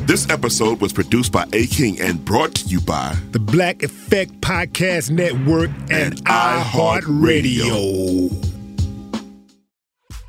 This 0.06 0.28
episode 0.30 0.80
was 0.80 0.92
produced 0.92 1.30
by 1.32 1.44
A 1.52 1.66
King 1.66 2.00
and 2.00 2.24
brought 2.24 2.54
to 2.56 2.66
you 2.66 2.80
by 2.80 3.16
The 3.32 3.38
Black 3.40 3.82
Effect 3.82 4.40
Podcast 4.40 5.10
Network 5.10 5.70
and, 5.90 6.14
iHeartRadio. 6.24 8.55